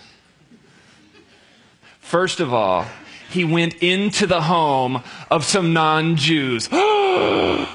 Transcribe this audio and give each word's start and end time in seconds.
First 1.98 2.38
of 2.38 2.54
all, 2.54 2.86
he 3.28 3.44
went 3.44 3.74
into 3.82 4.28
the 4.28 4.42
home 4.42 5.02
of 5.28 5.44
some 5.44 5.72
non 5.72 6.14
Jews. 6.14 6.68
and 6.72 7.66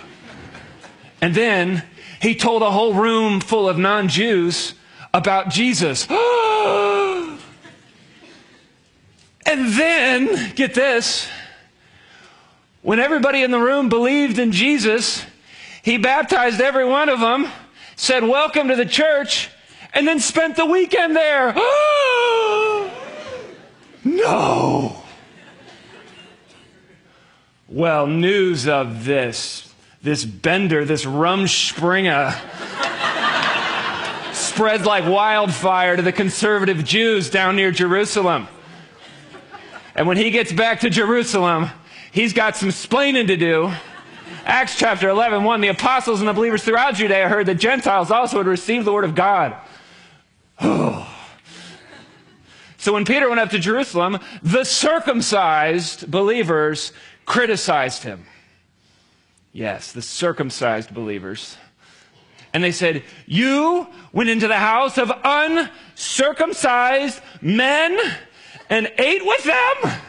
then 1.19 1.83
he 2.21 2.33
told 2.33 2.61
a 2.61 2.71
whole 2.71 2.93
room 2.93 3.41
full 3.41 3.67
of 3.67 3.77
non 3.77 4.07
Jews 4.07 4.75
about 5.13 5.49
Jesus. 5.49 6.07
and 6.09 6.17
then, 9.45 10.53
get 10.55 10.73
this, 10.73 11.27
when 12.81 12.99
everybody 12.99 13.43
in 13.43 13.51
the 13.51 13.59
room 13.59 13.89
believed 13.89 14.39
in 14.39 14.51
Jesus, 14.51 15.23
he 15.83 15.97
baptized 15.97 16.59
every 16.59 16.85
one 16.85 17.09
of 17.09 17.19
them, 17.19 17.47
said, 17.95 18.23
Welcome 18.23 18.69
to 18.69 18.75
the 18.75 18.85
church, 18.85 19.49
and 19.93 20.07
then 20.07 20.19
spent 20.19 20.55
the 20.55 20.65
weekend 20.65 21.15
there. 21.15 21.53
no. 24.03 25.03
Well, 27.67 28.07
news 28.07 28.67
of 28.67 29.05
this, 29.05 29.73
this 30.01 30.25
bender, 30.25 30.85
this 30.85 31.05
Rumspringa, 31.05 32.37
spreads 34.53 34.85
like 34.85 35.07
wildfire 35.07 35.95
to 35.95 36.03
the 36.03 36.11
conservative 36.11 36.85
Jews 36.85 37.31
down 37.31 37.55
near 37.55 37.71
Jerusalem. 37.71 38.47
And 39.95 40.07
when 40.07 40.15
he 40.15 40.29
gets 40.29 40.53
back 40.53 40.81
to 40.81 40.91
Jerusalem, 40.91 41.69
he's 42.11 42.33
got 42.33 42.55
some 42.55 42.69
splaining 42.69 43.25
to 43.27 43.35
do. 43.35 43.73
Acts 44.45 44.77
chapter 44.77 45.09
11, 45.09 45.43
1, 45.43 45.61
the 45.61 45.69
apostles 45.69 46.19
and 46.19 46.27
the 46.29 46.33
believers 46.33 46.63
throughout 46.63 46.93
Judea 46.93 47.29
heard 47.29 47.47
that 47.47 47.55
Gentiles 47.55 48.11
also 48.11 48.37
had 48.37 48.45
received 48.45 48.85
the 48.85 48.93
word 48.93 49.05
of 49.05 49.15
God. 49.15 49.55
so 52.77 52.93
when 52.93 53.05
Peter 53.05 53.27
went 53.29 53.41
up 53.41 53.49
to 53.49 53.59
Jerusalem, 53.59 54.19
the 54.43 54.65
circumcised 54.65 56.11
believers 56.11 56.93
criticized 57.25 58.03
him. 58.03 58.27
Yes, 59.51 59.91
the 59.91 60.03
circumcised 60.03 60.93
believers. 60.93 61.57
And 62.53 62.63
they 62.63 62.71
said, 62.71 63.03
You 63.25 63.87
went 64.11 64.29
into 64.29 64.47
the 64.47 64.57
house 64.57 64.97
of 64.99 65.11
uncircumcised 65.23 67.19
men 67.41 67.99
and 68.69 68.91
ate 68.97 69.25
with 69.25 69.43
them? 69.43 69.99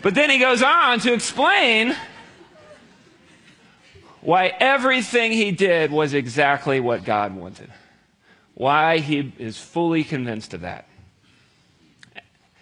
But 0.00 0.14
then 0.14 0.30
he 0.30 0.38
goes 0.38 0.62
on 0.62 1.00
to 1.00 1.12
explain 1.12 1.96
why 4.20 4.54
everything 4.60 5.32
he 5.32 5.50
did 5.50 5.90
was 5.90 6.14
exactly 6.14 6.78
what 6.78 7.04
God 7.04 7.34
wanted. 7.34 7.70
Why 8.54 8.98
he 8.98 9.32
is 9.38 9.58
fully 9.58 10.04
convinced 10.04 10.54
of 10.54 10.60
that. 10.60 10.86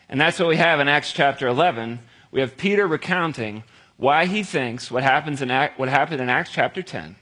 And 0.08 0.20
that's 0.20 0.38
what 0.38 0.48
we 0.48 0.56
have 0.56 0.80
in 0.80 0.88
Acts 0.88 1.12
chapter 1.12 1.46
11. 1.48 1.98
We 2.30 2.40
have 2.40 2.56
Peter 2.56 2.86
recounting 2.86 3.64
why 3.96 4.26
he 4.26 4.42
thinks 4.42 4.90
what, 4.90 5.02
happens 5.02 5.42
in 5.42 5.48
what 5.76 5.88
happened 5.88 6.20
in 6.20 6.28
Acts 6.28 6.50
chapter 6.52 6.82
10 6.82 7.16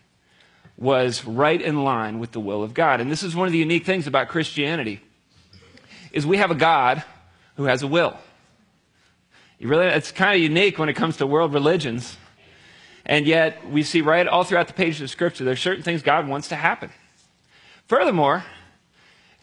was 0.77 1.25
right 1.25 1.61
in 1.61 1.85
line 1.85 2.19
with 2.19 2.33
the 2.33 2.41
will 2.41 2.63
of 2.63 2.75
God. 2.75 3.01
And 3.01 3.11
this 3.11 3.23
is 3.23 3.37
one 3.37 3.47
of 3.47 3.53
the 3.53 3.59
unique 3.59 3.85
things 3.87 4.07
about 4.07 4.29
Christianity 4.29 5.01
is 6.13 6.27
we 6.27 6.37
have 6.37 6.51
a 6.51 6.57
God 6.57 7.03
who 7.57 7.65
has 7.65 7.83
a 7.83 7.87
will. 7.87 8.17
You 9.59 9.69
really, 9.69 9.87
it's 9.87 10.13
kind 10.13 10.35
of 10.35 10.41
unique 10.41 10.79
when 10.79 10.89
it 10.89 10.95
comes 10.95 11.17
to 11.19 11.27
world 11.27 11.53
religions. 11.53 12.17
And 13.07 13.27
yet, 13.27 13.69
we 13.69 13.83
see 13.83 14.01
right 14.01 14.27
all 14.27 14.45
throughout 14.45 14.67
the 14.67 14.73
pages 14.73 15.01
of 15.03 15.11
Scripture, 15.11 15.45
there's 15.45 15.61
certain 15.61 15.83
things 15.83 16.03
God 16.03 16.27
wants 16.27 16.49
to 16.49 16.57
happen. 16.57 16.91
Furthermore, 17.87 18.45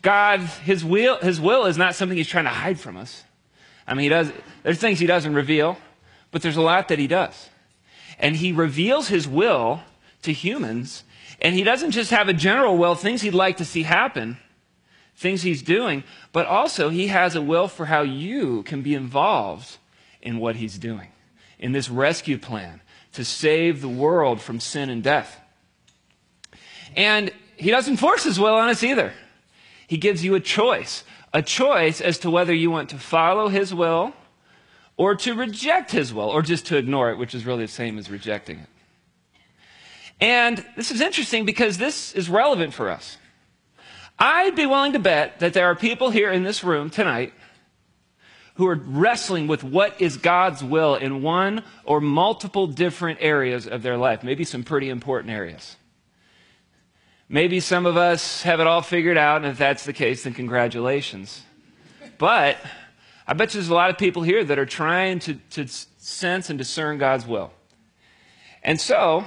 God, 0.02 0.40
his 0.40 0.84
will, 0.84 1.18
his 1.20 1.40
will 1.40 1.66
is 1.66 1.78
not 1.78 1.96
something 1.96 2.18
he's 2.18 2.28
trying 2.28 2.46
to 2.46 2.50
hide 2.50 2.80
from 2.80 2.98
us. 2.98 3.24
I 3.88 3.94
mean, 3.94 4.04
he 4.04 4.10
does, 4.10 4.32
there's 4.64 4.80
things 4.80 5.00
he 5.00 5.06
doesn't 5.06 5.34
reveal, 5.34 5.78
but 6.32 6.42
there's 6.42 6.58
a 6.58 6.62
lot 6.62 6.88
that 6.88 6.98
he 6.98 7.08
does. 7.08 7.50
And 8.18 8.36
he 8.36 8.52
reveals 8.52 9.10
his 9.10 9.28
will 9.28 9.82
to 10.24 10.34
humans, 10.34 11.04
and 11.42 11.56
he 11.56 11.64
doesn't 11.64 11.92
just 11.92 12.12
have 12.12 12.30
a 12.30 12.34
general 12.34 12.78
will, 12.78 12.94
things 12.94 13.24
he'd 13.24 13.34
like 13.34 13.58
to 13.58 13.66
see 13.66 13.84
happen, 13.84 14.38
things 15.16 15.42
he's 15.42 15.64
doing, 15.64 16.04
but 16.32 16.46
also 16.46 16.90
he 16.90 17.08
has 17.08 17.36
a 17.36 17.42
will 17.42 17.68
for 17.68 17.88
how 17.88 18.04
you 18.04 18.62
can 18.64 18.84
be 18.84 18.94
involved 18.94 19.78
in 20.22 20.38
what 20.38 20.56
he's 20.56 20.78
doing, 20.78 21.10
in 21.58 21.72
this 21.72 21.90
rescue 21.90 22.38
plan 22.38 22.82
to 23.14 23.26
save 23.26 23.82
the 23.82 23.90
world 23.90 24.40
from 24.40 24.60
sin 24.60 24.90
and 24.90 25.04
death. 25.04 25.40
And 26.96 27.32
he 27.58 27.72
doesn't 27.72 27.98
force 27.98 28.24
his 28.24 28.40
will 28.40 28.56
on 28.56 28.70
us 28.70 28.84
either. 28.84 29.14
He 29.88 29.98
gives 29.98 30.24
you 30.24 30.36
a 30.36 30.40
choice, 30.40 31.04
a 31.34 31.42
choice 31.42 32.02
as 32.02 32.20
to 32.20 32.30
whether 32.30 32.54
you 32.54 32.70
want 32.70 32.90
to 32.92 32.98
follow 32.98 33.50
his 33.50 33.74
will 33.74 34.14
or 34.96 35.16
to 35.16 35.34
reject 35.34 35.92
his 35.92 36.14
will 36.14 36.30
or 36.30 36.42
just 36.42 36.68
to 36.68 36.78
ignore 36.78 37.10
it, 37.10 37.18
which 37.18 37.34
is 37.34 37.46
really 37.46 37.66
the 37.66 37.72
same 37.72 37.98
as 37.98 38.10
rejecting 38.10 38.60
it. 38.60 38.68
And 40.22 40.64
this 40.76 40.92
is 40.92 41.02
interesting 41.02 41.46
because 41.46 41.80
this 41.80 42.14
is 42.14 42.30
relevant 42.30 42.74
for 42.74 42.90
us. 42.90 43.18
I'd 44.20 44.56
be 44.56 44.68
willing 44.68 44.94
to 44.94 45.00
bet 45.00 45.40
that 45.40 45.54
there 45.54 45.66
are 45.66 45.76
people 45.76 46.12
here 46.12 46.32
in 46.32 46.44
this 46.44 46.64
room 46.64 46.92
tonight 46.92 47.34
who 48.56 48.68
are 48.68 48.76
wrestling 48.76 49.48
with 49.48 49.64
what 49.64 50.00
is 50.00 50.18
God's 50.18 50.64
will 50.64 50.94
in 50.94 51.24
one 51.24 51.64
or 51.84 52.00
multiple 52.00 52.68
different 52.68 53.18
areas 53.20 53.66
of 53.66 53.82
their 53.82 53.98
life, 53.98 54.24
maybe 54.24 54.44
some 54.44 54.64
pretty 54.64 54.90
important 54.90 55.34
areas. 55.34 55.76
Maybe 57.28 57.60
some 57.60 57.88
of 57.88 57.98
us 57.98 58.44
have 58.44 58.60
it 58.60 58.68
all 58.68 58.82
figured 58.82 59.18
out, 59.18 59.38
and 59.38 59.48
if 59.48 59.58
that's 59.58 59.86
the 59.86 59.94
case, 59.94 60.26
then 60.26 60.34
congratulations. 60.36 61.42
But 62.20 62.58
I 63.26 63.34
bet 63.34 63.54
you 63.54 63.62
there's 63.62 63.70
a 63.70 63.74
lot 63.74 63.90
of 63.90 63.98
people 63.98 64.22
here 64.22 64.44
that 64.44 64.60
are 64.60 64.66
trying 64.66 65.20
to, 65.20 65.36
to 65.52 65.68
sense 65.68 66.50
and 66.52 66.60
discern 66.60 67.00
God's 67.00 67.26
will. 67.26 67.52
And 68.62 68.80
so, 68.80 69.26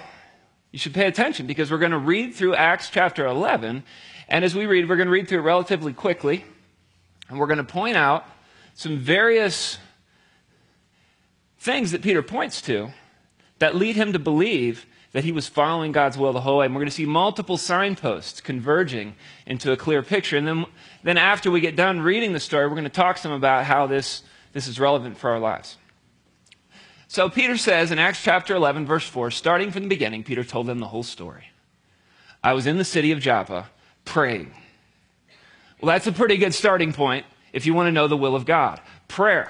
you 0.74 0.78
should 0.78 0.92
pay 0.92 1.06
attention 1.06 1.46
because 1.46 1.70
we're 1.70 1.78
going 1.78 1.92
to 1.92 1.98
read 1.98 2.34
through 2.34 2.56
Acts 2.56 2.90
chapter 2.90 3.24
11. 3.24 3.84
And 4.28 4.44
as 4.44 4.56
we 4.56 4.66
read, 4.66 4.88
we're 4.88 4.96
going 4.96 5.06
to 5.06 5.12
read 5.12 5.28
through 5.28 5.38
it 5.38 5.42
relatively 5.42 5.92
quickly. 5.92 6.44
And 7.28 7.38
we're 7.38 7.46
going 7.46 7.58
to 7.58 7.64
point 7.64 7.96
out 7.96 8.26
some 8.74 8.98
various 8.98 9.78
things 11.60 11.92
that 11.92 12.02
Peter 12.02 12.24
points 12.24 12.60
to 12.62 12.90
that 13.60 13.76
lead 13.76 13.94
him 13.94 14.14
to 14.14 14.18
believe 14.18 14.84
that 15.12 15.22
he 15.22 15.30
was 15.30 15.46
following 15.46 15.92
God's 15.92 16.18
will 16.18 16.32
the 16.32 16.40
whole 16.40 16.58
way. 16.58 16.66
And 16.66 16.74
we're 16.74 16.80
going 16.80 16.91
to 16.91 16.96
see 16.96 17.06
multiple 17.06 17.56
signposts 17.56 18.41
converging 18.41 19.14
into 19.46 19.70
a 19.70 19.76
clear 19.76 20.02
picture. 20.02 20.36
And 20.36 20.44
then, 20.44 20.66
then 21.04 21.18
after 21.18 21.52
we 21.52 21.60
get 21.60 21.76
done 21.76 22.00
reading 22.00 22.32
the 22.32 22.41
story, 22.41 22.66
we're 22.66 22.72
going 22.72 22.82
to 22.82 22.91
talk 22.91 23.18
some 23.18 23.30
about 23.30 23.64
how 23.64 23.86
this, 23.86 24.24
this 24.52 24.66
is 24.66 24.80
relevant 24.80 25.18
for 25.18 25.30
our 25.30 25.38
lives. 25.38 25.76
So 27.14 27.30
Peter 27.30 27.56
says 27.56 27.92
in 27.92 28.00
Acts 28.00 28.25
chapter 28.25 28.56
11, 28.56 28.86
verse 28.86 29.06
4, 29.06 29.30
starting 29.30 29.70
from 29.70 29.84
the 29.84 29.88
beginning, 29.88 30.25
Peter 30.25 30.42
told 30.42 30.66
them 30.66 30.80
the 30.80 30.88
whole 30.88 31.04
story. 31.04 31.44
I 32.42 32.54
was 32.54 32.66
in 32.66 32.76
the 32.76 32.84
city 32.84 33.12
of 33.12 33.20
Joppa 33.20 33.70
praying. 34.04 34.52
Well, 35.80 35.92
that's 35.92 36.08
a 36.08 36.12
pretty 36.12 36.38
good 36.38 36.53
starting 36.53 36.92
point 36.92 37.24
if 37.53 37.66
you 37.66 37.72
want 37.72 37.86
to 37.86 37.92
know 37.92 38.08
the 38.08 38.16
will 38.16 38.34
of 38.34 38.47
God. 38.47 38.80
Prayer. 39.06 39.48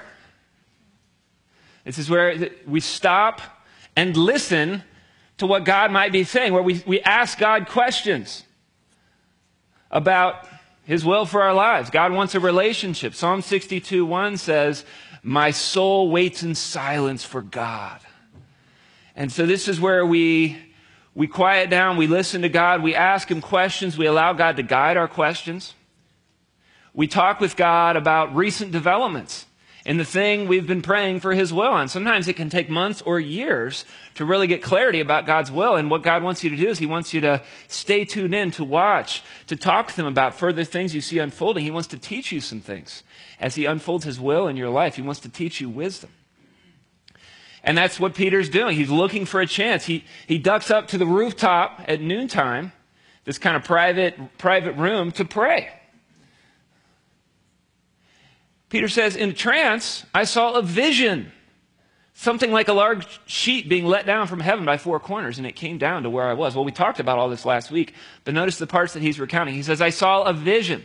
This 1.85 1.97
is 1.97 2.07
where 2.07 2.51
we 2.67 2.81
stop 2.81 3.41
and 3.95 4.15
listen 4.15 4.83
to 5.39 5.47
what 5.47 5.65
God 5.65 5.89
might 5.89 6.11
be 6.11 6.23
saying, 6.23 6.53
where 6.53 6.61
we, 6.61 6.83
we 6.85 7.01
ask 7.01 7.39
God 7.39 7.67
questions 7.67 8.43
about 9.89 10.47
His 10.83 11.03
will 11.03 11.25
for 11.25 11.41
our 11.41 11.55
lives. 11.55 11.89
God 11.89 12.11
wants 12.11 12.35
a 12.35 12.39
relationship. 12.39 13.15
Psalm 13.15 13.41
62 13.41 14.05
1 14.05 14.37
says, 14.37 14.85
My 15.27 15.49
soul 15.49 16.11
waits 16.11 16.43
in 16.43 16.53
silence 16.53 17.23
for 17.23 17.41
God. 17.41 17.99
And 19.15 19.31
so 19.31 19.47
this 19.47 19.67
is 19.67 19.81
where 19.81 20.05
we, 20.05 20.55
we 21.15 21.25
quiet 21.25 21.71
down, 21.71 21.97
we 21.97 22.05
listen 22.05 22.43
to 22.43 22.49
God, 22.49 22.83
we 22.83 22.93
ask 22.93 23.31
Him 23.31 23.41
questions, 23.41 23.97
we 23.97 24.05
allow 24.05 24.33
God 24.33 24.57
to 24.57 24.61
guide 24.61 24.97
our 24.97 25.07
questions. 25.07 25.73
We 26.93 27.07
talk 27.07 27.39
with 27.39 27.55
God 27.55 27.95
about 27.95 28.35
recent 28.35 28.71
developments 28.71 29.47
in 29.83 29.97
the 29.97 30.05
thing 30.05 30.47
we've 30.47 30.67
been 30.67 30.83
praying 30.83 31.21
for 31.21 31.33
His 31.33 31.51
will 31.51 31.71
on. 31.71 31.87
Sometimes 31.87 32.27
it 32.27 32.35
can 32.35 32.51
take 32.51 32.69
months 32.69 33.01
or 33.01 33.19
years 33.19 33.83
to 34.13 34.25
really 34.25 34.45
get 34.45 34.61
clarity 34.61 34.99
about 34.99 35.25
God's 35.25 35.51
will. 35.51 35.75
And 35.75 35.89
what 35.89 36.03
God 36.03 36.21
wants 36.21 36.43
you 36.43 36.51
to 36.51 36.55
do 36.55 36.67
is 36.67 36.77
He 36.77 36.85
wants 36.85 37.15
you 37.15 37.21
to 37.21 37.41
stay 37.67 38.05
tuned 38.05 38.35
in, 38.35 38.51
to 38.51 38.63
watch, 38.63 39.23
to 39.47 39.55
talk 39.55 39.87
to 39.87 40.01
Him 40.01 40.07
about 40.07 40.35
further 40.35 40.63
things 40.63 40.95
you 40.95 41.01
see 41.01 41.19
unfolding. 41.19 41.63
He 41.63 41.71
wants 41.71 41.87
to 41.89 41.97
teach 41.97 42.31
you 42.31 42.41
some 42.41 42.61
things. 42.61 43.03
As 43.39 43.55
He 43.55 43.65
unfolds 43.65 44.05
His 44.05 44.19
will 44.19 44.47
in 44.47 44.57
your 44.57 44.69
life, 44.69 44.95
He 44.95 45.01
wants 45.01 45.19
to 45.21 45.29
teach 45.29 45.61
you 45.61 45.69
wisdom. 45.69 46.11
And 47.63 47.75
that's 47.75 47.99
what 47.99 48.13
Peter's 48.13 48.47
doing. 48.47 48.75
He's 48.75 48.91
looking 48.91 49.25
for 49.25 49.41
a 49.41 49.47
chance. 49.47 49.85
He, 49.85 50.05
he 50.27 50.37
ducks 50.37 50.69
up 50.69 50.87
to 50.89 50.99
the 50.99 51.05
rooftop 51.05 51.81
at 51.87 51.99
noontime, 51.99 52.71
this 53.23 53.39
kind 53.39 53.55
of 53.55 53.63
private, 53.63 54.37
private 54.37 54.73
room, 54.73 55.11
to 55.13 55.25
pray. 55.25 55.69
Peter 58.69 58.87
says, 58.87 59.15
In 59.15 59.33
trance, 59.33 60.05
I 60.13 60.25
saw 60.25 60.53
a 60.53 60.61
vision, 60.61 61.31
something 62.15 62.51
like 62.51 62.67
a 62.69 62.73
large 62.73 63.19
sheet 63.27 63.69
being 63.69 63.85
let 63.85 64.05
down 64.05 64.25
from 64.25 64.39
heaven 64.39 64.65
by 64.65 64.77
four 64.77 64.99
corners, 64.99 65.37
and 65.37 65.45
it 65.45 65.55
came 65.55 65.77
down 65.77 66.03
to 66.03 66.09
where 66.09 66.25
I 66.25 66.33
was. 66.33 66.55
Well, 66.55 66.65
we 66.65 66.71
talked 66.71 66.99
about 66.99 67.19
all 67.19 67.29
this 67.29 67.45
last 67.45 67.69
week, 67.69 67.93
but 68.23 68.33
notice 68.33 68.57
the 68.57 68.65
parts 68.65 68.93
that 68.93 69.03
he's 69.03 69.19
recounting. 69.19 69.53
He 69.53 69.63
says, 69.63 69.81
I 69.81 69.89
saw 69.89 70.23
a 70.23 70.33
vision. 70.33 70.83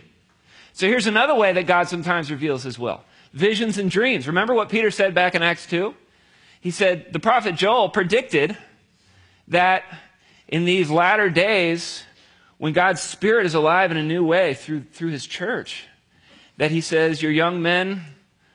So 0.73 0.87
here's 0.87 1.07
another 1.07 1.35
way 1.35 1.53
that 1.53 1.67
God 1.67 1.89
sometimes 1.89 2.31
reveals 2.31 2.65
his 2.65 2.79
will 2.79 3.03
visions 3.33 3.79
and 3.79 3.91
dreams. 3.91 4.27
Remember 4.27 4.55
what 4.55 4.69
Peter 4.69 4.91
said 4.91 5.15
back 5.15 5.37
in 5.37 5.43
Acts 5.43 5.67
2? 5.67 5.95
He 6.61 6.73
said, 6.73 7.13
The 7.13 7.21
prophet 7.21 7.55
Joel 7.55 7.89
predicted 7.89 8.57
that 9.49 9.85
in 10.49 10.65
these 10.65 10.91
latter 10.91 11.31
days, 11.31 12.03
when 12.59 12.73
God's 12.73 13.01
Spirit 13.01 13.47
is 13.47 13.55
alive 13.55 13.93
in 13.93 13.97
a 13.97 14.03
new 14.03 14.25
way 14.25 14.55
through, 14.55 14.83
through 14.93 15.11
his 15.11 15.27
church, 15.27 15.85
that 16.57 16.73
he 16.73 16.81
says, 16.81 17.23
Your 17.23 17.33
young 17.33 17.63
men 17.63 18.03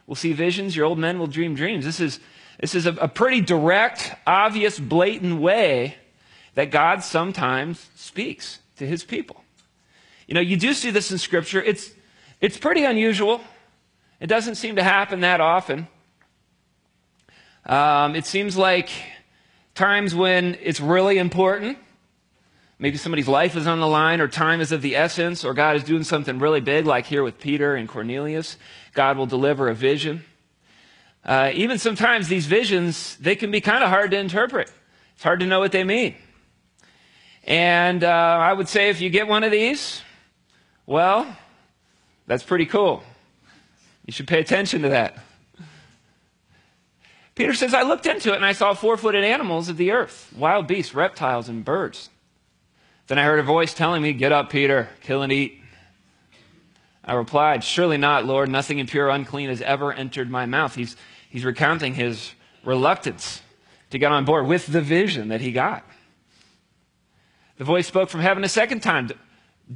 will 0.07 0.15
see 0.15 0.33
visions, 0.33 0.75
your 0.75 0.85
old 0.85 0.99
men 0.99 1.19
will 1.19 1.27
dream 1.27 1.55
dreams. 1.55 1.85
This 1.85 2.01
is, 2.01 2.19
this 2.59 2.75
is 2.75 2.85
a, 2.85 2.93
a 2.93 3.07
pretty 3.07 3.41
direct, 3.41 4.13
obvious, 4.25 4.79
blatant 4.79 5.39
way 5.39 5.95
that 6.55 6.71
God 6.71 7.03
sometimes 7.03 7.89
speaks 7.95 8.59
to 8.77 8.87
his 8.87 9.03
people. 9.03 9.43
You 10.27 10.35
know, 10.35 10.41
you 10.41 10.57
do 10.57 10.73
see 10.73 10.89
this 10.89 11.11
in 11.11 11.17
Scripture. 11.17 11.61
It's, 11.61 11.91
it's 12.41 12.57
pretty 12.57 12.83
unusual. 12.83 13.41
It 14.19 14.27
doesn't 14.27 14.55
seem 14.55 14.77
to 14.77 14.83
happen 14.83 15.19
that 15.21 15.41
often. 15.41 15.87
Um, 17.65 18.15
it 18.15 18.25
seems 18.25 18.55
like 18.55 18.89
times 19.73 20.15
when 20.15 20.57
it's 20.61 20.79
really 20.79 21.17
important, 21.17 21.77
maybe 22.79 22.97
somebody's 22.97 23.27
life 23.27 23.55
is 23.55 23.67
on 23.67 23.79
the 23.79 23.87
line, 23.87 24.21
or 24.21 24.27
time 24.27 24.61
is 24.61 24.71
of 24.71 24.81
the 24.81 24.95
essence, 24.95 25.43
or 25.43 25.53
God 25.53 25.75
is 25.75 25.83
doing 25.83 26.03
something 26.03 26.39
really 26.39 26.61
big, 26.61 26.85
like 26.85 27.05
here 27.05 27.23
with 27.23 27.39
Peter 27.39 27.75
and 27.75 27.89
Cornelius. 27.89 28.57
God 28.93 29.17
will 29.17 29.25
deliver 29.25 29.67
a 29.67 29.75
vision. 29.75 30.23
Uh, 31.25 31.51
even 31.55 31.79
sometimes 31.79 32.27
these 32.27 32.45
visions, 32.45 33.17
they 33.17 33.35
can 33.35 33.49
be 33.49 33.59
kind 33.59 33.83
of 33.83 33.89
hard 33.89 34.11
to 34.11 34.17
interpret. 34.17 34.71
It's 35.15 35.23
hard 35.23 35.39
to 35.39 35.47
know 35.47 35.59
what 35.59 35.71
they 35.71 35.83
mean. 35.83 36.15
And 37.43 38.03
uh, 38.03 38.07
I 38.07 38.53
would 38.53 38.67
say 38.67 38.89
if 38.89 39.01
you 39.01 39.09
get 39.09 39.27
one 39.27 39.43
of 39.43 39.51
these, 39.51 40.01
well, 40.85 41.35
that's 42.27 42.43
pretty 42.43 42.65
cool. 42.65 43.03
You 44.05 44.13
should 44.13 44.27
pay 44.27 44.39
attention 44.39 44.83
to 44.83 44.89
that. 44.89 45.17
Peter 47.33 47.53
says, 47.53 47.73
I 47.73 47.81
looked 47.81 48.05
into 48.05 48.31
it 48.31 48.37
and 48.37 48.45
I 48.45 48.53
saw 48.53 48.73
four 48.73 48.95
footed 48.95 49.23
animals 49.23 49.67
of 49.67 49.77
the 49.77 49.91
earth, 49.91 50.31
wild 50.37 50.67
beasts, 50.67 50.93
reptiles, 50.93 51.49
and 51.49 51.65
birds. 51.65 52.09
Then 53.07 53.19
I 53.19 53.23
heard 53.23 53.39
a 53.39 53.43
voice 53.43 53.73
telling 53.73 54.01
me, 54.01 54.13
Get 54.13 54.31
up, 54.31 54.49
Peter, 54.49 54.89
kill 55.01 55.21
and 55.21 55.31
eat. 55.31 55.61
I 57.03 57.13
replied, 57.13 57.63
Surely 57.63 57.97
not, 57.97 58.25
Lord. 58.25 58.49
Nothing 58.49 58.79
impure 58.79 59.07
or 59.07 59.09
unclean 59.09 59.49
has 59.49 59.61
ever 59.61 59.91
entered 59.91 60.29
my 60.29 60.45
mouth. 60.45 60.73
He's, 60.73 60.95
he's 61.35 61.43
recounting 61.43 61.93
his 61.93 62.31
reluctance 62.63 63.41
to 63.89 63.99
get 63.99 64.09
on 64.09 64.23
board 64.23 64.47
with 64.47 64.67
the 64.67 64.79
vision 64.79 65.27
that 65.27 65.41
he 65.41 65.51
got. 65.51 65.83
The 67.57 67.65
voice 67.65 67.87
spoke 67.87 68.09
from 68.09 68.21
heaven 68.21 68.45
a 68.45 68.49
second 68.49 68.79
time 68.79 69.11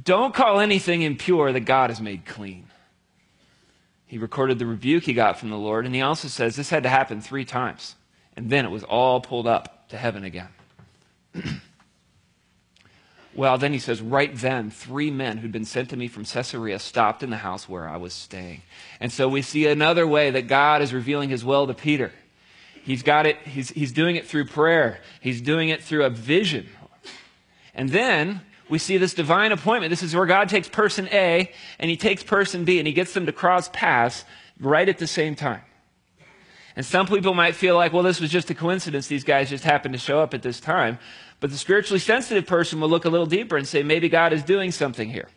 Don't 0.02 0.32
call 0.32 0.58
anything 0.58 1.02
impure 1.02 1.52
that 1.52 1.60
God 1.60 1.90
has 1.90 2.00
made 2.00 2.24
clean. 2.24 2.66
He 4.06 4.16
recorded 4.16 4.58
the 4.58 4.64
rebuke 4.64 5.04
he 5.04 5.12
got 5.12 5.38
from 5.38 5.50
the 5.50 5.58
Lord, 5.58 5.84
and 5.84 5.94
he 5.94 6.00
also 6.00 6.28
says 6.28 6.56
this 6.56 6.70
had 6.70 6.84
to 6.84 6.88
happen 6.88 7.20
three 7.20 7.44
times. 7.44 7.94
And 8.38 8.48
then 8.48 8.64
it 8.64 8.70
was 8.70 8.82
all 8.82 9.20
pulled 9.20 9.46
up 9.46 9.90
to 9.90 9.98
heaven 9.98 10.24
again. 10.24 10.48
well, 13.40 13.56
then 13.56 13.72
he 13.72 13.78
says, 13.78 14.02
right 14.02 14.36
then, 14.36 14.70
three 14.70 15.10
men 15.10 15.38
who'd 15.38 15.50
been 15.50 15.64
sent 15.64 15.88
to 15.88 15.96
me 15.96 16.08
from 16.08 16.26
Caesarea 16.26 16.78
stopped 16.78 17.22
in 17.22 17.30
the 17.30 17.38
house 17.38 17.66
where 17.66 17.88
I 17.88 17.96
was 17.96 18.12
staying. 18.12 18.60
And 19.00 19.10
so 19.10 19.30
we 19.30 19.40
see 19.40 19.66
another 19.66 20.06
way 20.06 20.30
that 20.30 20.46
God 20.46 20.82
is 20.82 20.92
revealing 20.92 21.30
his 21.30 21.42
will 21.42 21.66
to 21.66 21.72
Peter. 21.72 22.12
He's 22.84 23.02
got 23.02 23.24
it, 23.24 23.38
he's, 23.46 23.70
he's 23.70 23.92
doing 23.92 24.16
it 24.16 24.26
through 24.26 24.44
prayer, 24.44 25.00
he's 25.22 25.40
doing 25.40 25.70
it 25.70 25.82
through 25.82 26.04
a 26.04 26.10
vision. 26.10 26.68
And 27.74 27.88
then 27.88 28.42
we 28.68 28.76
see 28.76 28.98
this 28.98 29.14
divine 29.14 29.52
appointment. 29.52 29.88
This 29.88 30.02
is 30.02 30.14
where 30.14 30.26
God 30.26 30.50
takes 30.50 30.68
person 30.68 31.08
A 31.10 31.50
and 31.78 31.88
he 31.88 31.96
takes 31.96 32.22
person 32.22 32.66
B 32.66 32.76
and 32.78 32.86
he 32.86 32.92
gets 32.92 33.14
them 33.14 33.24
to 33.24 33.32
cross 33.32 33.70
paths 33.72 34.26
right 34.60 34.86
at 34.86 34.98
the 34.98 35.06
same 35.06 35.34
time. 35.34 35.62
And 36.76 36.84
some 36.84 37.06
people 37.06 37.32
might 37.32 37.54
feel 37.54 37.74
like, 37.74 37.94
well, 37.94 38.02
this 38.02 38.20
was 38.20 38.30
just 38.30 38.50
a 38.50 38.54
coincidence. 38.54 39.06
These 39.06 39.24
guys 39.24 39.48
just 39.48 39.64
happened 39.64 39.94
to 39.94 39.98
show 39.98 40.20
up 40.20 40.34
at 40.34 40.42
this 40.42 40.60
time. 40.60 40.98
But 41.40 41.50
the 41.50 41.56
spiritually 41.56 41.98
sensitive 41.98 42.46
person 42.46 42.80
will 42.80 42.88
look 42.88 43.04
a 43.04 43.10
little 43.10 43.26
deeper 43.26 43.56
and 43.56 43.66
say, 43.66 43.82
maybe 43.82 44.08
God 44.08 44.32
is 44.32 44.42
doing 44.42 44.70
something 44.70 45.10
here. 45.10 45.28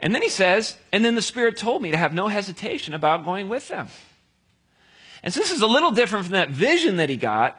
And 0.00 0.14
then 0.14 0.20
he 0.20 0.28
says, 0.28 0.76
and 0.92 1.04
then 1.04 1.14
the 1.14 1.22
Spirit 1.22 1.56
told 1.56 1.80
me 1.80 1.92
to 1.92 1.96
have 1.96 2.12
no 2.12 2.28
hesitation 2.28 2.92
about 2.92 3.24
going 3.24 3.48
with 3.48 3.68
them. 3.68 3.88
And 5.22 5.32
so 5.32 5.40
this 5.40 5.52
is 5.52 5.62
a 5.62 5.66
little 5.66 5.92
different 5.92 6.26
from 6.26 6.32
that 6.32 6.50
vision 6.50 6.96
that 6.96 7.08
he 7.08 7.16
got 7.16 7.58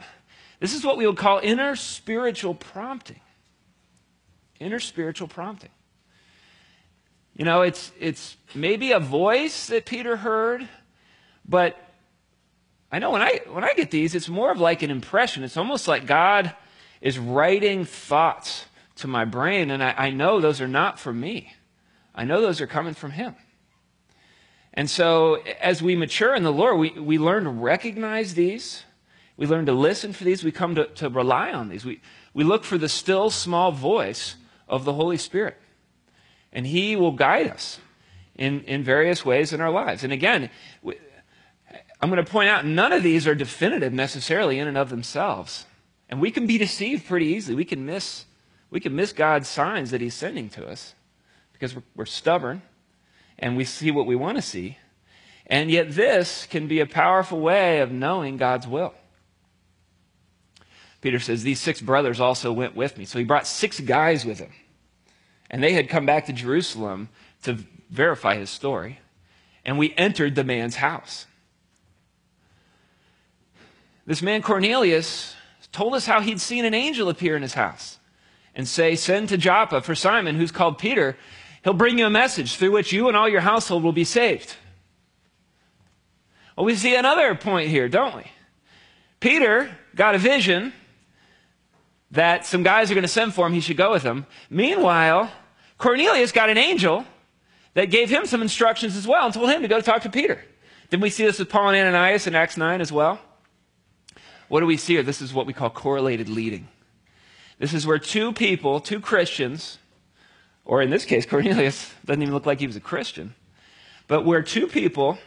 this 0.59 0.73
is 0.73 0.83
what 0.83 0.97
we 0.97 1.05
would 1.05 1.17
call 1.17 1.39
inner 1.43 1.75
spiritual 1.75 2.55
prompting. 2.55 3.19
Inner 4.59 4.79
spiritual 4.79 5.27
prompting. 5.27 5.69
You 7.35 7.43
know, 7.43 7.61
it's, 7.61 7.91
it's 7.99 8.37
maybe 8.53 8.91
a 8.93 8.99
voice 8.99 9.67
that 9.67 9.85
Peter 9.85 10.15
heard, 10.15 10.67
but 11.47 11.77
I 12.95 12.99
know 12.99 13.11
when 13.11 13.21
I, 13.21 13.41
when 13.49 13.63
I 13.63 13.73
get 13.73 13.91
these, 13.91 14.15
it's 14.15 14.29
more 14.29 14.51
of 14.51 14.59
like 14.59 14.81
an 14.81 14.89
impression. 14.89 15.43
It's 15.43 15.57
almost 15.57 15.87
like 15.87 16.05
God 16.05 16.55
is 17.01 17.19
writing 17.19 17.83
thoughts 17.83 18.65
to 18.97 19.07
my 19.07 19.25
brain, 19.25 19.69
and 19.69 19.83
I, 19.83 19.93
I 19.97 20.09
know 20.11 20.39
those 20.39 20.61
are 20.61 20.67
not 20.67 20.99
from 20.99 21.19
me. 21.19 21.53
I 22.13 22.23
know 22.23 22.39
those 22.39 22.61
are 22.61 22.67
coming 22.67 22.93
from 22.93 23.11
Him. 23.11 23.35
And 24.73 24.89
so, 24.89 25.35
as 25.59 25.81
we 25.81 25.95
mature 25.95 26.33
in 26.33 26.43
the 26.43 26.53
Lord, 26.53 26.77
we, 26.77 26.91
we 26.91 27.17
learn 27.17 27.43
to 27.43 27.49
recognize 27.49 28.33
these 28.33 28.85
we 29.37 29.47
learn 29.47 29.65
to 29.65 29.73
listen 29.73 30.13
for 30.13 30.23
these. 30.23 30.43
We 30.43 30.51
come 30.51 30.75
to, 30.75 30.85
to 30.85 31.09
rely 31.09 31.51
on 31.51 31.69
these. 31.69 31.83
We, 31.83 31.99
we 32.33 32.43
look 32.43 32.63
for 32.63 32.77
the 32.77 32.87
still 32.87 33.29
small 33.29 33.71
voice 33.71 34.35
of 34.67 34.85
the 34.85 34.93
Holy 34.93 35.17
Spirit. 35.17 35.57
And 36.53 36.65
He 36.65 36.95
will 36.95 37.11
guide 37.11 37.47
us 37.47 37.79
in, 38.35 38.61
in 38.61 38.83
various 38.83 39.25
ways 39.25 39.51
in 39.51 39.59
our 39.59 39.71
lives. 39.71 40.03
And 40.03 40.13
again, 40.13 40.49
I'm 42.01 42.09
going 42.09 42.23
to 42.23 42.31
point 42.31 42.49
out 42.49 42.65
none 42.65 42.91
of 42.91 43.03
these 43.03 43.27
are 43.27 43.35
definitive 43.35 43.93
necessarily 43.93 44.59
in 44.59 44.67
and 44.67 44.77
of 44.77 44.89
themselves. 44.89 45.65
And 46.09 46.21
we 46.21 46.31
can 46.31 46.45
be 46.45 46.57
deceived 46.57 47.07
pretty 47.07 47.27
easily. 47.27 47.55
We 47.55 47.65
can 47.65 47.85
miss, 47.85 48.25
we 48.69 48.79
can 48.79 48.95
miss 48.95 49.13
God's 49.13 49.47
signs 49.47 49.91
that 49.91 50.01
He's 50.01 50.13
sending 50.13 50.49
to 50.49 50.67
us 50.67 50.93
because 51.53 51.75
we're, 51.75 51.83
we're 51.95 52.05
stubborn 52.05 52.61
and 53.39 53.57
we 53.57 53.65
see 53.65 53.91
what 53.91 54.05
we 54.05 54.15
want 54.15 54.37
to 54.37 54.41
see. 54.41 54.77
And 55.47 55.69
yet, 55.69 55.91
this 55.91 56.47
can 56.47 56.67
be 56.67 56.79
a 56.79 56.87
powerful 56.87 57.39
way 57.39 57.79
of 57.79 57.91
knowing 57.91 58.37
God's 58.37 58.67
will. 58.67 58.93
Peter 61.01 61.19
says, 61.19 61.43
These 61.43 61.59
six 61.59 61.81
brothers 61.81 62.19
also 62.19 62.51
went 62.51 62.75
with 62.75 62.97
me. 62.97 63.05
So 63.05 63.19
he 63.19 63.25
brought 63.25 63.45
six 63.45 63.79
guys 63.79 64.25
with 64.25 64.39
him. 64.39 64.51
And 65.51 65.63
they 65.63 65.73
had 65.73 65.87
come 65.87 66.05
back 66.05 66.25
to 66.25 66.33
Jerusalem 66.33 67.09
to 67.43 67.59
verify 67.91 68.37
his 68.37 68.49
story. 68.49 68.99
And 69.63 69.77
we 69.77 69.93
entered 69.97 70.33
the 70.33 70.43
man's 70.43 70.77
house. 70.77 71.27
This 74.05 74.21
man 74.21 74.41
Cornelius 74.41 75.35
told 75.71 75.95
us 75.95 76.05
how 76.05 76.21
he'd 76.21 76.39
seen 76.39 76.63
an 76.63 76.73
angel 76.73 77.09
appear 77.09 77.35
in 77.35 77.41
his 77.41 77.55
house 77.55 77.99
and 78.53 78.67
say, 78.67 78.95
Send 78.95 79.29
to 79.29 79.37
Joppa 79.37 79.81
for 79.81 79.95
Simon, 79.95 80.35
who's 80.35 80.51
called 80.51 80.77
Peter. 80.77 81.17
He'll 81.63 81.73
bring 81.73 81.97
you 81.97 82.05
a 82.05 82.11
message 82.11 82.55
through 82.55 82.71
which 82.71 82.93
you 82.93 83.07
and 83.07 83.17
all 83.17 83.27
your 83.27 83.41
household 83.41 83.83
will 83.83 83.91
be 83.91 84.03
saved. 84.03 84.55
Well, 86.55 86.65
we 86.65 86.75
see 86.75 86.95
another 86.95 87.35
point 87.35 87.69
here, 87.69 87.89
don't 87.89 88.15
we? 88.15 88.23
Peter 89.19 89.75
got 89.95 90.15
a 90.15 90.19
vision 90.19 90.71
that 92.11 92.45
some 92.45 92.63
guys 92.63 92.91
are 92.91 92.93
going 92.93 93.01
to 93.01 93.07
send 93.07 93.33
for 93.33 93.47
him, 93.47 93.53
he 93.53 93.59
should 93.59 93.75
go 93.75 93.91
with 93.91 94.03
them. 94.03 94.25
Meanwhile, 94.49 95.31
Cornelius 95.77 96.31
got 96.31 96.49
an 96.49 96.57
angel 96.57 97.05
that 97.73 97.85
gave 97.85 98.09
him 98.09 98.25
some 98.25 98.41
instructions 98.41 98.95
as 98.95 99.07
well 99.07 99.25
and 99.25 99.33
told 99.33 99.49
him 99.49 99.63
to 99.63 99.67
go 99.67 99.81
talk 99.81 100.03
to 100.03 100.09
Peter. 100.09 100.41
Didn't 100.89 101.01
we 101.01 101.09
see 101.09 101.25
this 101.25 101.39
with 101.39 101.49
Paul 101.49 101.69
and 101.69 101.87
Ananias 101.87 102.27
in 102.27 102.35
Acts 102.35 102.55
9 102.55 102.79
as 102.79 102.91
well? 102.91 103.19
What 104.47 104.59
do 104.59 104.65
we 104.65 104.77
see 104.77 104.93
here? 104.93 105.03
This 105.03 105.21
is 105.21 105.33
what 105.33 105.45
we 105.45 105.53
call 105.53 105.69
correlated 105.69 106.29
leading. 106.29 106.67
This 107.57 107.73
is 107.73 107.87
where 107.87 107.99
two 107.99 108.33
people, 108.33 108.79
two 108.79 108.99
Christians, 108.99 109.77
or 110.65 110.81
in 110.81 110.89
this 110.89 111.05
case, 111.05 111.25
Cornelius 111.29 111.93
doesn't 112.05 112.21
even 112.21 112.33
look 112.33 112.45
like 112.45 112.59
he 112.59 112.67
was 112.67 112.75
a 112.75 112.81
Christian, 112.81 113.35
but 114.07 114.25
where 114.25 114.41
two 114.41 114.67
people 114.67 115.17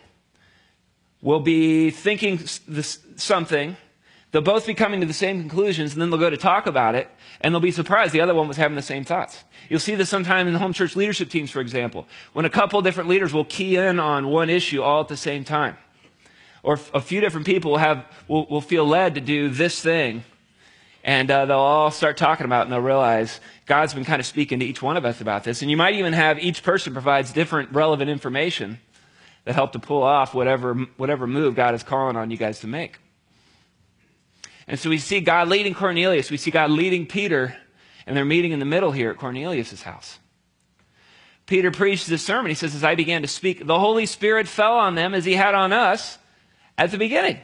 will 1.20 1.40
be 1.40 1.90
thinking 1.90 2.40
this, 2.68 3.00
something 3.16 3.76
They'll 4.30 4.42
both 4.42 4.66
be 4.66 4.75
coming 4.75 5.00
to 5.00 5.06
the 5.06 5.14
same 5.14 5.40
conclusions, 5.40 5.94
and 5.94 6.02
then 6.02 6.10
they'll 6.10 6.20
go 6.20 6.28
to 6.28 6.37
talk 6.37 6.66
about 6.66 6.94
it, 6.94 7.08
and 7.40 7.54
they'll 7.54 7.60
be 7.60 7.70
surprised 7.70 8.12
the 8.12 8.20
other 8.20 8.34
one 8.34 8.46
was 8.46 8.58
having 8.58 8.76
the 8.76 8.82
same 8.82 9.04
thoughts. 9.04 9.42
You'll 9.70 9.80
see 9.80 9.94
this 9.94 10.10
sometime 10.10 10.46
in 10.46 10.54
home 10.54 10.75
church 10.75 10.96
leadership 10.96 11.30
teams, 11.30 11.50
for 11.50 11.60
example, 11.60 12.06
when 12.34 12.44
a 12.44 12.50
couple 12.50 12.80
different 12.82 13.08
leaders 13.08 13.32
will 13.32 13.46
key 13.46 13.76
in 13.76 13.98
on 13.98 14.28
one 14.28 14.50
issue 14.50 14.82
all 14.82 15.00
at 15.00 15.08
the 15.08 15.16
same 15.16 15.44
time. 15.44 15.78
Or 16.68 16.78
a 16.92 17.00
few 17.00 17.22
different 17.22 17.46
people 17.46 17.70
will, 17.70 17.78
have, 17.78 18.04
will, 18.28 18.44
will 18.44 18.60
feel 18.60 18.87
led 18.87 19.14
to 19.14 19.22
do 19.22 19.48
this 19.48 19.80
thing, 19.80 20.22
And 21.02 21.30
uh, 21.30 21.46
they'll 21.46 21.56
all 21.56 21.90
start 21.90 22.18
talking 22.18 22.44
about 22.44 22.60
it 22.60 22.62
and 22.64 22.72
they'll 22.72 22.82
realize 22.82 23.40
God's 23.64 23.94
been 23.94 24.04
kind 24.04 24.20
of 24.20 24.26
speaking 24.26 24.60
to 24.60 24.66
each 24.66 24.82
one 24.82 24.98
of 24.98 25.06
us 25.06 25.22
about 25.22 25.44
this. 25.44 25.62
And 25.62 25.70
you 25.70 25.78
might 25.78 25.94
even 25.94 26.12
have 26.12 26.38
each 26.38 26.62
person 26.62 26.92
provides 26.92 27.32
different 27.32 27.72
relevant 27.72 28.10
information 28.10 28.80
that 29.46 29.54
help 29.54 29.72
to 29.72 29.78
pull 29.78 30.02
off 30.02 30.34
whatever, 30.34 30.75
whatever 30.98 31.26
move 31.26 31.54
God 31.54 31.75
is 31.75 31.82
calling 31.82 32.16
on 32.16 32.30
you 32.30 32.37
guys 32.37 32.60
to 32.60 32.66
make. 32.66 32.98
And 34.66 34.78
so 34.78 34.90
we 34.90 34.98
see 34.98 35.20
God 35.20 35.48
leading 35.48 35.72
Cornelius. 35.72 36.30
We 36.30 36.37
see 36.37 36.50
God 36.50 36.70
leading 36.70 37.06
Peter, 37.06 37.56
and 38.06 38.14
they're 38.14 38.26
meeting 38.26 38.52
in 38.52 38.58
the 38.58 38.66
middle 38.66 38.92
here 38.92 39.10
at 39.10 39.16
Cornelius' 39.16 39.84
house. 39.84 40.18
Peter 41.46 41.70
preached 41.70 42.08
this 42.08 42.22
sermon. 42.22 42.50
He 42.50 42.54
says, 42.54 42.75
As 42.75 42.84
I 42.84 42.94
began 42.94 43.22
to 43.22 43.28
speak, 43.28 43.66
the 43.66 43.78
Holy 43.78 44.04
Spirit 44.04 44.46
fell 44.46 44.75
on 44.75 44.96
them 44.96 45.14
as 45.14 45.25
he 45.25 45.32
had 45.32 45.54
on 45.54 45.72
us 45.72 46.18
at 46.78 46.90
the 46.92 46.99
beginning. 46.99 47.38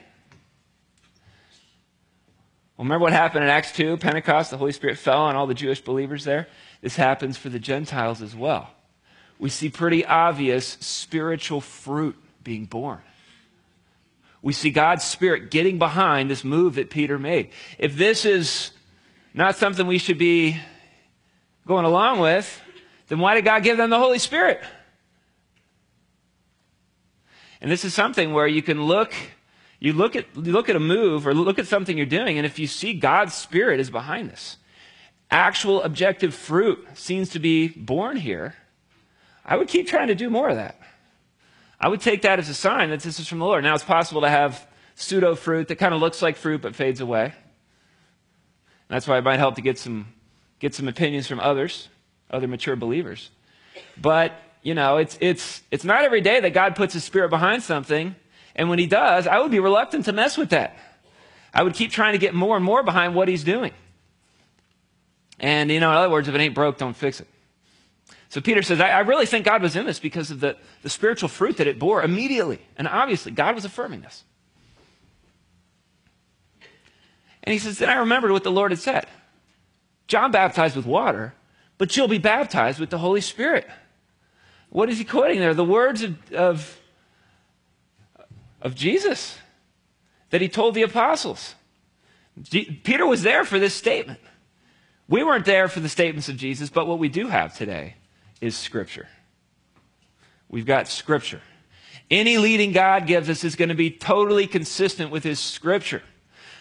Well, 2.76 2.84
remember 2.84 3.02
what 3.02 3.12
happened 3.12 3.44
in 3.44 3.50
Acts 3.50 3.72
2, 3.72 3.98
Pentecost? 3.98 4.50
The 4.50 4.56
Holy 4.56 4.72
Spirit 4.72 4.96
fell 4.96 5.22
on 5.22 5.36
all 5.36 5.46
the 5.46 5.54
Jewish 5.54 5.80
believers 5.80 6.24
there. 6.24 6.48
This 6.80 6.96
happens 6.96 7.36
for 7.36 7.48
the 7.48 7.58
Gentiles 7.58 8.22
as 8.22 8.34
well. 8.34 8.70
We 9.38 9.50
see 9.50 9.68
pretty 9.68 10.04
obvious 10.04 10.78
spiritual 10.80 11.60
fruit 11.60 12.16
being 12.42 12.64
borne. 12.64 13.02
We 14.42 14.52
see 14.52 14.70
God's 14.70 15.04
Spirit 15.04 15.50
getting 15.50 15.78
behind 15.78 16.30
this 16.30 16.44
move 16.44 16.74
that 16.76 16.90
Peter 16.90 17.18
made. 17.18 17.50
If 17.78 17.96
this 17.96 18.24
is 18.24 18.70
not 19.32 19.56
something 19.56 19.86
we 19.86 19.98
should 19.98 20.18
be 20.18 20.60
going 21.66 21.84
along 21.84 22.20
with, 22.20 22.60
then 23.08 23.18
why 23.18 23.34
did 23.34 23.44
God 23.44 23.62
give 23.62 23.76
them 23.76 23.90
the 23.90 23.98
Holy 23.98 24.18
Spirit? 24.18 24.62
And 27.64 27.72
this 27.72 27.82
is 27.82 27.94
something 27.94 28.34
where 28.34 28.46
you 28.46 28.60
can 28.60 28.82
look 28.82 29.14
you 29.80 29.94
look 29.94 30.16
at, 30.16 30.26
you 30.34 30.52
look 30.52 30.68
at 30.68 30.76
a 30.76 30.80
move 30.80 31.26
or 31.26 31.32
look 31.32 31.58
at 31.58 31.66
something 31.66 31.96
you're 31.96 32.04
doing, 32.04 32.36
and 32.36 32.44
if 32.44 32.58
you 32.58 32.66
see 32.66 32.92
God's 32.92 33.32
Spirit 33.32 33.80
is 33.80 33.88
behind 33.88 34.28
this, 34.28 34.58
actual 35.30 35.82
objective 35.82 36.34
fruit 36.34 36.86
seems 36.92 37.30
to 37.30 37.38
be 37.38 37.68
borne 37.68 38.18
here, 38.18 38.54
I 39.46 39.56
would 39.56 39.68
keep 39.68 39.88
trying 39.88 40.08
to 40.08 40.14
do 40.14 40.28
more 40.28 40.50
of 40.50 40.56
that. 40.56 40.78
I 41.80 41.88
would 41.88 42.02
take 42.02 42.20
that 42.20 42.38
as 42.38 42.50
a 42.50 42.54
sign 42.54 42.90
that 42.90 43.00
this 43.00 43.18
is 43.18 43.26
from 43.26 43.38
the 43.38 43.46
Lord. 43.46 43.64
Now, 43.64 43.74
it's 43.74 43.82
possible 43.82 44.20
to 44.20 44.28
have 44.28 44.66
pseudo 44.94 45.34
fruit 45.34 45.68
that 45.68 45.76
kind 45.76 45.94
of 45.94 46.00
looks 46.00 46.20
like 46.20 46.36
fruit 46.36 46.60
but 46.60 46.76
fades 46.76 47.00
away. 47.00 47.32
That's 48.88 49.08
why 49.08 49.16
it 49.16 49.24
might 49.24 49.38
help 49.38 49.54
to 49.54 49.62
get 49.62 49.78
some, 49.78 50.12
get 50.60 50.74
some 50.74 50.86
opinions 50.86 51.26
from 51.26 51.40
others, 51.40 51.88
other 52.30 52.46
mature 52.46 52.76
believers. 52.76 53.30
But, 53.96 54.32
you 54.64 54.74
know, 54.74 54.96
it's, 54.96 55.16
it's, 55.20 55.62
it's 55.70 55.84
not 55.84 56.02
every 56.02 56.20
day 56.20 56.40
that 56.40 56.52
God 56.52 56.74
puts 56.74 56.94
his 56.94 57.04
spirit 57.04 57.30
behind 57.30 57.62
something 57.62 58.16
and 58.56 58.68
when 58.68 58.78
he 58.78 58.86
does, 58.86 59.26
I 59.26 59.40
would 59.40 59.50
be 59.50 59.58
reluctant 59.58 60.04
to 60.04 60.12
mess 60.12 60.36
with 60.36 60.50
that. 60.50 60.76
I 61.52 61.62
would 61.62 61.74
keep 61.74 61.90
trying 61.90 62.12
to 62.12 62.18
get 62.18 62.34
more 62.34 62.56
and 62.56 62.64
more 62.64 62.82
behind 62.82 63.14
what 63.14 63.28
he's 63.28 63.44
doing. 63.44 63.72
And, 65.40 65.70
you 65.70 65.80
know, 65.80 65.90
in 65.90 65.96
other 65.96 66.10
words, 66.10 66.28
if 66.28 66.34
it 66.34 66.40
ain't 66.40 66.54
broke, 66.54 66.78
don't 66.78 66.96
fix 66.96 67.20
it. 67.20 67.28
So 68.28 68.40
Peter 68.40 68.62
says, 68.62 68.80
I, 68.80 68.90
I 68.90 69.00
really 69.00 69.26
think 69.26 69.44
God 69.44 69.62
was 69.62 69.76
in 69.76 69.86
this 69.86 69.98
because 69.98 70.30
of 70.30 70.40
the, 70.40 70.56
the 70.82 70.90
spiritual 70.90 71.28
fruit 71.28 71.56
that 71.58 71.66
it 71.66 71.78
bore 71.78 72.02
immediately. 72.02 72.60
And 72.76 72.88
obviously, 72.88 73.32
God 73.32 73.54
was 73.54 73.64
affirming 73.64 74.00
this. 74.00 74.24
And 77.42 77.52
he 77.52 77.58
says, 77.58 77.78
Then 77.78 77.90
I 77.90 77.96
remembered 77.96 78.32
what 78.32 78.42
the 78.42 78.50
Lord 78.50 78.72
had 78.72 78.80
said 78.80 79.06
John 80.08 80.30
baptized 80.30 80.74
with 80.74 80.86
water, 80.86 81.34
but 81.78 81.96
you'll 81.96 82.08
be 82.08 82.18
baptized 82.18 82.80
with 82.80 82.90
the 82.90 82.98
Holy 82.98 83.20
Spirit. 83.20 83.68
What 84.74 84.90
is 84.90 84.98
he 84.98 85.04
quoting 85.04 85.38
there? 85.38 85.54
The 85.54 85.64
words 85.64 86.02
of, 86.02 86.32
of 86.32 86.80
of 88.60 88.74
Jesus 88.74 89.38
that 90.30 90.40
he 90.40 90.48
told 90.48 90.74
the 90.74 90.82
apostles. 90.82 91.54
G- 92.42 92.80
Peter 92.82 93.06
was 93.06 93.22
there 93.22 93.44
for 93.44 93.60
this 93.60 93.72
statement. 93.72 94.18
We 95.06 95.22
weren't 95.22 95.44
there 95.44 95.68
for 95.68 95.78
the 95.78 95.88
statements 95.88 96.28
of 96.28 96.36
Jesus, 96.36 96.70
but 96.70 96.88
what 96.88 96.98
we 96.98 97.08
do 97.08 97.28
have 97.28 97.56
today 97.56 97.94
is 98.40 98.56
Scripture. 98.56 99.06
We've 100.48 100.66
got 100.66 100.88
Scripture. 100.88 101.42
Any 102.10 102.38
leading 102.38 102.72
God 102.72 103.06
gives 103.06 103.30
us 103.30 103.44
is 103.44 103.54
going 103.54 103.68
to 103.68 103.76
be 103.76 103.92
totally 103.92 104.48
consistent 104.48 105.12
with 105.12 105.22
His 105.22 105.38
Scripture. 105.38 106.02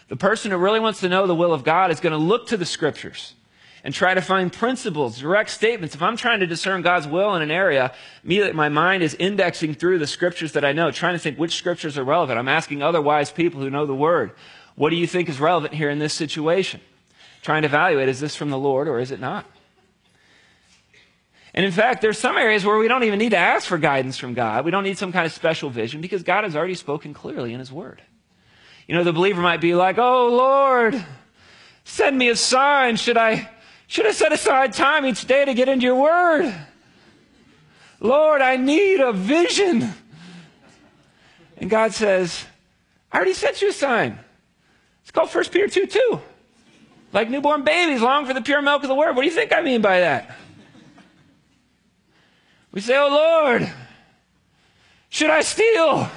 The 0.09 0.17
person 0.17 0.51
who 0.51 0.57
really 0.57 0.79
wants 0.79 0.99
to 0.99 1.09
know 1.09 1.25
the 1.25 1.33
will 1.33 1.51
of 1.51 1.63
God 1.63 1.89
is 1.89 1.99
going 1.99 2.11
to 2.11 2.17
look 2.17 2.45
to 2.47 2.57
the 2.57 2.65
Scriptures 2.65 3.33
and 3.83 3.93
try 3.93 4.13
to 4.13 4.21
find 4.21 4.51
principles, 4.51 5.19
direct 5.19 5.49
statements. 5.49 5.93
If 5.93 6.01
I'm 6.01 6.15
trying 6.15 6.39
to 6.39 6.47
discern 6.47 6.81
God's 6.81 7.07
will 7.07 7.35
in 7.35 7.41
an 7.41 7.51
area, 7.51 7.93
immediately 8.23 8.53
my 8.53 8.69
mind 8.69 9.03
is 9.03 9.13
indexing 9.15 9.73
through 9.75 9.99
the 9.99 10.07
scriptures 10.07 10.53
that 10.53 10.63
I 10.63 10.71
know, 10.71 10.89
trying 10.89 11.15
to 11.15 11.19
think 11.19 11.37
which 11.37 11.55
scriptures 11.55 11.97
are 11.97 12.03
relevant. 12.03 12.39
I'm 12.39 12.47
asking 12.47 12.81
other 12.81 13.01
wise 13.01 13.31
people 13.31 13.59
who 13.59 13.69
know 13.69 13.85
the 13.85 13.93
word, 13.93 14.31
what 14.75 14.89
do 14.89 14.95
you 14.95 15.05
think 15.05 15.27
is 15.27 15.39
relevant 15.39 15.73
here 15.73 15.89
in 15.89 15.99
this 15.99 16.13
situation? 16.13 16.79
Trying 17.41 17.63
to 17.63 17.67
evaluate, 17.67 18.07
is 18.07 18.21
this 18.21 18.35
from 18.35 18.49
the 18.49 18.57
Lord 18.57 18.87
or 18.87 18.99
is 18.99 19.11
it 19.11 19.19
not? 19.19 19.45
And 21.53 21.65
in 21.65 21.71
fact, 21.71 22.01
there's 22.01 22.17
some 22.17 22.37
areas 22.37 22.65
where 22.65 22.77
we 22.77 22.87
don't 22.87 23.03
even 23.03 23.19
need 23.19 23.29
to 23.29 23.37
ask 23.37 23.67
for 23.67 23.77
guidance 23.77 24.17
from 24.17 24.33
God. 24.33 24.65
We 24.65 24.71
don't 24.71 24.83
need 24.83 24.97
some 24.97 25.11
kind 25.11 25.25
of 25.25 25.31
special 25.31 25.69
vision 25.69 26.01
because 26.01 26.23
God 26.23 26.45
has 26.45 26.55
already 26.55 26.73
spoken 26.73 27.13
clearly 27.13 27.53
in 27.53 27.59
His 27.59 27.71
Word. 27.71 28.01
You 28.87 28.95
know, 28.95 29.03
the 29.03 29.13
believer 29.13 29.41
might 29.41 29.61
be 29.61 29.75
like, 29.75 29.99
Oh 29.99 30.29
Lord, 30.29 31.05
send 31.83 32.17
me 32.17 32.29
a 32.29 32.35
sign. 32.35 32.95
Should 32.95 33.17
I 33.17 33.49
should 33.93 34.07
have 34.07 34.15
set 34.15 34.33
aside 34.33 34.73
time 34.73 35.05
each 35.05 35.27
day 35.27 35.45
to 35.45 35.53
get 35.53 35.69
into 35.69 35.85
your 35.85 36.01
word. 36.01 36.51
Lord, 37.99 38.41
I 38.41 38.55
need 38.55 38.99
a 38.99 39.13
vision. 39.13 39.93
And 41.57 41.69
God 41.69 41.93
says, 41.93 42.43
I 43.11 43.17
already 43.17 43.33
sent 43.33 43.61
you 43.61 43.69
a 43.69 43.71
sign. 43.71 44.17
It's 45.03 45.11
called 45.11 45.29
1 45.29 45.43
Peter 45.51 45.67
2 45.67 45.85
2. 45.85 46.21
Like 47.11 47.29
newborn 47.29 47.63
babies 47.63 48.01
long 48.01 48.25
for 48.25 48.33
the 48.33 48.41
pure 48.41 48.63
milk 48.63 48.81
of 48.81 48.89
the 48.89 48.95
word. 48.95 49.15
What 49.15 49.21
do 49.21 49.27
you 49.27 49.35
think 49.35 49.53
I 49.53 49.61
mean 49.61 49.83
by 49.83 49.99
that? 49.99 50.37
We 52.71 52.81
say, 52.81 52.97
Oh 52.97 53.09
Lord, 53.09 53.71
should 55.09 55.29
I 55.29 55.41
steal? 55.41 56.09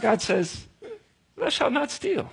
God 0.00 0.20
says, 0.20 0.66
Thou 1.36 1.50
shalt 1.50 1.72
not 1.72 1.92
steal. 1.92 2.28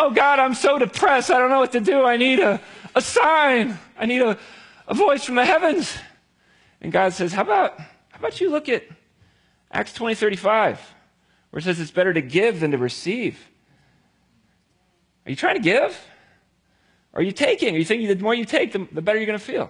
Oh 0.00 0.12
God, 0.12 0.38
I'm 0.38 0.54
so 0.54 0.78
depressed. 0.78 1.28
I 1.28 1.38
don't 1.38 1.50
know 1.50 1.58
what 1.58 1.72
to 1.72 1.80
do. 1.80 2.04
I 2.04 2.16
need 2.16 2.38
a, 2.38 2.60
a 2.94 3.00
sign. 3.00 3.76
I 3.98 4.06
need 4.06 4.22
a, 4.22 4.38
a 4.86 4.94
voice 4.94 5.24
from 5.24 5.34
the 5.34 5.44
heavens. 5.44 5.98
And 6.80 6.92
God 6.92 7.12
says, 7.14 7.32
How 7.32 7.42
about, 7.42 7.80
how 7.80 8.18
about 8.20 8.40
you 8.40 8.48
look 8.48 8.68
at 8.68 8.84
Acts 9.72 9.92
20, 9.94 10.14
35, 10.14 10.94
where 11.50 11.58
it 11.58 11.64
says 11.64 11.80
it's 11.80 11.90
better 11.90 12.14
to 12.14 12.20
give 12.20 12.60
than 12.60 12.70
to 12.70 12.78
receive. 12.78 13.44
Are 15.26 15.30
you 15.30 15.36
trying 15.36 15.56
to 15.56 15.60
give? 15.60 16.00
Are 17.12 17.20
you 17.20 17.32
taking? 17.32 17.74
Are 17.74 17.78
you 17.78 17.84
thinking 17.84 18.06
the 18.06 18.22
more 18.22 18.34
you 18.34 18.44
take, 18.44 18.70
the, 18.70 18.86
the 18.92 19.02
better 19.02 19.18
you're 19.18 19.26
going 19.26 19.36
to 19.36 19.44
feel? 19.44 19.68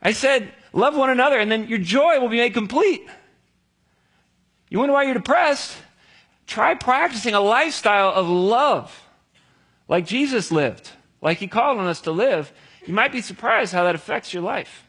I 0.00 0.12
said, 0.12 0.50
love 0.72 0.96
one 0.96 1.10
another, 1.10 1.38
and 1.38 1.52
then 1.52 1.68
your 1.68 1.78
joy 1.78 2.18
will 2.20 2.30
be 2.30 2.38
made 2.38 2.54
complete. 2.54 3.06
You 4.70 4.78
wonder 4.78 4.94
why 4.94 5.02
you're 5.02 5.12
depressed? 5.12 5.76
Try 6.46 6.74
practicing 6.74 7.34
a 7.34 7.40
lifestyle 7.40 8.14
of 8.14 8.26
love 8.26 9.01
like 9.88 10.06
Jesus 10.06 10.50
lived, 10.50 10.90
like 11.20 11.38
he 11.38 11.48
called 11.48 11.78
on 11.78 11.86
us 11.86 12.00
to 12.02 12.12
live, 12.12 12.52
you 12.86 12.94
might 12.94 13.12
be 13.12 13.20
surprised 13.20 13.72
how 13.72 13.84
that 13.84 13.94
affects 13.94 14.32
your 14.32 14.42
life, 14.42 14.84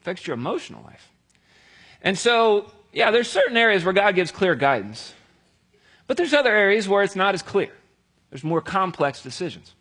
affects 0.00 0.26
your 0.26 0.34
emotional 0.34 0.82
life. 0.84 1.10
And 2.02 2.18
so, 2.18 2.70
yeah, 2.92 3.10
there's 3.10 3.28
certain 3.28 3.56
areas 3.56 3.84
where 3.84 3.94
God 3.94 4.14
gives 4.14 4.30
clear 4.30 4.54
guidance, 4.54 5.14
but 6.06 6.16
there's 6.16 6.34
other 6.34 6.54
areas 6.54 6.88
where 6.88 7.02
it's 7.02 7.16
not 7.16 7.34
as 7.34 7.42
clear. 7.42 7.72
There's 8.30 8.44
more 8.44 8.60
complex 8.60 9.22
decisions. 9.22 9.74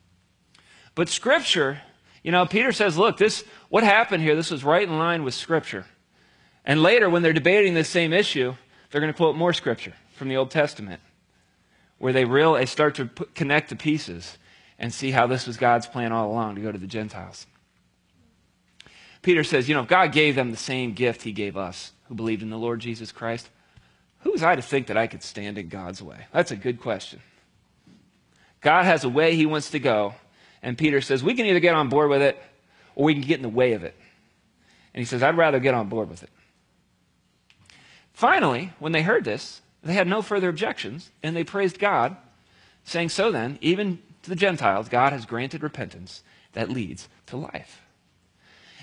But 0.96 1.10
Scripture, 1.10 1.82
you 2.22 2.32
know, 2.32 2.46
Peter 2.46 2.72
says, 2.72 2.98
look, 2.98 3.18
this, 3.18 3.44
what 3.70 3.84
happened 3.84 4.24
here, 4.24 4.36
this 4.36 4.52
was 4.52 4.64
right 4.64 4.88
in 4.88 4.98
line 4.98 5.24
with 5.24 5.34
Scripture. 5.34 5.86
And 6.64 6.82
later, 6.82 7.10
when 7.10 7.24
they're 7.24 7.34
debating 7.34 7.74
this 7.74 7.90
same 7.90 8.14
issue, 8.14 8.56
they're 8.92 9.02
going 9.02 9.12
to 9.12 9.18
quote 9.18 9.36
more 9.36 9.54
Scripture 9.54 9.94
from 10.16 10.30
the 10.30 10.38
Old 10.38 10.52
Testament 10.52 11.02
where 12.04 12.12
they 12.12 12.26
really 12.26 12.60
they 12.60 12.66
start 12.66 12.96
to 12.96 13.06
put, 13.06 13.34
connect 13.34 13.70
the 13.70 13.78
pieces 13.78 14.38
and 14.78 14.94
see 14.94 15.12
how 15.12 15.26
this 15.26 15.48
was 15.48 15.56
God's 15.56 15.88
plan 15.88 16.12
all 16.12 16.30
along 16.30 16.56
to 16.56 16.62
go 16.62 16.70
to 16.70 16.78
the 16.78 16.86
Gentiles. 16.86 17.48
Peter 19.22 19.42
says, 19.42 19.70
you 19.70 19.74
know, 19.74 19.84
if 19.84 19.88
God 19.88 20.12
gave 20.12 20.36
them 20.36 20.52
the 20.52 20.58
same 20.58 20.92
gift 20.92 21.22
he 21.22 21.32
gave 21.32 21.56
us 21.56 21.94
who 22.10 22.14
believed 22.14 22.42
in 22.42 22.50
the 22.50 22.58
Lord 22.58 22.82
Jesus 22.82 23.14
Christ, 23.14 23.50
who 24.20 24.34
was 24.34 24.44
I 24.44 24.54
to 24.54 24.62
think 24.62 24.88
that 24.88 24.98
I 24.98 25.08
could 25.08 25.24
stand 25.24 25.58
in 25.58 25.70
God's 25.70 26.04
way? 26.04 26.26
That's 26.34 26.52
a 26.52 26.58
good 26.58 26.82
question. 26.82 27.22
God 28.60 28.84
has 28.84 29.06
a 29.06 29.10
way 29.10 29.38
he 29.38 29.46
wants 29.46 29.70
to 29.70 29.80
go, 29.80 30.14
and 30.62 30.78
Peter 30.78 31.00
says, 31.00 31.24
we 31.24 31.36
can 31.36 31.46
either 31.46 31.62
get 31.62 31.74
on 31.74 31.88
board 31.88 32.10
with 32.10 32.22
it 32.22 32.38
or 32.96 33.06
we 33.06 33.14
can 33.14 33.24
get 33.24 33.38
in 33.38 33.44
the 33.44 33.48
way 33.48 33.72
of 33.72 33.86
it. 33.86 33.96
And 34.94 35.00
he 35.00 35.06
says, 35.06 35.24
I'd 35.24 35.38
rather 35.38 35.62
get 35.62 35.74
on 35.74 35.88
board 35.88 36.10
with 36.10 36.22
it. 36.22 36.30
Finally, 38.12 38.74
when 38.80 38.92
they 38.92 39.04
heard 39.04 39.24
this, 39.24 39.62
they 39.84 39.94
had 39.94 40.08
no 40.08 40.22
further 40.22 40.50
objections, 40.50 41.12
and 41.22 41.36
they 41.36 41.44
praised 41.44 41.80
God, 41.80 42.16
saying, 42.86 43.10
So 43.10 43.32
then, 43.32 43.58
even 43.62 44.00
to 44.24 44.30
the 44.30 44.36
Gentiles, 44.36 44.90
God 44.90 45.14
has 45.14 45.26
granted 45.26 45.62
repentance 45.62 46.24
that 46.54 46.70
leads 46.70 47.10
to 47.28 47.38
life. 47.38 47.82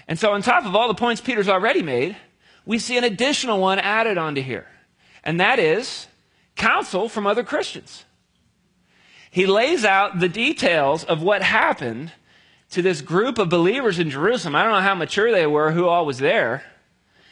And 0.06 0.18
so, 0.18 0.32
on 0.32 0.42
top 0.42 0.66
of 0.66 0.76
all 0.76 0.88
the 0.88 0.94
points 0.94 1.20
Peter's 1.20 1.48
already 1.48 1.82
made, 1.82 2.16
we 2.66 2.78
see 2.78 2.98
an 2.98 3.04
additional 3.04 3.60
one 3.60 3.78
added 3.78 4.18
onto 4.18 4.42
here, 4.42 4.66
and 5.24 5.40
that 5.40 5.58
is 5.58 6.06
counsel 6.56 7.08
from 7.08 7.26
other 7.26 7.42
Christians. 7.44 8.04
he 9.30 9.46
lays 9.46 9.84
out 9.84 10.18
the 10.18 10.28
details 10.28 11.04
of 11.04 11.22
what 11.22 11.40
happened 11.40 12.12
to 12.70 12.82
this 12.82 13.00
group 13.00 13.38
of 13.38 13.48
believers 13.48 13.98
in 13.98 14.10
Jerusalem. 14.10 14.54
I 14.54 14.64
don't 14.64 14.72
know 14.72 14.80
how 14.80 14.94
mature 14.94 15.32
they 15.32 15.46
were, 15.46 15.72
who 15.72 15.86
all 15.86 16.04
was 16.04 16.18
there. 16.18 16.64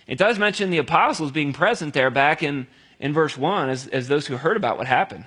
It 0.07 0.17
does 0.17 0.39
mention 0.39 0.71
the 0.71 0.79
apostles 0.79 1.33
being 1.33 1.53
present 1.53 1.95
there 1.95 2.11
back 2.11 2.43
in, 2.43 2.67
in 3.01 3.13
verse 3.13 3.37
1 3.37 3.71
as, 3.71 3.87
as 3.89 4.09
those 4.09 4.27
who 4.27 4.37
heard 4.37 4.57
about 4.57 4.79
what 4.79 4.87
happened. 4.87 5.25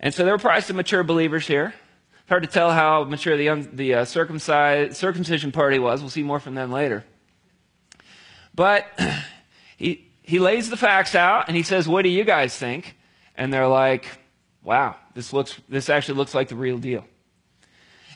And 0.00 0.12
so 0.12 0.24
there 0.24 0.34
were 0.34 0.38
probably 0.38 0.62
some 0.62 0.76
mature 0.76 1.02
believers 1.02 1.46
here. 1.46 1.74
It's 2.20 2.28
hard 2.28 2.42
to 2.42 2.48
tell 2.48 2.72
how 2.72 3.04
mature 3.04 3.36
the, 3.36 3.44
young, 3.44 3.68
the 3.76 3.94
uh, 3.94 4.04
circumcision 4.04 5.52
party 5.52 5.78
was. 5.78 6.00
We'll 6.00 6.10
see 6.10 6.22
more 6.22 6.40
from 6.40 6.54
them 6.54 6.72
later. 6.72 7.04
But 8.54 8.86
he, 9.76 10.06
he 10.22 10.38
lays 10.38 10.68
the 10.68 10.76
facts 10.76 11.14
out 11.14 11.44
and 11.48 11.56
he 11.56 11.62
says, 11.62 11.86
What 11.86 12.02
do 12.02 12.08
you 12.08 12.24
guys 12.24 12.56
think? 12.56 12.96
And 13.36 13.52
they're 13.52 13.68
like, 13.68 14.06
Wow, 14.64 14.96
this, 15.14 15.32
looks, 15.32 15.60
this 15.68 15.88
actually 15.88 16.18
looks 16.18 16.34
like 16.34 16.48
the 16.48 16.56
real 16.56 16.78
deal. 16.78 17.04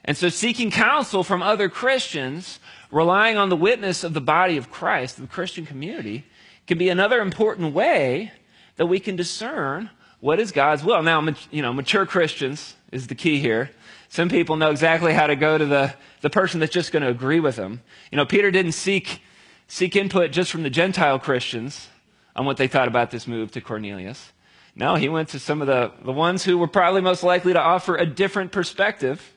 And 0.04 0.16
so, 0.16 0.28
seeking 0.28 0.70
counsel 0.70 1.22
from 1.22 1.42
other 1.42 1.68
Christians, 1.68 2.58
relying 2.90 3.36
on 3.36 3.50
the 3.50 3.56
witness 3.56 4.02
of 4.02 4.14
the 4.14 4.20
body 4.20 4.56
of 4.56 4.70
Christ, 4.70 5.20
the 5.20 5.26
Christian 5.26 5.66
community, 5.66 6.24
can 6.66 6.78
be 6.78 6.88
another 6.88 7.20
important 7.20 7.74
way 7.74 8.32
that 8.80 8.86
we 8.86 8.98
can 8.98 9.14
discern 9.14 9.90
what 10.20 10.40
is 10.40 10.52
God's 10.52 10.82
will. 10.82 11.02
Now, 11.02 11.22
you 11.50 11.60
know, 11.60 11.70
mature 11.70 12.06
Christians 12.06 12.76
is 12.90 13.08
the 13.08 13.14
key 13.14 13.38
here. 13.38 13.72
Some 14.08 14.30
people 14.30 14.56
know 14.56 14.70
exactly 14.70 15.12
how 15.12 15.26
to 15.26 15.36
go 15.36 15.58
to 15.58 15.66
the, 15.66 15.92
the 16.22 16.30
person 16.30 16.60
that's 16.60 16.72
just 16.72 16.90
going 16.90 17.02
to 17.02 17.10
agree 17.10 17.40
with 17.40 17.56
them. 17.56 17.82
You 18.10 18.16
know, 18.16 18.24
Peter 18.24 18.50
didn't 18.50 18.72
seek, 18.72 19.20
seek 19.68 19.96
input 19.96 20.32
just 20.32 20.50
from 20.50 20.62
the 20.62 20.70
Gentile 20.70 21.18
Christians 21.18 21.88
on 22.34 22.46
what 22.46 22.56
they 22.56 22.68
thought 22.68 22.88
about 22.88 23.10
this 23.10 23.26
move 23.26 23.50
to 23.50 23.60
Cornelius. 23.60 24.32
No, 24.74 24.94
he 24.94 25.10
went 25.10 25.28
to 25.28 25.38
some 25.38 25.60
of 25.60 25.66
the, 25.66 25.92
the 26.02 26.12
ones 26.12 26.42
who 26.42 26.56
were 26.56 26.66
probably 26.66 27.02
most 27.02 27.22
likely 27.22 27.52
to 27.52 27.60
offer 27.60 27.96
a 27.96 28.06
different 28.06 28.50
perspective 28.50 29.34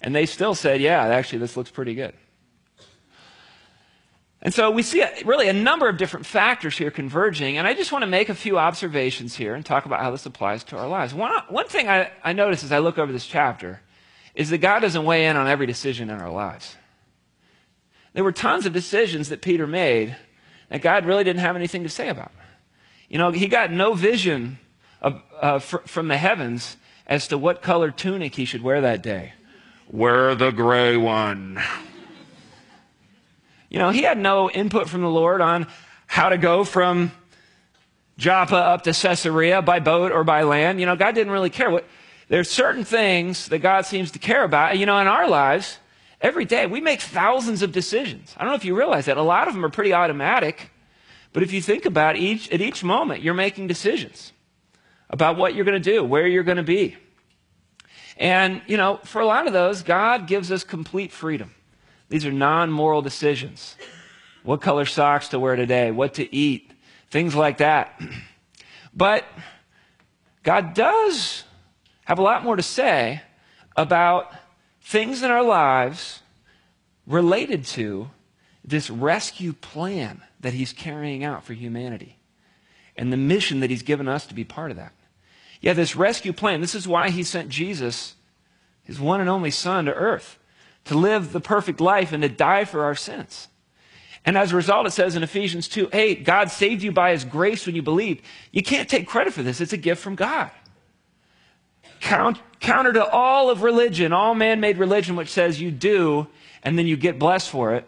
and 0.00 0.14
they 0.14 0.26
still 0.26 0.54
said, 0.54 0.80
yeah, 0.80 1.02
actually, 1.08 1.40
this 1.40 1.56
looks 1.56 1.72
pretty 1.72 1.96
good. 1.96 2.14
And 4.44 4.52
so 4.52 4.70
we 4.70 4.82
see 4.82 5.02
really 5.24 5.48
a 5.48 5.54
number 5.54 5.88
of 5.88 5.96
different 5.96 6.26
factors 6.26 6.76
here 6.76 6.90
converging, 6.90 7.56
and 7.56 7.66
I 7.66 7.72
just 7.72 7.92
want 7.92 8.02
to 8.02 8.06
make 8.06 8.28
a 8.28 8.34
few 8.34 8.58
observations 8.58 9.34
here 9.34 9.54
and 9.54 9.64
talk 9.64 9.86
about 9.86 10.00
how 10.00 10.10
this 10.10 10.26
applies 10.26 10.62
to 10.64 10.76
our 10.76 10.86
lives. 10.86 11.14
One, 11.14 11.32
one 11.48 11.66
thing 11.66 11.88
I, 11.88 12.10
I 12.22 12.34
notice 12.34 12.62
as 12.62 12.70
I 12.70 12.78
look 12.78 12.98
over 12.98 13.10
this 13.10 13.26
chapter 13.26 13.80
is 14.34 14.50
that 14.50 14.58
God 14.58 14.80
doesn't 14.80 15.04
weigh 15.04 15.26
in 15.26 15.36
on 15.36 15.48
every 15.48 15.66
decision 15.66 16.10
in 16.10 16.20
our 16.20 16.30
lives. 16.30 16.76
There 18.12 18.22
were 18.22 18.32
tons 18.32 18.66
of 18.66 18.74
decisions 18.74 19.30
that 19.30 19.40
Peter 19.40 19.66
made 19.66 20.14
that 20.68 20.82
God 20.82 21.06
really 21.06 21.24
didn't 21.24 21.40
have 21.40 21.56
anything 21.56 21.82
to 21.84 21.88
say 21.88 22.08
about. 22.08 22.32
You 23.08 23.16
know, 23.16 23.30
he 23.30 23.48
got 23.48 23.72
no 23.72 23.94
vision 23.94 24.58
of, 25.00 25.22
uh, 25.40 25.58
fr- 25.58 25.78
from 25.86 26.08
the 26.08 26.16
heavens 26.18 26.76
as 27.06 27.28
to 27.28 27.38
what 27.38 27.62
color 27.62 27.90
tunic 27.90 28.34
he 28.34 28.44
should 28.44 28.62
wear 28.62 28.80
that 28.82 29.02
day 29.02 29.32
Wear 29.90 30.34
the 30.34 30.50
gray 30.50 30.96
one. 30.96 31.62
You 33.74 33.80
know, 33.80 33.90
he 33.90 34.02
had 34.02 34.18
no 34.18 34.48
input 34.48 34.88
from 34.88 35.00
the 35.00 35.10
Lord 35.10 35.40
on 35.40 35.66
how 36.06 36.28
to 36.28 36.38
go 36.38 36.62
from 36.62 37.10
Joppa 38.16 38.54
up 38.54 38.82
to 38.82 38.92
Caesarea 38.92 39.62
by 39.62 39.80
boat 39.80 40.12
or 40.12 40.22
by 40.22 40.44
land. 40.44 40.78
You 40.78 40.86
know, 40.86 40.94
God 40.94 41.16
didn't 41.16 41.32
really 41.32 41.50
care. 41.50 41.72
What, 41.72 41.84
there's 42.28 42.48
certain 42.48 42.84
things 42.84 43.48
that 43.48 43.58
God 43.58 43.84
seems 43.84 44.12
to 44.12 44.20
care 44.20 44.44
about. 44.44 44.78
You 44.78 44.86
know, 44.86 44.96
in 45.00 45.08
our 45.08 45.28
lives, 45.28 45.78
every 46.20 46.44
day 46.44 46.66
we 46.66 46.80
make 46.80 47.00
thousands 47.00 47.62
of 47.62 47.72
decisions. 47.72 48.32
I 48.36 48.44
don't 48.44 48.52
know 48.52 48.56
if 48.56 48.64
you 48.64 48.78
realize 48.78 49.06
that. 49.06 49.16
A 49.16 49.22
lot 49.22 49.48
of 49.48 49.54
them 49.54 49.64
are 49.64 49.70
pretty 49.70 49.92
automatic. 49.92 50.70
But 51.32 51.42
if 51.42 51.52
you 51.52 51.60
think 51.60 51.84
about 51.84 52.14
each, 52.14 52.48
at 52.52 52.60
each 52.60 52.84
moment, 52.84 53.22
you're 53.22 53.34
making 53.34 53.66
decisions 53.66 54.32
about 55.10 55.36
what 55.36 55.56
you're 55.56 55.64
going 55.64 55.82
to 55.82 55.90
do, 55.90 56.04
where 56.04 56.28
you're 56.28 56.44
going 56.44 56.58
to 56.58 56.62
be. 56.62 56.96
And, 58.18 58.62
you 58.68 58.76
know, 58.76 59.00
for 59.02 59.20
a 59.20 59.26
lot 59.26 59.48
of 59.48 59.52
those, 59.52 59.82
God 59.82 60.28
gives 60.28 60.52
us 60.52 60.62
complete 60.62 61.10
freedom. 61.10 61.52
These 62.08 62.26
are 62.26 62.32
non 62.32 62.70
moral 62.70 63.02
decisions. 63.02 63.76
What 64.42 64.60
color 64.60 64.84
socks 64.84 65.28
to 65.28 65.38
wear 65.38 65.56
today, 65.56 65.90
what 65.90 66.14
to 66.14 66.34
eat, 66.34 66.70
things 67.10 67.34
like 67.34 67.58
that. 67.58 68.00
But 68.96 69.24
God 70.44 70.72
does 70.72 71.42
have 72.04 72.20
a 72.20 72.22
lot 72.22 72.44
more 72.44 72.54
to 72.54 72.62
say 72.62 73.22
about 73.76 74.32
things 74.80 75.24
in 75.24 75.32
our 75.32 75.42
lives 75.42 76.20
related 77.04 77.64
to 77.64 78.10
this 78.64 78.88
rescue 78.88 79.52
plan 79.52 80.22
that 80.38 80.52
He's 80.52 80.72
carrying 80.72 81.24
out 81.24 81.42
for 81.42 81.54
humanity 81.54 82.18
and 82.96 83.12
the 83.12 83.16
mission 83.16 83.58
that 83.58 83.70
He's 83.70 83.82
given 83.82 84.06
us 84.06 84.26
to 84.26 84.34
be 84.34 84.44
part 84.44 84.70
of 84.70 84.76
that. 84.76 84.92
Yeah, 85.64 85.72
this 85.72 85.96
rescue 85.96 86.34
plan. 86.34 86.60
This 86.60 86.74
is 86.74 86.86
why 86.86 87.08
he 87.08 87.22
sent 87.22 87.48
Jesus, 87.48 88.16
his 88.82 89.00
one 89.00 89.22
and 89.22 89.30
only 89.30 89.50
Son, 89.50 89.86
to 89.86 89.94
earth 89.94 90.38
to 90.86 90.96
live 90.96 91.32
the 91.32 91.40
perfect 91.40 91.80
life 91.80 92.12
and 92.12 92.22
to 92.22 92.28
die 92.28 92.64
for 92.64 92.84
our 92.84 92.94
sins. 92.94 93.48
And 94.24 94.38
as 94.38 94.52
a 94.52 94.56
result, 94.56 94.86
it 94.86 94.92
says 94.92 95.16
in 95.16 95.22
Ephesians 95.22 95.68
2 95.68 95.90
8, 95.92 96.24
God 96.24 96.50
saved 96.50 96.82
you 96.82 96.92
by 96.92 97.10
his 97.10 97.24
grace 97.24 97.66
when 97.66 97.74
you 97.74 97.82
believed. 97.82 98.22
You 98.52 98.62
can't 98.62 98.88
take 98.88 99.06
credit 99.06 99.32
for 99.32 99.42
this, 99.42 99.60
it's 99.60 99.72
a 99.72 99.78
gift 99.78 100.02
from 100.02 100.14
God. 100.14 100.50
Count, 102.00 102.38
counter 102.60 102.92
to 102.92 103.04
all 103.04 103.50
of 103.50 103.62
religion, 103.62 104.12
all 104.12 104.34
man 104.34 104.60
made 104.60 104.78
religion, 104.78 105.16
which 105.16 105.30
says 105.30 105.60
you 105.60 105.70
do 105.70 106.26
and 106.64 106.78
then 106.78 106.86
you 106.86 106.96
get 106.96 107.18
blessed 107.18 107.50
for 107.50 107.74
it. 107.74 107.86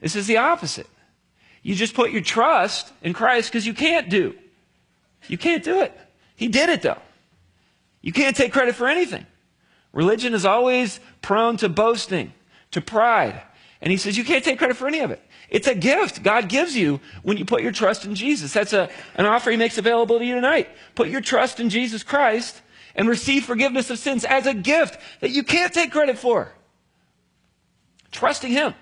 This 0.00 0.16
is 0.16 0.26
the 0.26 0.38
opposite. 0.38 0.88
You 1.62 1.76
just 1.76 1.94
put 1.94 2.10
your 2.10 2.20
trust 2.20 2.92
in 3.02 3.12
Christ 3.12 3.50
because 3.50 3.66
you 3.66 3.72
can't 3.72 4.08
do. 4.08 4.34
You 5.28 5.38
can't 5.38 5.62
do 5.62 5.80
it. 5.80 5.96
He 6.34 6.48
did 6.48 6.68
it 6.68 6.82
though. 6.82 7.00
You 8.00 8.12
can't 8.12 8.36
take 8.36 8.52
credit 8.52 8.74
for 8.74 8.88
anything. 8.88 9.24
Religion 9.92 10.34
is 10.34 10.44
always 10.44 11.00
prone 11.20 11.56
to 11.58 11.68
boasting, 11.68 12.32
to 12.70 12.80
pride. 12.80 13.42
And 13.80 13.90
he 13.90 13.96
says 13.96 14.16
you 14.16 14.24
can't 14.24 14.44
take 14.44 14.58
credit 14.58 14.76
for 14.76 14.86
any 14.86 15.00
of 15.00 15.10
it. 15.10 15.22
It's 15.50 15.66
a 15.66 15.74
gift 15.74 16.22
God 16.22 16.48
gives 16.48 16.76
you 16.76 17.00
when 17.22 17.36
you 17.36 17.44
put 17.44 17.62
your 17.62 17.72
trust 17.72 18.06
in 18.06 18.14
Jesus. 18.14 18.54
That's 18.54 18.72
a, 18.72 18.88
an 19.16 19.26
offer 19.26 19.50
he 19.50 19.56
makes 19.56 19.76
available 19.76 20.18
to 20.18 20.24
you 20.24 20.34
tonight. 20.34 20.68
Put 20.94 21.08
your 21.08 21.20
trust 21.20 21.60
in 21.60 21.68
Jesus 21.68 22.02
Christ 22.02 22.62
and 22.94 23.08
receive 23.08 23.44
forgiveness 23.44 23.90
of 23.90 23.98
sins 23.98 24.24
as 24.24 24.46
a 24.46 24.54
gift 24.54 24.98
that 25.20 25.30
you 25.30 25.42
can't 25.42 25.72
take 25.72 25.92
credit 25.92 26.16
for. 26.16 26.52
Trusting 28.12 28.52
him. 28.52 28.74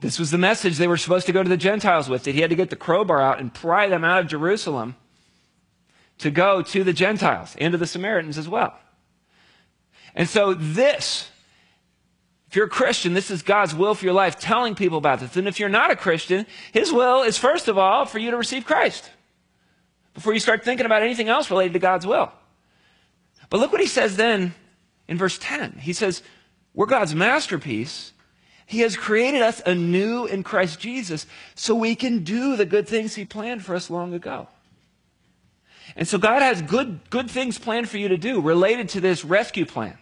This 0.00 0.18
was 0.18 0.32
the 0.32 0.38
message 0.38 0.78
they 0.78 0.88
were 0.88 0.96
supposed 0.96 1.26
to 1.26 1.32
go 1.32 1.44
to 1.44 1.48
the 1.48 1.56
Gentiles 1.56 2.08
with, 2.08 2.24
that 2.24 2.34
he 2.34 2.40
had 2.40 2.50
to 2.50 2.56
get 2.56 2.70
the 2.70 2.76
crowbar 2.76 3.20
out 3.20 3.38
and 3.38 3.54
pry 3.54 3.88
them 3.88 4.02
out 4.02 4.20
of 4.20 4.26
Jerusalem 4.26 4.96
to 6.18 6.30
go 6.30 6.60
to 6.62 6.82
the 6.82 6.92
Gentiles 6.92 7.54
and 7.58 7.70
to 7.70 7.78
the 7.78 7.86
Samaritans 7.86 8.36
as 8.36 8.48
well. 8.48 8.76
And 10.14 10.28
so, 10.28 10.54
this, 10.54 11.28
if 12.48 12.56
you're 12.56 12.66
a 12.66 12.70
Christian, 12.70 13.14
this 13.14 13.30
is 13.30 13.42
God's 13.42 13.74
will 13.74 13.94
for 13.94 14.04
your 14.04 14.14
life, 14.14 14.38
telling 14.38 14.74
people 14.74 14.98
about 14.98 15.20
this. 15.20 15.36
And 15.36 15.48
if 15.48 15.58
you're 15.58 15.68
not 15.68 15.90
a 15.90 15.96
Christian, 15.96 16.46
His 16.72 16.92
will 16.92 17.22
is, 17.22 17.38
first 17.38 17.68
of 17.68 17.78
all, 17.78 18.04
for 18.04 18.18
you 18.18 18.30
to 18.30 18.36
receive 18.36 18.66
Christ 18.66 19.08
before 20.14 20.34
you 20.34 20.40
start 20.40 20.64
thinking 20.64 20.86
about 20.86 21.02
anything 21.02 21.28
else 21.28 21.50
related 21.50 21.72
to 21.72 21.78
God's 21.78 22.06
will. 22.06 22.30
But 23.48 23.60
look 23.60 23.72
what 23.72 23.80
He 23.80 23.86
says 23.86 24.16
then 24.16 24.54
in 25.08 25.16
verse 25.16 25.38
10. 25.38 25.78
He 25.80 25.92
says, 25.92 26.22
We're 26.74 26.86
God's 26.86 27.14
masterpiece. 27.14 28.12
He 28.66 28.80
has 28.80 28.96
created 28.96 29.42
us 29.42 29.60
anew 29.66 30.26
in 30.26 30.42
Christ 30.42 30.78
Jesus 30.78 31.26
so 31.54 31.74
we 31.74 31.94
can 31.94 32.22
do 32.22 32.56
the 32.56 32.64
good 32.66 32.88
things 32.88 33.14
He 33.14 33.24
planned 33.24 33.64
for 33.64 33.74
us 33.74 33.90
long 33.90 34.14
ago. 34.14 34.48
And 35.96 36.08
so 36.08 36.18
God 36.18 36.42
has 36.42 36.62
good, 36.62 37.00
good 37.10 37.30
things 37.30 37.58
planned 37.58 37.88
for 37.88 37.98
you 37.98 38.08
to 38.08 38.16
do 38.16 38.40
related 38.40 38.90
to 38.90 39.00
this 39.00 39.24
rescue 39.24 39.66
plan. 39.66 39.98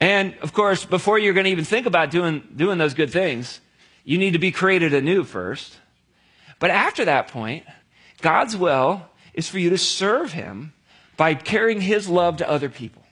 And 0.00 0.36
of 0.42 0.52
course, 0.52 0.84
before 0.84 1.18
you're 1.18 1.34
going 1.34 1.44
to 1.44 1.50
even 1.50 1.64
think 1.64 1.86
about 1.86 2.10
doing, 2.10 2.46
doing 2.54 2.78
those 2.78 2.94
good 2.94 3.10
things, 3.10 3.60
you 4.04 4.16
need 4.16 4.32
to 4.32 4.38
be 4.38 4.52
created 4.52 4.94
anew 4.94 5.24
first. 5.24 5.76
But 6.60 6.70
after 6.70 7.04
that 7.04 7.28
point, 7.28 7.64
God's 8.20 8.56
will 8.56 9.02
is 9.34 9.48
for 9.48 9.58
you 9.58 9.70
to 9.70 9.78
serve 9.78 10.32
Him 10.32 10.72
by 11.16 11.34
carrying 11.34 11.80
His 11.80 12.08
love 12.08 12.36
to 12.38 12.48
other 12.48 12.68
people. 12.68 13.02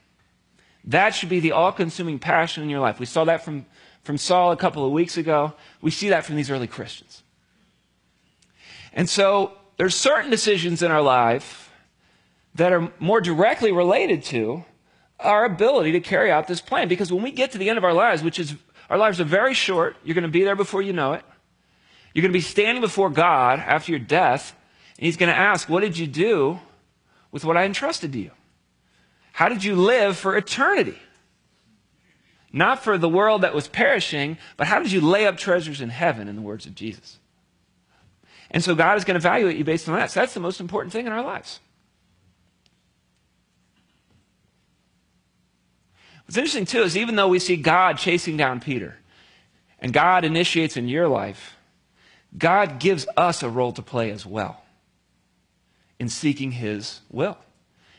That 0.84 1.10
should 1.14 1.28
be 1.28 1.40
the 1.40 1.52
all 1.52 1.72
consuming 1.72 2.20
passion 2.20 2.62
in 2.62 2.70
your 2.70 2.80
life. 2.80 3.00
We 3.00 3.06
saw 3.06 3.24
that 3.24 3.44
from, 3.44 3.66
from 4.04 4.16
Saul 4.16 4.52
a 4.52 4.56
couple 4.56 4.86
of 4.86 4.92
weeks 4.92 5.16
ago. 5.16 5.54
We 5.80 5.90
see 5.90 6.10
that 6.10 6.24
from 6.24 6.36
these 6.36 6.50
early 6.50 6.68
Christians. 6.68 7.22
And 8.92 9.08
so 9.08 9.52
there's 9.76 9.94
certain 9.94 10.30
decisions 10.30 10.82
in 10.82 10.90
our 10.90 11.02
life 11.02 11.70
that 12.54 12.72
are 12.72 12.90
more 12.98 13.20
directly 13.20 13.72
related 13.72 14.22
to 14.24 14.64
our 15.20 15.44
ability 15.44 15.92
to 15.92 16.00
carry 16.00 16.30
out 16.30 16.46
this 16.46 16.60
plan. 16.60 16.88
Because 16.88 17.12
when 17.12 17.22
we 17.22 17.30
get 17.30 17.52
to 17.52 17.58
the 17.58 17.68
end 17.68 17.78
of 17.78 17.84
our 17.84 17.92
lives, 17.92 18.22
which 18.22 18.38
is 18.38 18.54
our 18.88 18.98
lives 18.98 19.20
are 19.20 19.24
very 19.24 19.54
short, 19.54 19.96
you're 20.04 20.14
going 20.14 20.22
to 20.22 20.28
be 20.28 20.44
there 20.44 20.56
before 20.56 20.82
you 20.82 20.92
know 20.92 21.12
it. 21.12 21.24
You're 22.14 22.22
going 22.22 22.32
to 22.32 22.38
be 22.38 22.42
standing 22.42 22.80
before 22.80 23.10
God 23.10 23.58
after 23.58 23.92
your 23.92 23.98
death, 23.98 24.56
and 24.96 25.04
He's 25.04 25.18
going 25.18 25.30
to 25.30 25.38
ask, 25.38 25.68
What 25.68 25.80
did 25.80 25.98
you 25.98 26.06
do 26.06 26.60
with 27.30 27.44
what 27.44 27.56
I 27.56 27.64
entrusted 27.64 28.12
to 28.12 28.18
you? 28.18 28.30
How 29.32 29.50
did 29.50 29.62
you 29.62 29.76
live 29.76 30.16
for 30.16 30.34
eternity? 30.34 30.98
Not 32.52 32.82
for 32.82 32.96
the 32.96 33.08
world 33.08 33.42
that 33.42 33.54
was 33.54 33.68
perishing, 33.68 34.38
but 34.56 34.66
how 34.66 34.80
did 34.80 34.90
you 34.90 35.02
lay 35.02 35.26
up 35.26 35.36
treasures 35.36 35.82
in 35.82 35.90
heaven, 35.90 36.26
in 36.26 36.36
the 36.36 36.42
words 36.42 36.64
of 36.64 36.74
Jesus? 36.74 37.18
And 38.50 38.62
so 38.62 38.74
God 38.74 38.96
is 38.96 39.04
going 39.04 39.14
to 39.14 39.26
evaluate 39.26 39.56
you 39.56 39.64
based 39.64 39.88
on 39.88 39.96
that. 39.96 40.10
So 40.10 40.20
that's 40.20 40.34
the 40.34 40.40
most 40.40 40.60
important 40.60 40.92
thing 40.92 41.06
in 41.06 41.12
our 41.12 41.24
lives. 41.24 41.60
What's 46.26 46.36
interesting, 46.36 46.64
too, 46.64 46.82
is 46.82 46.96
even 46.96 47.16
though 47.16 47.28
we 47.28 47.38
see 47.38 47.56
God 47.56 47.98
chasing 47.98 48.36
down 48.36 48.60
Peter 48.60 48.96
and 49.78 49.92
God 49.92 50.24
initiates 50.24 50.76
in 50.76 50.88
your 50.88 51.06
life, 51.06 51.56
God 52.36 52.80
gives 52.80 53.06
us 53.16 53.42
a 53.42 53.48
role 53.48 53.72
to 53.72 53.82
play 53.82 54.10
as 54.10 54.26
well 54.26 54.62
in 55.98 56.08
seeking 56.08 56.52
his 56.52 57.00
will. 57.10 57.38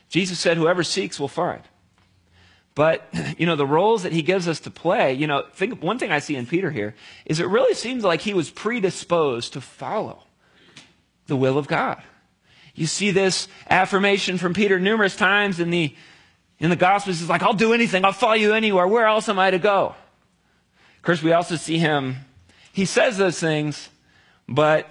Jesus 0.08 0.38
said, 0.38 0.56
Whoever 0.56 0.82
seeks 0.82 1.18
will 1.18 1.28
find. 1.28 1.62
But, 2.74 3.12
you 3.38 3.46
know, 3.46 3.56
the 3.56 3.66
roles 3.66 4.04
that 4.04 4.12
he 4.12 4.22
gives 4.22 4.46
us 4.46 4.60
to 4.60 4.70
play, 4.70 5.12
you 5.12 5.26
know, 5.26 5.44
think, 5.52 5.82
one 5.82 5.98
thing 5.98 6.12
I 6.12 6.20
see 6.20 6.36
in 6.36 6.46
Peter 6.46 6.70
here 6.70 6.94
is 7.24 7.40
it 7.40 7.48
really 7.48 7.74
seems 7.74 8.04
like 8.04 8.20
he 8.20 8.34
was 8.34 8.50
predisposed 8.50 9.54
to 9.54 9.60
follow 9.60 10.24
the 11.28 11.36
will 11.36 11.56
of 11.56 11.68
God. 11.68 12.02
You 12.74 12.86
see 12.86 13.12
this 13.12 13.46
affirmation 13.70 14.38
from 14.38 14.54
Peter 14.54 14.78
numerous 14.78 15.16
times 15.16 15.60
in 15.60 15.70
the, 15.70 15.94
in 16.58 16.70
the 16.70 16.76
Gospels. 16.76 17.20
He's 17.20 17.28
like, 17.28 17.42
I'll 17.42 17.54
do 17.54 17.72
anything. 17.72 18.04
I'll 18.04 18.12
follow 18.12 18.34
you 18.34 18.52
anywhere. 18.52 18.86
Where 18.86 19.06
else 19.06 19.28
am 19.28 19.38
I 19.38 19.50
to 19.50 19.58
go? 19.58 19.94
Of 20.96 21.02
course, 21.02 21.22
we 21.22 21.32
also 21.32 21.56
see 21.56 21.78
him, 21.78 22.16
he 22.72 22.84
says 22.84 23.16
those 23.16 23.38
things, 23.38 23.88
but 24.48 24.88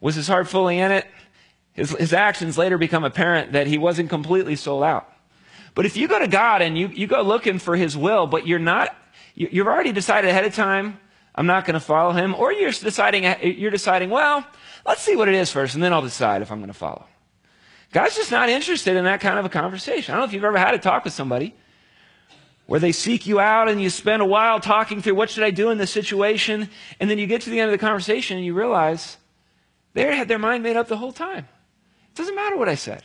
was 0.00 0.14
his 0.14 0.26
heart 0.26 0.48
fully 0.48 0.78
in 0.78 0.90
it? 0.90 1.06
His, 1.72 1.90
his 1.90 2.12
actions 2.12 2.58
later 2.58 2.78
become 2.78 3.04
apparent 3.04 3.52
that 3.52 3.66
he 3.66 3.78
wasn't 3.78 4.10
completely 4.10 4.56
sold 4.56 4.82
out. 4.82 5.10
But 5.74 5.86
if 5.86 5.96
you 5.96 6.08
go 6.08 6.18
to 6.18 6.26
God 6.26 6.60
and 6.60 6.76
you, 6.76 6.88
you 6.88 7.06
go 7.06 7.22
looking 7.22 7.58
for 7.58 7.76
his 7.76 7.96
will, 7.96 8.26
but 8.26 8.46
you're 8.46 8.58
not, 8.58 8.96
you, 9.34 9.48
you've 9.50 9.66
already 9.66 9.92
decided 9.92 10.28
ahead 10.28 10.44
of 10.44 10.54
time, 10.54 10.98
I'm 11.38 11.46
not 11.46 11.64
going 11.64 11.74
to 11.74 11.80
follow 11.80 12.10
him, 12.10 12.34
or 12.34 12.52
you're 12.52 12.72
deciding, 12.72 13.24
uh, 13.24 13.38
you're 13.40 13.70
deciding, 13.70 14.10
well, 14.10 14.44
let's 14.84 15.02
see 15.02 15.14
what 15.14 15.28
it 15.28 15.36
is 15.36 15.52
first, 15.52 15.76
and 15.76 15.84
then 15.84 15.92
I'll 15.92 16.02
decide 16.02 16.42
if 16.42 16.50
I'm 16.50 16.58
going 16.58 16.66
to 16.66 16.74
follow. 16.74 17.06
God's 17.92 18.16
just 18.16 18.32
not 18.32 18.48
interested 18.48 18.96
in 18.96 19.04
that 19.04 19.20
kind 19.20 19.38
of 19.38 19.44
a 19.44 19.48
conversation. 19.48 20.12
I 20.12 20.16
don't 20.16 20.22
know 20.22 20.28
if 20.28 20.32
you've 20.32 20.42
ever 20.42 20.58
had 20.58 20.74
a 20.74 20.78
talk 20.78 21.04
with 21.04 21.12
somebody 21.12 21.54
where 22.66 22.80
they 22.80 22.90
seek 22.90 23.28
you 23.28 23.38
out 23.38 23.68
and 23.68 23.80
you 23.80 23.88
spend 23.88 24.20
a 24.20 24.24
while 24.26 24.58
talking 24.58 25.00
through 25.00 25.14
what 25.14 25.30
should 25.30 25.44
I 25.44 25.52
do 25.52 25.70
in 25.70 25.78
this 25.78 25.92
situation, 25.92 26.70
and 26.98 27.08
then 27.08 27.18
you 27.18 27.28
get 27.28 27.42
to 27.42 27.50
the 27.50 27.60
end 27.60 27.72
of 27.72 27.72
the 27.72 27.86
conversation 27.86 28.36
and 28.36 28.44
you 28.44 28.52
realize 28.52 29.16
they 29.94 30.16
had 30.16 30.26
their 30.26 30.40
mind 30.40 30.64
made 30.64 30.76
up 30.76 30.88
the 30.88 30.96
whole 30.96 31.12
time. 31.12 31.46
It 32.10 32.16
doesn't 32.16 32.34
matter 32.34 32.56
what 32.56 32.68
I 32.68 32.74
said. 32.74 33.04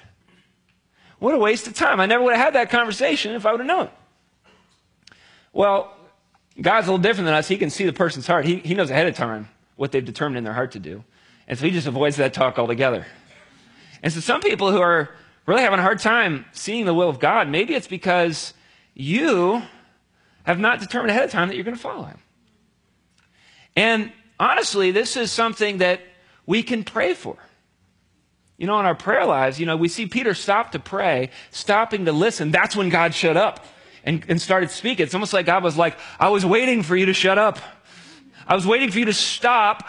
What 1.20 1.36
a 1.36 1.38
waste 1.38 1.68
of 1.68 1.76
time. 1.76 2.00
I 2.00 2.08
never 2.08 2.24
would 2.24 2.36
have 2.36 2.46
had 2.46 2.56
that 2.56 2.72
conversation 2.72 3.36
if 3.36 3.46
I 3.46 3.52
would 3.52 3.60
have 3.60 3.68
known. 3.68 3.90
Well, 5.54 5.96
God's 6.62 6.88
a 6.88 6.92
little 6.92 7.02
different 7.02 7.26
than 7.26 7.34
us. 7.34 7.48
He 7.48 7.58
can 7.58 7.70
see 7.70 7.86
the 7.86 7.94
person's 7.94 8.28
heart. 8.28 8.46
He, 8.46 8.58
he 8.58 8.74
knows 8.74 8.90
ahead 8.90 9.08
of 9.08 9.16
time 9.16 9.50
what 9.76 9.92
they've 9.92 10.06
determined 10.06 10.38
in 10.38 10.44
their 10.44 10.54
heart 10.54 10.72
to 10.74 10.80
do. 10.80 11.04
And 11.48 11.58
so 11.58 11.66
he 11.66 11.72
just 11.72 11.88
avoids 11.88 12.18
that 12.18 12.34
talk 12.34 12.60
altogether. 12.60 13.06
And 14.02 14.14
so 14.14 14.20
some 14.20 14.42
people 14.42 14.72
who 14.72 14.80
are 14.80 15.10
really 15.46 15.62
having 15.62 15.80
a 15.80 15.82
hard 15.82 16.00
time 16.00 16.46
seeing 16.52 16.86
the 16.86 16.94
will 16.94 17.10
of 17.10 17.20
God, 17.20 17.50
maybe 17.50 17.74
it's 17.74 17.88
because 17.88 18.54
you 18.94 19.64
have 20.44 20.60
not 20.60 20.80
determined 20.80 21.12
ahead 21.12 21.24
of 21.24 21.32
time 21.32 21.48
that 21.48 21.56
you're 21.56 21.64
going 21.64 21.76
to 21.76 21.82
follow 21.82 22.04
him. 22.04 22.20
And 23.76 24.12
honestly, 24.40 24.92
this 24.92 25.18
is 25.18 25.32
something 25.32 25.80
that 25.80 26.02
we 26.46 26.62
can 26.62 26.84
pray 26.84 27.14
for. 27.14 27.38
You 28.58 28.68
know, 28.68 28.80
in 28.80 28.86
our 28.86 28.96
prayer 28.96 29.26
lives, 29.26 29.60
you 29.60 29.66
know, 29.66 29.76
we 29.76 29.88
see 29.88 30.06
Peter 30.06 30.34
stop 30.34 30.74
to 30.74 30.80
pray, 30.80 31.32
stopping 31.50 32.06
to 32.06 32.12
listen. 32.12 32.52
That's 32.52 32.76
when 32.76 32.90
God 32.90 33.16
shut 33.16 33.36
up 33.36 33.66
and, 34.04 34.24
and 34.28 34.42
started 34.42 34.70
speaking. 34.70 35.04
It's 35.04 35.14
almost 35.14 35.34
like 35.34 35.46
God 35.46 35.64
was 35.64 35.78
like, 35.78 35.98
I 36.20 36.30
was 36.30 36.46
waiting 36.46 36.84
for 36.84 36.96
you 36.96 37.08
to 37.08 37.14
shut 37.14 37.38
up. 37.38 37.60
I 38.46 38.56
was 38.56 38.68
waiting 38.68 38.92
for 38.92 39.00
you 39.00 39.06
to 39.06 39.14
stop 39.14 39.88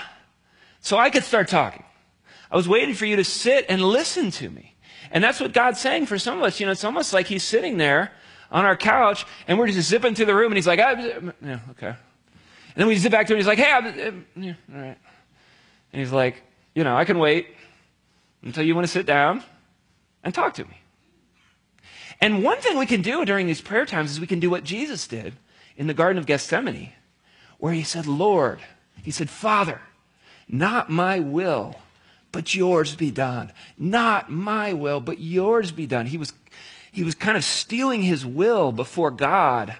so 0.80 0.96
I 0.96 1.10
could 1.10 1.24
start 1.24 1.48
talking. 1.48 1.84
I 2.50 2.56
was 2.56 2.68
waiting 2.68 2.94
for 2.94 3.06
you 3.06 3.16
to 3.16 3.24
sit 3.24 3.66
and 3.68 3.82
listen 3.82 4.30
to 4.32 4.48
me. 4.48 4.74
And 5.10 5.22
that's 5.22 5.40
what 5.40 5.52
God's 5.52 5.80
saying 5.80 6.06
for 6.06 6.18
some 6.18 6.38
of 6.38 6.44
us. 6.44 6.60
You 6.60 6.66
know, 6.66 6.72
it's 6.72 6.84
almost 6.84 7.12
like 7.12 7.26
He's 7.26 7.42
sitting 7.42 7.76
there 7.76 8.12
on 8.50 8.64
our 8.64 8.76
couch 8.76 9.26
and 9.48 9.58
we're 9.58 9.66
just 9.66 9.88
zipping 9.88 10.14
through 10.14 10.26
the 10.26 10.34
room 10.34 10.52
and 10.52 10.56
He's 10.56 10.66
like, 10.66 10.80
ah, 10.80 10.94
yeah, 11.42 11.58
okay. 11.70 11.88
And 11.88 11.96
then 12.76 12.86
we 12.86 12.96
zip 12.96 13.12
back 13.12 13.26
to 13.26 13.32
him 13.32 13.38
and 13.38 13.40
He's 13.40 13.46
like, 13.46 13.58
hey, 13.58 13.72
I'm, 13.72 14.26
yeah, 14.36 14.54
all 14.72 14.80
right. 14.80 14.98
And 15.92 16.00
He's 16.00 16.12
like, 16.12 16.42
you 16.74 16.84
know, 16.84 16.96
I 16.96 17.04
can 17.04 17.18
wait 17.18 17.48
until 18.42 18.64
you 18.64 18.74
want 18.74 18.86
to 18.86 18.92
sit 18.92 19.06
down 19.06 19.42
and 20.22 20.34
talk 20.34 20.54
to 20.54 20.64
me. 20.64 20.80
And 22.20 22.42
one 22.42 22.58
thing 22.60 22.78
we 22.78 22.86
can 22.86 23.02
do 23.02 23.24
during 23.24 23.46
these 23.46 23.60
prayer 23.60 23.86
times 23.86 24.10
is 24.10 24.20
we 24.20 24.26
can 24.26 24.40
do 24.40 24.50
what 24.50 24.64
Jesus 24.64 25.06
did 25.06 25.34
in 25.76 25.86
the 25.86 25.94
Garden 25.94 26.18
of 26.18 26.26
Gethsemane, 26.26 26.92
where 27.58 27.72
he 27.72 27.82
said, 27.82 28.06
Lord, 28.06 28.60
he 29.02 29.10
said, 29.10 29.28
Father, 29.28 29.80
not 30.48 30.90
my 30.90 31.20
will, 31.20 31.76
but 32.32 32.54
yours 32.54 32.94
be 32.94 33.10
done. 33.10 33.52
Not 33.78 34.30
my 34.30 34.72
will, 34.72 35.00
but 35.00 35.20
yours 35.20 35.72
be 35.72 35.86
done. 35.86 36.06
He 36.06 36.18
was, 36.18 36.32
he 36.92 37.04
was 37.04 37.14
kind 37.14 37.36
of 37.36 37.44
steeling 37.44 38.02
his 38.02 38.24
will 38.24 38.72
before 38.72 39.10
God 39.10 39.76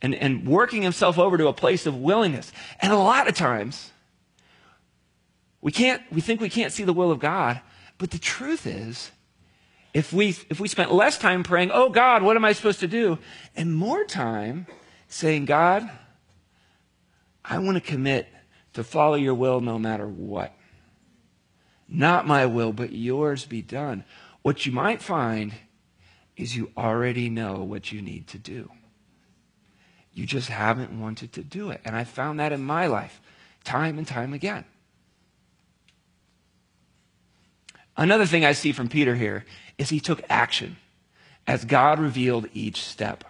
and, 0.00 0.14
and 0.14 0.46
working 0.46 0.82
himself 0.82 1.18
over 1.18 1.36
to 1.38 1.48
a 1.48 1.52
place 1.52 1.86
of 1.86 1.96
willingness. 1.96 2.52
And 2.80 2.92
a 2.92 2.98
lot 2.98 3.28
of 3.28 3.34
times, 3.34 3.90
we 5.60 5.72
can't, 5.72 6.02
we 6.12 6.20
think 6.20 6.40
we 6.40 6.48
can't 6.48 6.72
see 6.72 6.84
the 6.84 6.92
will 6.92 7.10
of 7.10 7.18
God, 7.18 7.60
but 7.98 8.10
the 8.10 8.18
truth 8.18 8.66
is, 8.66 9.10
if 9.94 10.12
we, 10.12 10.36
if 10.50 10.60
we 10.60 10.68
spent 10.68 10.92
less 10.92 11.18
time 11.18 11.42
praying, 11.42 11.70
oh 11.72 11.88
God, 11.88 12.22
what 12.22 12.36
am 12.36 12.44
I 12.44 12.52
supposed 12.52 12.80
to 12.80 12.88
do? 12.88 13.18
And 13.56 13.74
more 13.74 14.04
time 14.04 14.66
saying, 15.08 15.46
God, 15.46 15.88
I 17.44 17.58
want 17.58 17.76
to 17.76 17.80
commit 17.80 18.28
to 18.74 18.84
follow 18.84 19.14
your 19.14 19.34
will 19.34 19.60
no 19.60 19.78
matter 19.78 20.06
what. 20.06 20.54
Not 21.88 22.26
my 22.26 22.44
will, 22.46 22.72
but 22.72 22.92
yours 22.92 23.46
be 23.46 23.62
done. 23.62 24.04
What 24.42 24.66
you 24.66 24.72
might 24.72 25.00
find 25.00 25.54
is 26.36 26.54
you 26.54 26.70
already 26.76 27.30
know 27.30 27.62
what 27.62 27.90
you 27.90 28.02
need 28.02 28.28
to 28.28 28.38
do. 28.38 28.70
You 30.12 30.26
just 30.26 30.48
haven't 30.48 31.00
wanted 31.00 31.32
to 31.34 31.42
do 31.42 31.70
it. 31.70 31.80
And 31.84 31.96
I 31.96 32.04
found 32.04 32.40
that 32.40 32.52
in 32.52 32.62
my 32.62 32.86
life 32.86 33.20
time 33.64 33.98
and 33.98 34.06
time 34.06 34.32
again. 34.32 34.64
Another 37.98 38.26
thing 38.26 38.44
I 38.44 38.52
see 38.52 38.70
from 38.70 38.88
Peter 38.88 39.16
here 39.16 39.44
is 39.76 39.90
he 39.90 39.98
took 39.98 40.22
action 40.30 40.76
as 41.48 41.64
God 41.64 41.98
revealed 41.98 42.46
each 42.54 42.84
step. 42.84 43.24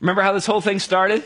Remember 0.00 0.22
how 0.22 0.32
this 0.32 0.46
whole 0.46 0.62
thing 0.62 0.78
started? 0.78 1.22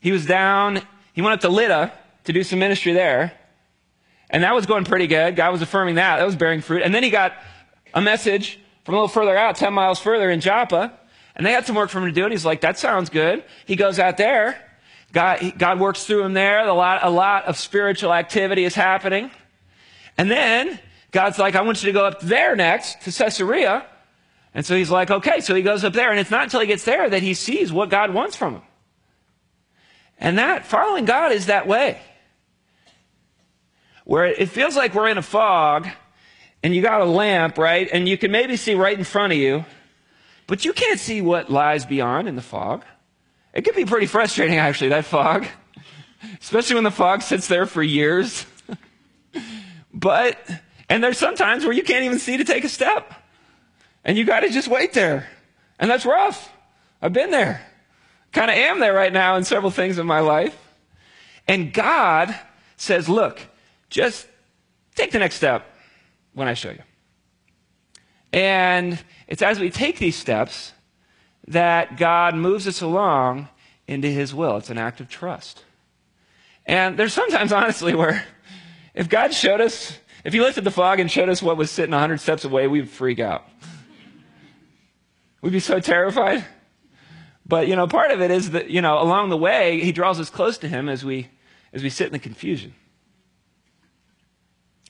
He 0.00 0.12
was 0.12 0.26
down, 0.26 0.82
he 1.14 1.22
went 1.22 1.32
up 1.32 1.40
to 1.40 1.48
Lydda 1.48 1.90
to 2.24 2.32
do 2.32 2.42
some 2.42 2.58
ministry 2.58 2.92
there. 2.92 3.32
And 4.28 4.42
that 4.42 4.54
was 4.54 4.66
going 4.66 4.84
pretty 4.84 5.06
good. 5.06 5.36
God 5.36 5.52
was 5.52 5.62
affirming 5.62 5.94
that. 5.94 6.18
That 6.18 6.26
was 6.26 6.36
bearing 6.36 6.60
fruit. 6.60 6.82
And 6.82 6.94
then 6.94 7.02
he 7.02 7.10
got 7.10 7.32
a 7.94 8.02
message 8.02 8.58
from 8.84 8.94
a 8.94 8.98
little 8.98 9.08
further 9.08 9.36
out, 9.36 9.56
10 9.56 9.72
miles 9.72 9.98
further 9.98 10.30
in 10.30 10.40
Joppa. 10.40 10.92
And 11.34 11.46
they 11.46 11.52
had 11.52 11.64
some 11.64 11.76
work 11.76 11.88
for 11.88 11.98
him 11.98 12.06
to 12.06 12.12
do. 12.12 12.24
And 12.24 12.32
he's 12.32 12.44
like, 12.44 12.60
that 12.60 12.78
sounds 12.78 13.08
good. 13.08 13.42
He 13.64 13.76
goes 13.76 13.98
out 13.98 14.18
there. 14.18 14.60
God, 15.12 15.54
God 15.56 15.80
works 15.80 16.04
through 16.04 16.24
him 16.24 16.34
there. 16.34 16.66
A 16.66 16.74
lot, 16.74 17.00
a 17.02 17.10
lot 17.10 17.44
of 17.44 17.56
spiritual 17.56 18.12
activity 18.12 18.64
is 18.64 18.74
happening. 18.74 19.30
And 20.18 20.30
then 20.30 20.78
God's 21.16 21.38
like, 21.38 21.54
I 21.54 21.62
want 21.62 21.82
you 21.82 21.86
to 21.86 21.98
go 21.98 22.04
up 22.04 22.20
there 22.20 22.54
next 22.54 23.00
to 23.04 23.10
Caesarea. 23.10 23.86
And 24.52 24.66
so 24.66 24.76
he's 24.76 24.90
like, 24.90 25.10
okay. 25.10 25.40
So 25.40 25.54
he 25.54 25.62
goes 25.62 25.82
up 25.82 25.94
there. 25.94 26.10
And 26.10 26.20
it's 26.20 26.30
not 26.30 26.42
until 26.42 26.60
he 26.60 26.66
gets 26.66 26.84
there 26.84 27.08
that 27.08 27.22
he 27.22 27.32
sees 27.32 27.72
what 27.72 27.88
God 27.88 28.12
wants 28.12 28.36
from 28.36 28.56
him. 28.56 28.62
And 30.18 30.36
that, 30.36 30.66
following 30.66 31.06
God 31.06 31.32
is 31.32 31.46
that 31.46 31.66
way. 31.66 31.98
Where 34.04 34.26
it 34.26 34.50
feels 34.50 34.76
like 34.76 34.94
we're 34.94 35.08
in 35.08 35.16
a 35.16 35.22
fog 35.22 35.88
and 36.62 36.74
you 36.74 36.82
got 36.82 37.00
a 37.00 37.06
lamp, 37.06 37.56
right? 37.56 37.88
And 37.90 38.06
you 38.06 38.18
can 38.18 38.30
maybe 38.30 38.58
see 38.58 38.74
right 38.74 38.96
in 38.96 39.04
front 39.04 39.32
of 39.32 39.38
you, 39.38 39.64
but 40.46 40.66
you 40.66 40.74
can't 40.74 41.00
see 41.00 41.22
what 41.22 41.50
lies 41.50 41.86
beyond 41.86 42.28
in 42.28 42.36
the 42.36 42.42
fog. 42.42 42.84
It 43.54 43.64
can 43.64 43.74
be 43.74 43.86
pretty 43.86 44.04
frustrating, 44.04 44.58
actually, 44.58 44.90
that 44.90 45.06
fog. 45.06 45.46
Especially 46.42 46.74
when 46.74 46.84
the 46.84 46.90
fog 46.90 47.22
sits 47.22 47.48
there 47.48 47.64
for 47.64 47.82
years. 47.82 48.44
but 49.94 50.38
and 50.88 51.02
there's 51.02 51.18
sometimes 51.18 51.64
where 51.64 51.72
you 51.72 51.82
can't 51.82 52.04
even 52.04 52.18
see 52.18 52.36
to 52.36 52.44
take 52.44 52.64
a 52.64 52.68
step. 52.68 53.12
And 54.04 54.16
you 54.16 54.24
got 54.24 54.40
to 54.40 54.50
just 54.50 54.68
wait 54.68 54.92
there. 54.92 55.26
And 55.78 55.90
that's 55.90 56.06
rough. 56.06 56.52
I've 57.02 57.12
been 57.12 57.30
there. 57.30 57.66
Kind 58.32 58.50
of 58.50 58.56
am 58.56 58.80
there 58.80 58.94
right 58.94 59.12
now 59.12 59.36
in 59.36 59.44
several 59.44 59.70
things 59.70 59.98
in 59.98 60.06
my 60.06 60.20
life. 60.20 60.56
And 61.48 61.72
God 61.72 62.34
says, 62.76 63.08
look, 63.08 63.40
just 63.90 64.26
take 64.94 65.10
the 65.10 65.18
next 65.18 65.36
step 65.36 65.66
when 66.34 66.48
I 66.48 66.54
show 66.54 66.70
you. 66.70 66.82
And 68.32 69.02
it's 69.26 69.42
as 69.42 69.58
we 69.58 69.70
take 69.70 69.98
these 69.98 70.16
steps 70.16 70.72
that 71.48 71.96
God 71.96 72.34
moves 72.34 72.66
us 72.66 72.80
along 72.80 73.48
into 73.86 74.08
his 74.08 74.34
will. 74.34 74.56
It's 74.56 74.70
an 74.70 74.78
act 74.78 75.00
of 75.00 75.08
trust. 75.08 75.64
And 76.66 76.98
there's 76.98 77.12
sometimes, 77.12 77.52
honestly, 77.52 77.94
where 77.94 78.24
if 78.94 79.08
God 79.08 79.32
showed 79.32 79.60
us 79.60 79.98
if 80.26 80.34
you 80.34 80.42
lifted 80.42 80.64
the 80.64 80.72
fog 80.72 80.98
and 80.98 81.08
showed 81.08 81.28
us 81.28 81.40
what 81.40 81.56
was 81.56 81.70
sitting 81.70 81.92
100 81.92 82.20
steps 82.20 82.44
away, 82.44 82.66
we'd 82.66 82.90
freak 82.90 83.20
out. 83.20 83.48
We'd 85.40 85.52
be 85.52 85.60
so 85.60 85.78
terrified. 85.78 86.44
But, 87.46 87.68
you 87.68 87.76
know, 87.76 87.86
part 87.86 88.10
of 88.10 88.20
it 88.20 88.32
is 88.32 88.50
that, 88.50 88.68
you 88.68 88.82
know, 88.82 89.00
along 89.00 89.28
the 89.28 89.36
way, 89.36 89.78
he 89.78 89.92
draws 89.92 90.18
us 90.18 90.28
close 90.28 90.58
to 90.58 90.68
him 90.68 90.88
as 90.88 91.04
we, 91.04 91.28
as 91.72 91.84
we 91.84 91.90
sit 91.90 92.08
in 92.08 92.12
the 92.12 92.18
confusion. 92.18 92.74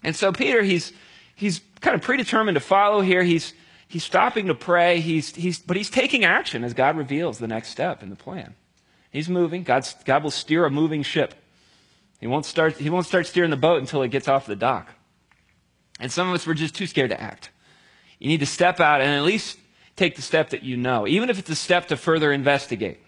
And 0.03 0.17
so 0.17 0.33
Peter, 0.33 0.63
he's, 0.63 0.95
he's 1.35 1.61
kind 1.83 1.95
of 1.95 2.01
predetermined 2.01 2.57
to 2.57 2.61
follow 2.61 3.03
here. 3.03 3.23
He's, 3.23 3.53
he's 3.87 4.05
stopping 4.05 4.47
to 4.47 4.55
pray, 4.55 5.01
he's, 5.01 5.35
he's, 5.35 5.59
but 5.59 5.77
he's 5.77 5.91
taking 5.91 6.25
action 6.25 6.65
as 6.65 6.73
God 6.73 6.97
reveals 6.97 7.39
the 7.39 7.49
next 7.49 7.69
step 7.69 8.03
in 8.03 8.09
the 8.09 8.17
plan. 8.17 8.55
He's 9.11 9.29
moving. 9.29 9.65
God's, 9.65 9.95
God 10.07 10.23
will 10.23 10.31
steer 10.31 10.65
a 10.65 10.71
moving 10.71 11.03
ship. 11.03 11.35
He 12.21 12.27
won't, 12.27 12.47
start, 12.47 12.79
he 12.79 12.89
won't 12.89 13.05
start 13.05 13.27
steering 13.27 13.51
the 13.51 13.59
boat 13.59 13.81
until 13.81 14.01
it 14.01 14.09
gets 14.09 14.29
off 14.29 14.47
the 14.47 14.57
dock. 14.57 14.96
And 15.99 16.13
some 16.13 16.29
of 16.29 16.35
us 16.35 16.47
were 16.47 16.55
just 16.55 16.75
too 16.75 16.87
scared 16.87 17.11
to 17.11 17.21
act. 17.21 17.51
You 18.19 18.29
need 18.29 18.41
to 18.41 18.47
step 18.47 18.81
out 18.81 19.01
and 19.01 19.11
at 19.11 19.25
least 19.25 19.59
take 19.97 20.17
the 20.17 20.23
step 20.23 20.51
that 20.51 20.63
you 20.63 20.77
know, 20.77 21.07
even 21.07 21.31
if 21.31 21.39
it's 21.39 21.51
a 21.51 21.55
step 21.55 21.89
to 21.89 21.97
further 21.97 22.33
investigate. 22.33 23.01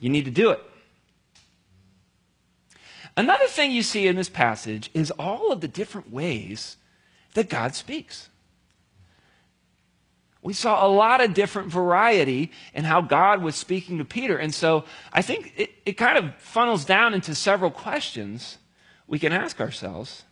You 0.00 0.08
need 0.10 0.24
to 0.24 0.30
do 0.30 0.50
it. 0.50 0.60
Another 3.16 3.46
thing 3.46 3.70
you 3.70 3.82
see 3.82 4.06
in 4.06 4.16
this 4.16 4.28
passage 4.28 4.90
is 4.92 5.10
all 5.12 5.52
of 5.52 5.60
the 5.60 5.68
different 5.68 6.12
ways 6.12 6.76
that 7.34 7.48
God 7.48 7.74
speaks. 7.74 8.28
We 10.42 10.52
saw 10.52 10.86
a 10.86 10.88
lot 10.88 11.22
of 11.22 11.32
different 11.32 11.68
variety 11.68 12.50
in 12.74 12.84
how 12.84 13.00
God 13.00 13.42
was 13.42 13.54
speaking 13.56 13.98
to 13.98 14.04
Peter. 14.04 14.36
And 14.36 14.52
so 14.52 14.84
I 15.12 15.22
think 15.22 15.54
it, 15.56 15.70
it 15.86 15.92
kind 15.92 16.18
of 16.18 16.34
funnels 16.36 16.84
down 16.84 17.14
into 17.14 17.34
several 17.34 17.70
questions 17.70 18.58
we 19.06 19.18
can 19.18 19.32
ask 19.32 19.60
ourselves 19.60 20.24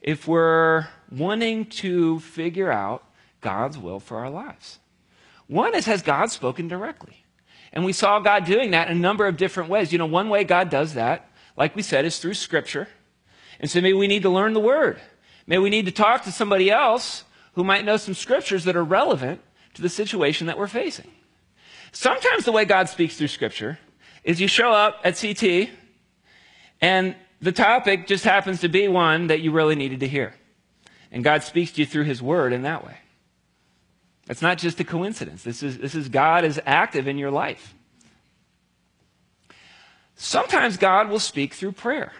if 0.00 0.26
we're 0.26 0.88
wanting 1.10 1.66
to 1.66 2.20
figure 2.20 2.70
out 2.70 3.04
God's 3.40 3.78
will 3.78 4.00
for 4.00 4.18
our 4.18 4.30
lives. 4.30 4.78
One 5.46 5.74
is 5.74 5.86
Has 5.86 6.02
God 6.02 6.30
spoken 6.30 6.68
directly? 6.68 7.24
And 7.72 7.84
we 7.84 7.92
saw 7.92 8.18
God 8.18 8.44
doing 8.44 8.72
that 8.72 8.90
in 8.90 8.96
a 8.96 9.00
number 9.00 9.26
of 9.26 9.36
different 9.36 9.68
ways. 9.68 9.92
You 9.92 9.98
know, 9.98 10.06
one 10.06 10.28
way 10.28 10.44
God 10.44 10.70
does 10.70 10.94
that, 10.94 11.30
like 11.56 11.76
we 11.76 11.82
said, 11.82 12.04
is 12.04 12.18
through 12.18 12.34
Scripture. 12.34 12.88
And 13.60 13.70
so 13.70 13.80
maybe 13.80 13.94
we 13.94 14.08
need 14.08 14.22
to 14.22 14.30
learn 14.30 14.54
the 14.54 14.60
Word. 14.60 14.98
Maybe 15.46 15.62
we 15.62 15.70
need 15.70 15.86
to 15.86 15.92
talk 15.92 16.24
to 16.24 16.32
somebody 16.32 16.70
else 16.70 17.24
who 17.54 17.64
might 17.64 17.84
know 17.84 17.96
some 17.96 18.14
Scriptures 18.14 18.64
that 18.64 18.76
are 18.76 18.84
relevant 18.84 19.40
to 19.74 19.82
the 19.82 19.88
situation 19.88 20.46
that 20.46 20.58
we're 20.58 20.66
facing. 20.66 21.10
Sometimes 21.92 22.44
the 22.44 22.52
way 22.52 22.64
God 22.64 22.88
speaks 22.88 23.16
through 23.16 23.28
Scripture 23.28 23.78
is 24.24 24.40
you 24.40 24.48
show 24.48 24.72
up 24.72 25.00
at 25.04 25.16
CT 25.16 25.70
and 26.80 27.14
the 27.40 27.52
topic 27.52 28.06
just 28.06 28.24
happens 28.24 28.60
to 28.60 28.68
be 28.68 28.88
one 28.88 29.28
that 29.28 29.40
you 29.40 29.50
really 29.50 29.74
needed 29.74 30.00
to 30.00 30.08
hear. 30.08 30.34
And 31.10 31.24
God 31.24 31.42
speaks 31.42 31.72
to 31.72 31.80
you 31.80 31.86
through 31.86 32.04
His 32.04 32.22
Word 32.22 32.52
in 32.52 32.62
that 32.62 32.84
way. 32.84 32.98
It's 34.28 34.42
not 34.42 34.58
just 34.58 34.78
a 34.78 34.84
coincidence. 34.84 35.42
This 35.42 35.62
is, 35.62 35.78
this 35.78 35.94
is 35.94 36.08
God 36.08 36.44
is 36.44 36.60
active 36.64 37.08
in 37.08 37.18
your 37.18 37.30
life. 37.30 37.74
Sometimes 40.14 40.76
God 40.76 41.08
will 41.08 41.18
speak 41.18 41.54
through 41.54 41.72
prayer. 41.72 42.12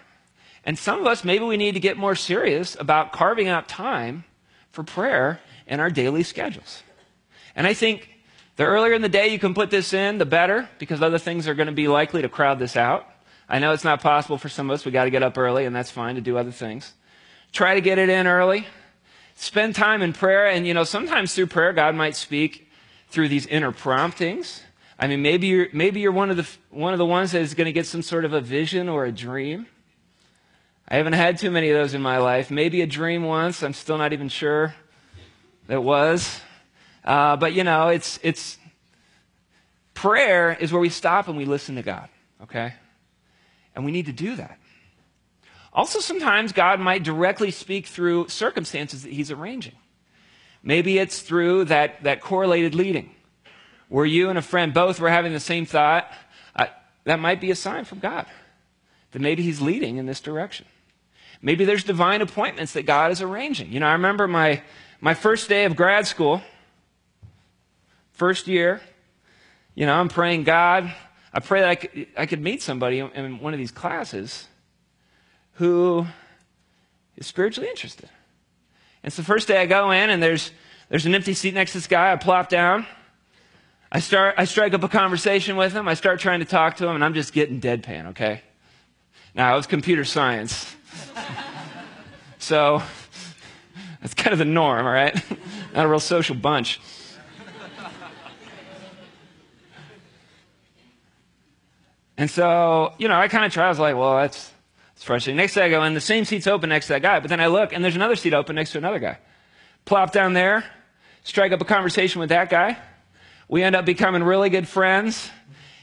And 0.64 0.78
some 0.78 1.00
of 1.00 1.06
us, 1.06 1.24
maybe 1.24 1.44
we 1.44 1.56
need 1.56 1.72
to 1.72 1.80
get 1.80 1.96
more 1.96 2.14
serious 2.14 2.76
about 2.80 3.12
carving 3.12 3.48
out 3.48 3.68
time 3.68 4.24
for 4.72 4.82
prayer 4.82 5.40
in 5.66 5.80
our 5.80 5.90
daily 5.90 6.22
schedules. 6.22 6.82
And 7.54 7.66
I 7.66 7.74
think 7.74 8.08
the 8.56 8.64
earlier 8.64 8.92
in 8.92 9.02
the 9.02 9.08
day 9.08 9.28
you 9.28 9.38
can 9.38 9.54
put 9.54 9.70
this 9.70 9.92
in, 9.92 10.18
the 10.18 10.26
better, 10.26 10.68
because 10.78 11.02
other 11.02 11.18
things 11.18 11.46
are 11.46 11.54
going 11.54 11.66
to 11.66 11.72
be 11.72 11.88
likely 11.88 12.22
to 12.22 12.28
crowd 12.28 12.58
this 12.58 12.76
out. 12.76 13.06
I 13.50 13.58
know 13.58 13.72
it's 13.72 13.82
not 13.82 14.00
possible 14.00 14.38
for 14.38 14.48
some 14.48 14.70
of 14.70 14.74
us. 14.74 14.84
We 14.84 14.92
got 14.92 15.04
to 15.04 15.10
get 15.10 15.24
up 15.24 15.36
early, 15.36 15.64
and 15.64 15.74
that's 15.74 15.90
fine 15.90 16.14
to 16.14 16.20
do 16.20 16.38
other 16.38 16.52
things. 16.52 16.94
Try 17.50 17.74
to 17.74 17.80
get 17.80 17.98
it 17.98 18.08
in 18.08 18.28
early. 18.28 18.68
Spend 19.34 19.74
time 19.74 20.02
in 20.02 20.12
prayer, 20.12 20.46
and 20.46 20.68
you 20.68 20.72
know, 20.72 20.84
sometimes 20.84 21.34
through 21.34 21.48
prayer, 21.48 21.72
God 21.72 21.96
might 21.96 22.14
speak 22.14 22.70
through 23.08 23.28
these 23.28 23.46
inner 23.46 23.72
promptings. 23.72 24.62
I 25.00 25.08
mean, 25.08 25.20
maybe 25.20 25.48
you're, 25.48 25.66
maybe 25.72 25.98
you're 25.98 26.12
one 26.12 26.30
of 26.30 26.36
the, 26.36 26.46
one 26.70 26.92
of 26.92 26.98
the 26.98 27.06
ones 27.06 27.32
that 27.32 27.42
is 27.42 27.54
going 27.54 27.64
to 27.64 27.72
get 27.72 27.86
some 27.86 28.02
sort 28.02 28.24
of 28.24 28.32
a 28.32 28.40
vision 28.40 28.88
or 28.88 29.04
a 29.04 29.10
dream. 29.10 29.66
I 30.86 30.96
haven't 30.96 31.14
had 31.14 31.38
too 31.38 31.50
many 31.50 31.70
of 31.70 31.76
those 31.76 31.92
in 31.92 32.02
my 32.02 32.18
life. 32.18 32.52
Maybe 32.52 32.82
a 32.82 32.86
dream 32.86 33.24
once. 33.24 33.64
I'm 33.64 33.72
still 33.72 33.98
not 33.98 34.12
even 34.12 34.28
sure 34.28 34.76
it 35.68 35.82
was. 35.82 36.40
Uh, 37.04 37.36
but 37.36 37.52
you 37.52 37.64
know, 37.64 37.88
it's, 37.88 38.20
it's, 38.22 38.58
prayer 39.94 40.52
is 40.52 40.72
where 40.72 40.80
we 40.80 40.88
stop 40.88 41.26
and 41.26 41.36
we 41.36 41.46
listen 41.46 41.74
to 41.76 41.82
God, 41.82 42.08
okay? 42.42 42.74
And 43.74 43.84
we 43.84 43.92
need 43.92 44.06
to 44.06 44.12
do 44.12 44.36
that. 44.36 44.58
Also, 45.72 46.00
sometimes 46.00 46.52
God 46.52 46.80
might 46.80 47.04
directly 47.04 47.50
speak 47.50 47.86
through 47.86 48.28
circumstances 48.28 49.04
that 49.04 49.12
He's 49.12 49.30
arranging. 49.30 49.74
Maybe 50.62 50.98
it's 50.98 51.20
through 51.20 51.66
that, 51.66 52.02
that 52.02 52.20
correlated 52.20 52.74
leading, 52.74 53.14
where 53.88 54.04
you 54.04 54.28
and 54.28 54.38
a 54.38 54.42
friend 54.42 54.74
both 54.74 55.00
were 55.00 55.10
having 55.10 55.32
the 55.32 55.40
same 55.40 55.64
thought. 55.64 56.10
Uh, 56.54 56.66
that 57.04 57.20
might 57.20 57.40
be 57.40 57.50
a 57.50 57.54
sign 57.54 57.84
from 57.84 58.00
God 58.00 58.26
that 59.12 59.20
maybe 59.20 59.42
He's 59.42 59.60
leading 59.60 59.96
in 59.96 60.06
this 60.06 60.20
direction. 60.20 60.66
Maybe 61.42 61.64
there's 61.64 61.84
divine 61.84 62.20
appointments 62.20 62.72
that 62.74 62.84
God 62.84 63.10
is 63.10 63.22
arranging. 63.22 63.72
You 63.72 63.80
know, 63.80 63.86
I 63.86 63.92
remember 63.92 64.28
my, 64.28 64.62
my 65.00 65.14
first 65.14 65.48
day 65.48 65.64
of 65.64 65.74
grad 65.74 66.06
school. 66.06 66.42
First 68.12 68.46
year, 68.46 68.82
you 69.74 69.86
know, 69.86 69.94
I'm 69.94 70.08
praying, 70.08 70.44
God, 70.44 70.92
I 71.32 71.40
pray 71.40 71.60
that 71.60 71.68
I 71.68 71.74
could, 71.76 72.06
I 72.16 72.26
could 72.26 72.40
meet 72.40 72.62
somebody 72.62 72.98
in 72.98 73.38
one 73.40 73.52
of 73.52 73.58
these 73.58 73.70
classes 73.70 74.48
who 75.54 76.06
is 77.16 77.26
spiritually 77.26 77.68
interested. 77.68 78.08
And 79.02 79.12
so 79.12 79.22
the 79.22 79.26
first 79.26 79.46
day 79.46 79.60
I 79.60 79.66
go 79.66 79.90
in 79.90 80.10
and 80.10 80.22
there's, 80.22 80.50
there's 80.88 81.06
an 81.06 81.14
empty 81.14 81.34
seat 81.34 81.54
next 81.54 81.72
to 81.72 81.78
this 81.78 81.86
guy. 81.86 82.12
I 82.12 82.16
plop 82.16 82.48
down. 82.48 82.86
I 83.92 84.00
start, 84.00 84.34
I 84.38 84.44
strike 84.44 84.74
up 84.74 84.82
a 84.82 84.88
conversation 84.88 85.56
with 85.56 85.72
him. 85.72 85.88
I 85.88 85.94
start 85.94 86.20
trying 86.20 86.40
to 86.40 86.46
talk 86.46 86.76
to 86.76 86.86
him 86.86 86.94
and 86.94 87.04
I'm 87.04 87.14
just 87.14 87.32
getting 87.32 87.60
deadpan, 87.60 88.08
okay? 88.08 88.42
Now, 89.34 89.52
it 89.54 89.56
was 89.56 89.66
computer 89.66 90.04
science. 90.04 90.74
so 92.38 92.82
that's 94.00 94.14
kind 94.14 94.32
of 94.32 94.38
the 94.38 94.44
norm, 94.44 94.86
all 94.86 94.92
right? 94.92 95.14
Not 95.74 95.86
a 95.86 95.88
real 95.88 96.00
social 96.00 96.34
bunch. 96.34 96.80
And 102.20 102.30
so, 102.30 102.92
you 102.98 103.08
know, 103.08 103.14
I 103.14 103.28
kind 103.28 103.46
of 103.46 103.52
try. 103.52 103.64
I 103.64 103.70
was 103.70 103.78
like, 103.78 103.96
well, 103.96 104.18
that's, 104.18 104.52
that's 104.92 105.04
frustrating. 105.04 105.38
Next 105.38 105.54
day 105.54 105.64
I 105.64 105.70
go, 105.70 105.80
and 105.80 105.96
the 105.96 106.02
same 106.02 106.26
seat's 106.26 106.46
open 106.46 106.68
next 106.68 106.88
to 106.88 106.92
that 106.92 107.00
guy. 107.00 107.18
But 107.18 107.30
then 107.30 107.40
I 107.40 107.46
look, 107.46 107.72
and 107.72 107.82
there's 107.82 107.96
another 107.96 108.14
seat 108.14 108.34
open 108.34 108.56
next 108.56 108.72
to 108.72 108.78
another 108.78 108.98
guy. 108.98 109.16
Plop 109.86 110.12
down 110.12 110.34
there, 110.34 110.62
strike 111.24 111.52
up 111.52 111.62
a 111.62 111.64
conversation 111.64 112.20
with 112.20 112.28
that 112.28 112.50
guy. 112.50 112.76
We 113.48 113.62
end 113.62 113.74
up 113.74 113.86
becoming 113.86 114.22
really 114.22 114.50
good 114.50 114.68
friends. 114.68 115.30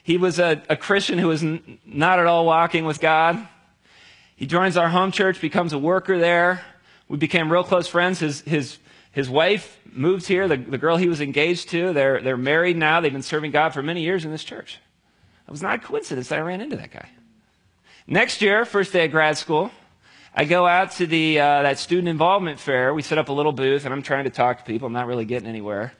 He 0.04 0.18
was 0.18 0.38
a, 0.38 0.62
a 0.70 0.76
Christian 0.76 1.18
who 1.18 1.30
was 1.30 1.42
n- 1.42 1.80
not 1.84 2.20
at 2.20 2.28
all 2.28 2.46
walking 2.46 2.86
with 2.86 3.00
God. 3.00 3.48
He 4.36 4.46
joins 4.46 4.78
our 4.78 4.90
home 4.90 5.12
church, 5.12 5.42
becomes 5.42 5.74
a 5.74 5.80
worker 5.80 6.20
there. 6.20 6.62
We 7.08 7.18
became 7.18 7.52
real 7.52 7.64
close 7.64 7.88
friends. 7.88 8.20
His, 8.20 8.42
his, 8.42 8.78
his 9.12 9.28
wife 9.28 9.80
moved 9.92 10.28
here, 10.28 10.48
the, 10.48 10.58
the 10.58 10.78
girl 10.78 10.98
he 10.98 11.10
was 11.10 11.20
engaged 11.20 11.70
to. 11.70 11.94
They're, 11.94 12.22
they're 12.22 12.38
married 12.38 12.78
now. 12.78 13.02
They've 13.02 13.12
been 13.12 13.24
serving 13.24 13.50
God 13.50 13.74
for 13.74 13.82
many 13.82 14.04
years 14.04 14.24
in 14.24 14.30
this 14.30 14.44
church. 14.44 14.78
It 15.48 15.52
was 15.52 15.62
not 15.62 15.76
a 15.76 15.80
coincidence 15.80 16.30
that 16.30 16.40
I 16.40 16.42
ran 16.42 16.60
into 16.60 16.76
that 16.76 16.92
guy. 16.92 17.10
Next 18.06 18.42
year, 18.42 18.66
first 18.66 18.94
day 18.94 19.06
of 19.06 19.12
grad 19.12 19.38
school, 19.38 19.72
I 20.34 20.46
go 20.46 20.68
out 20.68 20.92
to 20.94 21.08
the 21.08 21.40
uh, 21.40 21.64
that 21.64 21.80
student 21.80 22.08
involvement 22.10 22.60
fair. 22.60 22.94
We 22.94 23.02
set 23.02 23.18
up 23.18 23.30
a 23.30 23.34
little 23.34 23.54
booth, 23.54 23.86
and 23.86 23.94
I'm 23.94 24.02
trying 24.02 24.26
to 24.26 24.30
talk 24.30 24.60
to 24.60 24.64
people. 24.64 24.88
I'm 24.88 24.94
not 24.94 25.08
really 25.08 25.26
getting 25.26 25.48
anywhere. 25.48 25.94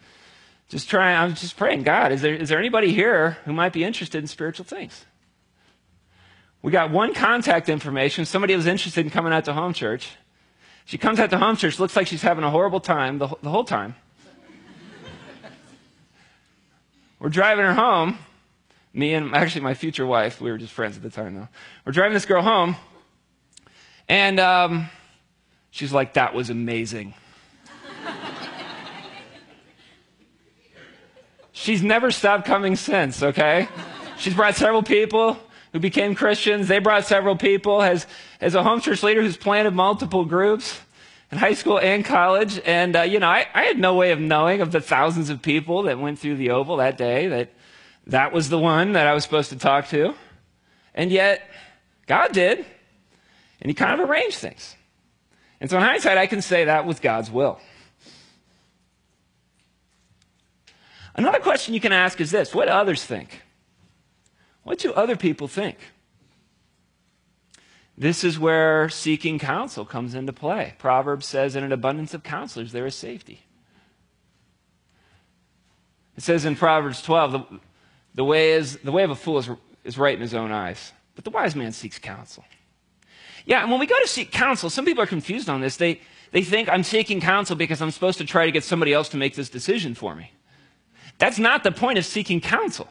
Just 0.70 0.90
trying. 0.90 1.18
I'm 1.18 1.34
just 1.34 1.58
praying, 1.58 1.84
God, 1.84 2.12
is 2.12 2.22
there 2.22 2.34
is 2.34 2.50
there 2.50 2.60
anybody 2.60 2.94
here 2.94 3.38
who 3.46 3.54
might 3.54 3.74
be 3.74 3.84
interested 3.84 4.20
in 4.20 4.28
spiritual 4.28 4.66
things? 4.66 5.06
We 6.62 6.72
got 6.72 6.92
one 6.92 7.14
contact 7.14 7.70
information. 7.70 8.26
Somebody 8.26 8.56
was 8.56 8.68
interested 8.68 9.06
in 9.06 9.12
coming 9.12 9.32
out 9.32 9.46
to 9.46 9.54
home 9.54 9.74
church. 9.74 10.10
She 10.86 10.98
comes 10.98 11.20
out 11.20 11.30
to 11.30 11.38
home 11.38 11.56
church. 11.56 11.80
Looks 11.80 11.96
like 11.96 12.08
she's 12.08 12.22
having 12.22 12.44
a 12.44 12.50
horrible 12.50 12.80
time 12.80 13.18
the, 13.18 13.28
the 13.42 13.50
whole 13.50 13.64
time. 13.64 13.96
We're 17.20 17.30
driving 17.30 17.66
her 17.66 17.74
home 17.74 18.20
me 18.98 19.14
and 19.14 19.34
actually 19.36 19.62
my 19.62 19.76
future 19.76 20.06
wife, 20.06 20.42
we 20.42 20.50
were 20.52 20.58
just 20.58 20.74
friends 20.74 20.98
at 20.98 21.04
the 21.04 21.10
time 21.10 21.36
though. 21.36 21.48
We're 21.86 21.92
driving 21.92 22.14
this 22.14 22.26
girl 22.26 22.42
home, 22.42 22.76
and 24.10 24.40
um, 24.40 24.90
she's 25.70 25.94
like, 25.94 26.16
"That 26.16 26.34
was 26.34 26.50
amazing." 26.50 27.14
she's 31.52 31.84
never 31.84 32.10
stopped 32.10 32.46
coming 32.46 32.76
since. 32.76 33.22
Okay, 33.22 33.68
she's 34.18 34.34
brought 34.34 34.56
several 34.56 34.82
people 34.82 35.38
who 35.74 35.80
became 35.80 36.16
Christians. 36.16 36.68
They 36.68 36.80
brought 36.80 37.06
several 37.06 37.38
people 37.38 37.84
as 37.84 38.08
as 38.42 38.56
a 38.56 38.64
home 38.64 38.82
church 38.82 39.04
leader 39.04 39.22
who's 39.22 39.38
planted 39.38 39.76
multiple 39.76 40.26
groups 40.26 40.82
in 41.32 41.38
high 41.38 41.54
school 41.54 41.78
and 41.78 42.04
college. 42.04 42.60
And, 42.66 42.96
uh, 42.96 43.02
you 43.02 43.20
know, 43.20 43.28
I, 43.28 43.46
I, 43.54 43.64
had 43.64 43.78
no 43.78 43.96
way 43.96 44.12
of 44.12 44.20
knowing 44.20 44.62
of 44.62 44.72
the 44.72 44.80
thousands 44.80 45.30
of 45.30 45.42
people 45.42 45.84
that 45.84 46.00
went 46.00 46.20
through 46.20 46.38
the 46.38 46.52
Oval 46.52 46.78
that 46.78 46.98
day 46.98 47.28
that 47.28 47.50
that 48.08 48.32
was 48.32 48.50
the 48.50 48.58
one 48.58 48.94
that 48.94 49.06
I 49.06 49.14
was 49.14 49.24
supposed 49.24 49.50
to 49.50 49.58
talk 49.58 49.90
to. 49.90 50.16
And 50.94 51.12
yet, 51.12 51.48
God 52.08 52.32
did. 52.32 52.66
And 53.62 53.70
He 53.70 53.74
kind 53.74 54.00
of 54.00 54.10
arranged 54.10 54.38
things. 54.38 54.76
And 55.60 55.70
so, 55.70 55.78
in 55.78 55.84
hindsight, 55.84 56.18
I 56.18 56.28
can 56.28 56.42
say 56.42 56.66
that 56.66 56.86
was 56.86 57.00
God's 57.00 57.30
will. 57.30 57.60
Another 61.16 61.40
question 61.40 61.74
you 61.74 61.80
can 61.80 61.92
ask 61.92 62.22
is 62.22 62.32
this 62.32 62.54
What 62.54 62.66
do 62.66 62.72
others 62.72 63.04
think? 63.04 63.44
What 64.64 64.80
do 64.80 64.94
other 64.94 65.16
people 65.16 65.48
think? 65.48 65.78
This 67.98 68.24
is 68.24 68.38
where 68.38 68.90
seeking 68.90 69.40
counsel 69.40 69.84
comes 69.84 70.14
into 70.14 70.32
play. 70.32 70.76
Proverbs 70.78 71.26
says, 71.26 71.56
In 71.56 71.64
an 71.64 71.72
abundance 71.72 72.14
of 72.14 72.24
counselors, 72.24 72.72
there 72.72 72.86
is 72.86 72.96
safety. 72.96 73.42
It 76.16 76.24
says 76.24 76.46
in 76.46 76.56
Proverbs 76.56 77.02
12, 77.02 77.60
the, 78.18 78.26
way, 78.26 78.52
is, 78.54 78.78
the 78.78 78.92
way 78.92 79.04
of 79.04 79.12
a 79.12 79.16
fool 79.16 79.38
is, 79.38 79.48
is 79.84 79.98
right 79.98 80.16
in 80.16 80.22
his 80.22 80.34
own 80.34 80.52
eyes, 80.52 80.92
but 81.14 81.24
the 81.24 81.30
wise 81.30 81.56
man 81.56 81.72
seeks 81.72 82.00
counsel. 82.00 82.44
Yeah, 83.46 83.62
and 83.62 83.70
when 83.70 83.80
we 83.80 83.86
go 83.86 84.00
to 84.02 84.08
seek 84.08 84.32
counsel, 84.32 84.72
some 84.72 84.86
people 84.86 85.04
are 85.04 85.08
confused 85.08 85.48
on 85.48 85.62
this. 85.62 85.78
They, 85.78 86.02
they 86.32 86.42
think 86.42 86.68
I'm 86.68 86.84
seeking 86.84 87.22
counsel 87.22 87.56
because 87.56 87.80
I'm 87.80 87.92
supposed 87.92 88.18
to 88.18 88.26
try 88.26 88.48
to 88.48 88.52
get 88.52 88.64
somebody 88.64 88.92
else 88.92 89.08
to 89.10 89.18
make 89.18 89.36
this 89.36 89.50
decision 89.50 89.94
for 89.94 90.16
me. 90.16 90.32
That's 91.20 91.38
not 91.38 91.64
the 91.64 91.72
point 91.72 92.00
of 92.00 92.06
seeking 92.06 92.42
counsel. 92.42 92.90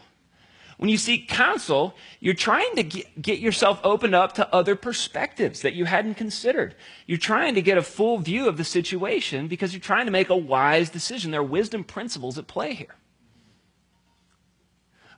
When 0.76 0.90
you 0.90 0.96
seek 0.96 1.28
counsel, 1.28 1.96
you're 2.20 2.34
trying 2.34 2.76
to 2.76 2.82
get 2.84 3.40
yourself 3.40 3.80
opened 3.82 4.14
up 4.14 4.34
to 4.34 4.54
other 4.54 4.76
perspectives 4.76 5.62
that 5.62 5.74
you 5.74 5.86
hadn't 5.86 6.14
considered. 6.14 6.76
You're 7.06 7.18
trying 7.18 7.56
to 7.56 7.62
get 7.62 7.78
a 7.78 7.82
full 7.82 8.18
view 8.18 8.46
of 8.46 8.58
the 8.58 8.64
situation 8.64 9.48
because 9.48 9.72
you're 9.72 9.80
trying 9.80 10.06
to 10.06 10.12
make 10.12 10.28
a 10.28 10.36
wise 10.36 10.88
decision. 10.88 11.32
There 11.32 11.40
are 11.40 11.44
wisdom 11.44 11.82
principles 11.82 12.38
at 12.38 12.46
play 12.46 12.74
here. 12.74 12.94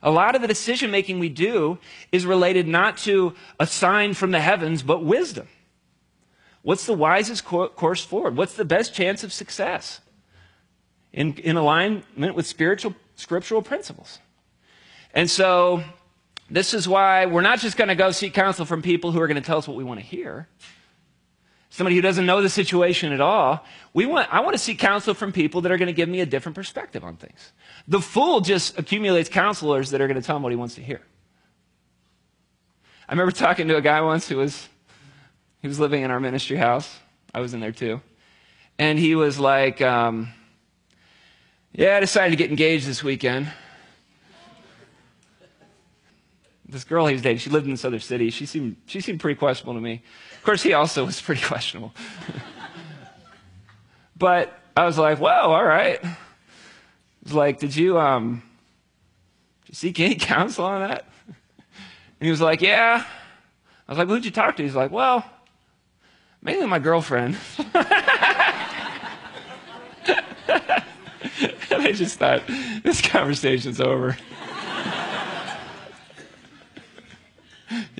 A 0.01 0.11
lot 0.11 0.35
of 0.35 0.41
the 0.41 0.47
decision 0.47 0.91
making 0.91 1.19
we 1.19 1.29
do 1.29 1.77
is 2.11 2.25
related 2.25 2.67
not 2.67 2.97
to 2.99 3.35
a 3.59 3.67
sign 3.67 4.13
from 4.13 4.31
the 4.31 4.39
heavens, 4.39 4.81
but 4.81 5.03
wisdom. 5.03 5.47
What's 6.61 6.85
the 6.85 6.93
wisest 6.93 7.45
course 7.45 8.03
forward? 8.03 8.37
What's 8.37 8.55
the 8.55 8.65
best 8.65 8.93
chance 8.93 9.23
of 9.23 9.33
success? 9.33 10.01
In, 11.11 11.33
in 11.35 11.57
alignment 11.57 12.35
with 12.35 12.45
spiritual, 12.45 12.93
scriptural 13.15 13.61
principles. 13.61 14.19
And 15.13 15.29
so, 15.29 15.83
this 16.51 16.73
is 16.73 16.87
why 16.87 17.25
we're 17.25 17.41
not 17.41 17.59
just 17.59 17.77
going 17.77 17.87
to 17.87 17.95
go 17.95 18.11
seek 18.11 18.33
counsel 18.33 18.65
from 18.65 18.81
people 18.81 19.11
who 19.11 19.19
are 19.19 19.27
going 19.27 19.35
to 19.35 19.41
tell 19.41 19.57
us 19.57 19.67
what 19.67 19.77
we 19.77 19.83
want 19.83 19.99
to 19.99 20.05
hear. 20.05 20.47
Somebody 21.69 21.95
who 21.95 22.01
doesn't 22.01 22.25
know 22.25 22.41
the 22.41 22.49
situation 22.49 23.13
at 23.13 23.21
all. 23.21 23.63
We 23.93 24.05
want, 24.05 24.33
I 24.33 24.39
want 24.39 24.53
to 24.53 24.57
seek 24.57 24.79
counsel 24.79 25.13
from 25.13 25.31
people 25.31 25.61
that 25.61 25.71
are 25.71 25.77
going 25.77 25.87
to 25.87 25.93
give 25.93 26.09
me 26.09 26.19
a 26.19 26.25
different 26.25 26.55
perspective 26.55 27.03
on 27.03 27.15
things. 27.15 27.53
The 27.87 28.01
fool 28.01 28.41
just 28.41 28.77
accumulates 28.79 29.29
counselors 29.29 29.91
that 29.91 30.01
are 30.01 30.07
going 30.07 30.19
to 30.19 30.25
tell 30.25 30.35
him 30.35 30.43
what 30.43 30.51
he 30.51 30.55
wants 30.55 30.75
to 30.75 30.81
hear. 30.81 31.01
I 33.07 33.13
remember 33.13 33.31
talking 33.31 33.67
to 33.67 33.75
a 33.75 33.81
guy 33.81 34.01
once 34.01 34.27
who 34.27 34.37
was, 34.37 34.67
he 35.61 35.67
was 35.67 35.79
living 35.79 36.03
in 36.03 36.11
our 36.11 36.19
ministry 36.19 36.57
house. 36.57 36.99
I 37.33 37.39
was 37.39 37.53
in 37.53 37.59
there 37.59 37.71
too. 37.71 38.01
And 38.79 38.97
he 38.97 39.15
was 39.15 39.39
like, 39.39 39.81
um, 39.81 40.29
yeah, 41.71 41.97
I 41.97 41.99
decided 41.99 42.31
to 42.31 42.35
get 42.35 42.49
engaged 42.49 42.87
this 42.87 43.03
weekend 43.03 43.51
this 46.69 46.83
girl 46.83 47.07
he 47.07 47.13
was 47.13 47.21
dating, 47.21 47.39
she 47.39 47.49
lived 47.49 47.65
in 47.65 47.71
this 47.71 47.83
other 47.83 47.99
city. 47.99 48.29
She 48.29 48.45
seemed, 48.45 48.75
she 48.85 49.01
seemed 49.01 49.19
pretty 49.19 49.37
questionable 49.37 49.73
to 49.73 49.81
me. 49.81 50.03
Of 50.37 50.43
course, 50.43 50.61
he 50.61 50.73
also 50.73 51.05
was 51.05 51.21
pretty 51.21 51.41
questionable. 51.45 51.93
but 54.15 54.57
I 54.77 54.85
was 54.85 54.97
like, 54.97 55.19
"Well, 55.19 55.51
all 55.51 55.65
right. 55.65 56.03
I 56.03 56.17
was 57.23 57.33
like, 57.33 57.59
did 57.59 57.75
you, 57.75 57.99
um, 57.99 58.43
did 59.65 59.69
you 59.69 59.75
seek 59.75 59.99
any 59.99 60.15
counsel 60.19 60.65
on 60.65 60.87
that? 60.87 61.05
And 61.27 62.25
he 62.25 62.29
was 62.29 62.41
like, 62.41 62.61
yeah. 62.61 63.03
I 63.87 63.91
was 63.91 63.97
like, 63.97 64.07
well, 64.07 64.17
who'd 64.17 64.25
you 64.25 64.31
talk 64.31 64.55
to? 64.57 64.63
He's 64.63 64.75
like, 64.75 64.91
well, 64.91 65.25
mainly 66.41 66.67
my 66.67 66.79
girlfriend. 66.79 67.37
and 67.57 67.67
I 71.71 71.91
just 71.93 72.19
thought, 72.19 72.43
this 72.83 73.01
conversation's 73.01 73.81
over. 73.81 74.17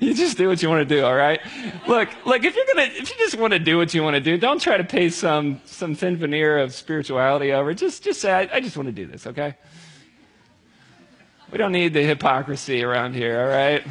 You 0.00 0.14
just 0.14 0.38
do 0.38 0.48
what 0.48 0.62
you 0.62 0.70
want 0.70 0.88
to 0.88 0.94
do, 0.94 1.04
all 1.04 1.14
right? 1.14 1.40
Look, 1.86 2.08
look, 2.24 2.42
if 2.42 2.56
you're 2.56 2.64
gonna, 2.74 2.88
if 2.88 3.10
you 3.10 3.16
just 3.18 3.36
want 3.36 3.52
to 3.52 3.58
do 3.58 3.76
what 3.76 3.92
you 3.92 4.02
want 4.02 4.14
to 4.14 4.20
do, 4.20 4.38
don't 4.38 4.58
try 4.58 4.78
to 4.78 4.84
pay 4.84 5.10
some 5.10 5.60
some 5.66 5.94
thin 5.94 6.16
veneer 6.16 6.58
of 6.58 6.72
spirituality 6.72 7.52
over. 7.52 7.74
Just, 7.74 8.02
just 8.02 8.18
say, 8.18 8.32
I, 8.32 8.56
I 8.56 8.60
just 8.60 8.78
want 8.78 8.86
to 8.86 8.92
do 8.92 9.06
this, 9.06 9.26
okay? 9.26 9.56
We 11.52 11.58
don't 11.58 11.72
need 11.72 11.92
the 11.92 12.02
hypocrisy 12.02 12.82
around 12.82 13.14
here, 13.14 13.42
all 13.42 13.48
right? 13.48 13.86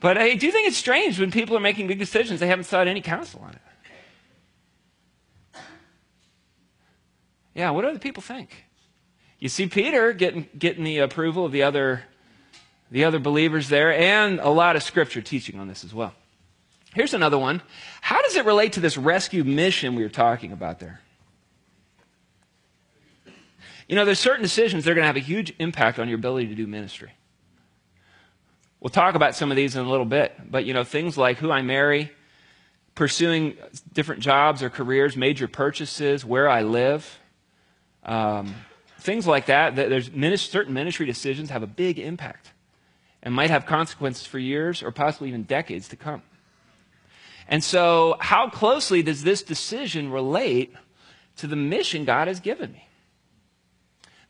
But 0.00 0.18
I 0.18 0.34
do 0.34 0.50
think 0.50 0.68
it's 0.68 0.76
strange 0.76 1.18
when 1.18 1.30
people 1.30 1.56
are 1.56 1.60
making 1.60 1.86
big 1.86 1.98
decisions, 1.98 2.38
they 2.38 2.48
haven't 2.48 2.64
sought 2.64 2.86
any 2.86 3.00
counsel 3.00 3.40
on 3.44 3.54
it. 3.54 5.60
Yeah, 7.54 7.70
what 7.70 7.82
do 7.82 7.88
other 7.88 7.98
people 7.98 8.22
think? 8.22 8.66
You 9.38 9.48
see 9.48 9.68
Peter 9.68 10.12
getting, 10.12 10.48
getting 10.56 10.84
the 10.84 10.98
approval 10.98 11.46
of 11.46 11.52
the 11.52 11.62
other 11.62 12.04
the 12.90 13.04
other 13.04 13.18
believers 13.18 13.68
there, 13.68 13.92
and 13.92 14.40
a 14.40 14.48
lot 14.48 14.76
of 14.76 14.82
scripture 14.82 15.20
teaching 15.20 15.58
on 15.60 15.68
this 15.68 15.84
as 15.84 15.92
well. 15.92 16.14
Here's 16.94 17.14
another 17.14 17.38
one. 17.38 17.60
How 18.00 18.22
does 18.22 18.36
it 18.36 18.44
relate 18.44 18.74
to 18.74 18.80
this 18.80 18.96
rescue 18.96 19.44
mission 19.44 19.94
we 19.94 20.02
were 20.02 20.08
talking 20.08 20.52
about 20.52 20.80
there? 20.80 21.00
You 23.88 23.96
know, 23.96 24.04
there's 24.04 24.18
certain 24.18 24.42
decisions 24.42 24.84
that 24.84 24.90
are 24.90 24.94
going 24.94 25.02
to 25.02 25.06
have 25.06 25.16
a 25.16 25.20
huge 25.20 25.54
impact 25.58 25.98
on 25.98 26.08
your 26.08 26.18
ability 26.18 26.48
to 26.48 26.54
do 26.54 26.66
ministry. 26.66 27.12
We'll 28.80 28.90
talk 28.90 29.14
about 29.14 29.34
some 29.34 29.50
of 29.50 29.56
these 29.56 29.76
in 29.76 29.84
a 29.84 29.90
little 29.90 30.06
bit, 30.06 30.34
but 30.50 30.64
you 30.64 30.74
know, 30.74 30.84
things 30.84 31.18
like 31.18 31.38
who 31.38 31.50
I 31.50 31.62
marry, 31.62 32.12
pursuing 32.94 33.56
different 33.92 34.22
jobs 34.22 34.62
or 34.62 34.70
careers, 34.70 35.16
major 35.16 35.48
purchases, 35.48 36.24
where 36.24 36.48
I 36.48 36.62
live, 36.62 37.18
um, 38.04 38.54
things 39.00 39.26
like 39.26 39.46
that. 39.46 39.74
There's 39.74 40.42
certain 40.42 40.74
ministry 40.74 41.06
decisions 41.06 41.50
have 41.50 41.62
a 41.62 41.66
big 41.66 41.98
impact 41.98 42.52
and 43.22 43.34
might 43.34 43.50
have 43.50 43.66
consequences 43.66 44.26
for 44.26 44.38
years 44.38 44.82
or 44.82 44.90
possibly 44.90 45.28
even 45.28 45.42
decades 45.42 45.88
to 45.88 45.96
come. 45.96 46.22
And 47.48 47.64
so, 47.64 48.16
how 48.20 48.50
closely 48.50 49.02
does 49.02 49.22
this 49.22 49.42
decision 49.42 50.10
relate 50.10 50.74
to 51.36 51.46
the 51.46 51.56
mission 51.56 52.04
God 52.04 52.28
has 52.28 52.40
given 52.40 52.72
me? 52.72 52.86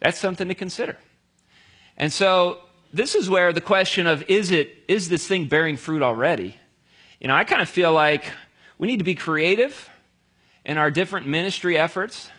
That's 0.00 0.18
something 0.18 0.48
to 0.48 0.54
consider. 0.54 0.96
And 1.96 2.12
so, 2.12 2.58
this 2.92 3.14
is 3.14 3.28
where 3.28 3.52
the 3.52 3.60
question 3.60 4.06
of 4.06 4.22
is 4.28 4.50
it 4.50 4.70
is 4.86 5.08
this 5.08 5.26
thing 5.26 5.46
bearing 5.46 5.76
fruit 5.76 6.02
already? 6.02 6.56
You 7.20 7.28
know, 7.28 7.34
I 7.34 7.44
kind 7.44 7.60
of 7.60 7.68
feel 7.68 7.92
like 7.92 8.30
we 8.78 8.86
need 8.86 8.98
to 8.98 9.04
be 9.04 9.16
creative 9.16 9.90
in 10.64 10.78
our 10.78 10.90
different 10.90 11.26
ministry 11.26 11.76
efforts, 11.76 12.30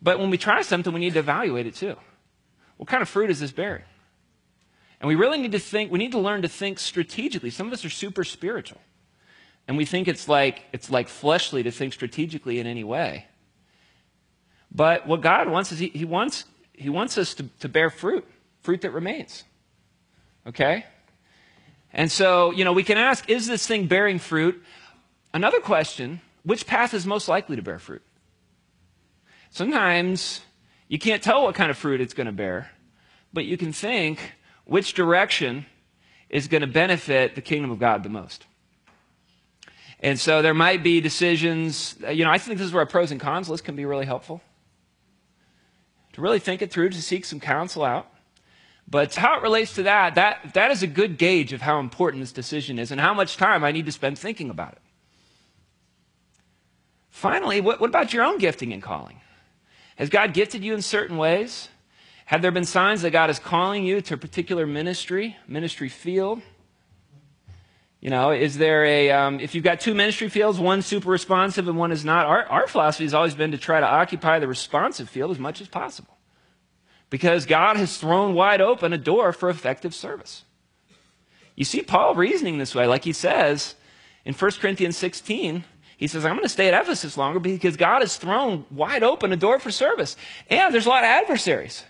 but 0.00 0.18
when 0.18 0.30
we 0.30 0.38
try 0.38 0.62
something, 0.62 0.92
we 0.92 1.00
need 1.00 1.12
to 1.12 1.18
evaluate 1.18 1.66
it 1.66 1.74
too. 1.74 1.96
What 2.78 2.88
kind 2.88 3.02
of 3.02 3.08
fruit 3.08 3.30
is 3.30 3.40
this 3.40 3.52
bearing? 3.52 3.82
And 5.00 5.08
we 5.08 5.14
really 5.14 5.38
need 5.38 5.52
to 5.52 5.58
think, 5.58 5.92
we 5.92 5.98
need 5.98 6.12
to 6.12 6.18
learn 6.18 6.42
to 6.42 6.48
think 6.48 6.78
strategically. 6.78 7.50
Some 7.50 7.68
of 7.68 7.72
us 7.72 7.84
are 7.84 7.90
super 7.90 8.24
spiritual. 8.24 8.80
And 9.68 9.76
we 9.76 9.84
think 9.84 10.08
it's 10.08 10.28
like, 10.28 10.64
it's 10.72 10.90
like 10.90 11.08
fleshly 11.08 11.62
to 11.62 11.70
think 11.70 11.92
strategically 11.92 12.58
in 12.58 12.66
any 12.66 12.84
way. 12.84 13.26
But 14.72 15.06
what 15.06 15.20
God 15.20 15.48
wants 15.48 15.72
is 15.72 15.78
He, 15.78 15.88
he 15.88 16.04
wants, 16.04 16.44
he 16.72 16.88
wants 16.88 17.16
us 17.16 17.34
to, 17.34 17.44
to 17.60 17.68
bear 17.68 17.90
fruit, 17.90 18.26
fruit 18.62 18.80
that 18.80 18.90
remains. 18.90 19.44
Okay? 20.46 20.84
And 21.92 22.10
so, 22.10 22.50
you 22.50 22.64
know, 22.64 22.72
we 22.72 22.82
can 22.82 22.98
ask, 22.98 23.28
is 23.30 23.46
this 23.46 23.66
thing 23.66 23.86
bearing 23.86 24.18
fruit? 24.18 24.62
Another 25.32 25.60
question, 25.60 26.20
which 26.42 26.66
path 26.66 26.94
is 26.94 27.06
most 27.06 27.28
likely 27.28 27.56
to 27.56 27.62
bear 27.62 27.78
fruit? 27.78 28.02
Sometimes 29.50 30.40
you 30.88 30.98
can't 30.98 31.22
tell 31.22 31.44
what 31.44 31.54
kind 31.54 31.70
of 31.70 31.78
fruit 31.78 32.00
it's 32.00 32.14
going 32.14 32.26
to 32.26 32.32
bear, 32.32 32.70
but 33.32 33.44
you 33.44 33.56
can 33.56 33.72
think, 33.72 34.32
which 34.68 34.92
direction 34.92 35.64
is 36.28 36.46
going 36.46 36.60
to 36.60 36.66
benefit 36.66 37.34
the 37.34 37.40
kingdom 37.40 37.70
of 37.70 37.78
God 37.78 38.02
the 38.02 38.10
most. 38.10 38.44
And 40.00 40.20
so 40.20 40.42
there 40.42 40.52
might 40.52 40.82
be 40.82 41.00
decisions, 41.00 41.96
uh, 42.04 42.10
you 42.10 42.24
know, 42.24 42.30
I 42.30 42.36
think 42.36 42.58
this 42.58 42.66
is 42.66 42.72
where 42.72 42.82
a 42.82 42.86
pros 42.86 43.10
and 43.10 43.18
cons 43.18 43.48
list 43.48 43.64
can 43.64 43.74
be 43.74 43.86
really 43.86 44.04
helpful. 44.04 44.42
To 46.12 46.20
really 46.20 46.38
think 46.38 46.60
it 46.60 46.70
through, 46.70 46.90
to 46.90 47.02
seek 47.02 47.24
some 47.24 47.40
counsel 47.40 47.82
out. 47.82 48.12
But 48.86 49.14
how 49.14 49.38
it 49.38 49.42
relates 49.42 49.74
to 49.74 49.84
that, 49.84 50.16
that, 50.16 50.52
that 50.52 50.70
is 50.70 50.82
a 50.82 50.86
good 50.86 51.16
gauge 51.16 51.54
of 51.54 51.62
how 51.62 51.80
important 51.80 52.22
this 52.22 52.32
decision 52.32 52.78
is 52.78 52.90
and 52.90 53.00
how 53.00 53.14
much 53.14 53.38
time 53.38 53.64
I 53.64 53.72
need 53.72 53.86
to 53.86 53.92
spend 53.92 54.18
thinking 54.18 54.50
about 54.50 54.72
it. 54.72 54.82
Finally, 57.08 57.62
what, 57.62 57.80
what 57.80 57.88
about 57.88 58.12
your 58.12 58.22
own 58.22 58.36
gifting 58.36 58.72
and 58.72 58.82
calling? 58.82 59.20
Has 59.96 60.10
God 60.10 60.34
gifted 60.34 60.62
you 60.62 60.74
in 60.74 60.82
certain 60.82 61.16
ways? 61.16 61.68
Have 62.28 62.42
there 62.42 62.50
been 62.50 62.66
signs 62.66 63.00
that 63.00 63.10
God 63.12 63.30
is 63.30 63.38
calling 63.38 63.86
you 63.86 64.02
to 64.02 64.12
a 64.12 64.16
particular 64.18 64.66
ministry, 64.66 65.38
ministry 65.46 65.88
field? 65.88 66.42
You 68.00 68.10
know, 68.10 68.32
is 68.32 68.58
there 68.58 68.84
a, 68.84 69.10
um, 69.10 69.40
if 69.40 69.54
you've 69.54 69.64
got 69.64 69.80
two 69.80 69.94
ministry 69.94 70.28
fields, 70.28 70.58
one 70.60 70.82
super 70.82 71.08
responsive 71.08 71.68
and 71.68 71.78
one 71.78 71.90
is 71.90 72.04
not, 72.04 72.26
our, 72.26 72.44
our 72.44 72.66
philosophy 72.66 73.04
has 73.04 73.14
always 73.14 73.34
been 73.34 73.52
to 73.52 73.56
try 73.56 73.80
to 73.80 73.86
occupy 73.86 74.40
the 74.40 74.46
responsive 74.46 75.08
field 75.08 75.30
as 75.30 75.38
much 75.38 75.62
as 75.62 75.68
possible. 75.68 76.18
Because 77.08 77.46
God 77.46 77.78
has 77.78 77.96
thrown 77.96 78.34
wide 78.34 78.60
open 78.60 78.92
a 78.92 78.98
door 78.98 79.32
for 79.32 79.48
effective 79.48 79.94
service. 79.94 80.44
You 81.56 81.64
see 81.64 81.80
Paul 81.80 82.14
reasoning 82.14 82.58
this 82.58 82.74
way, 82.74 82.86
like 82.86 83.04
he 83.04 83.14
says 83.14 83.74
in 84.26 84.34
1 84.34 84.50
Corinthians 84.60 84.98
16, 84.98 85.64
he 85.96 86.06
says, 86.06 86.26
I'm 86.26 86.34
going 86.34 86.42
to 86.42 86.50
stay 86.50 86.68
at 86.68 86.78
Ephesus 86.78 87.16
longer 87.16 87.40
because 87.40 87.78
God 87.78 88.02
has 88.02 88.18
thrown 88.18 88.66
wide 88.70 89.02
open 89.02 89.32
a 89.32 89.36
door 89.36 89.58
for 89.58 89.70
service. 89.70 90.14
And 90.50 90.74
there's 90.74 90.84
a 90.84 90.90
lot 90.90 91.04
of 91.04 91.08
adversaries. 91.08 91.84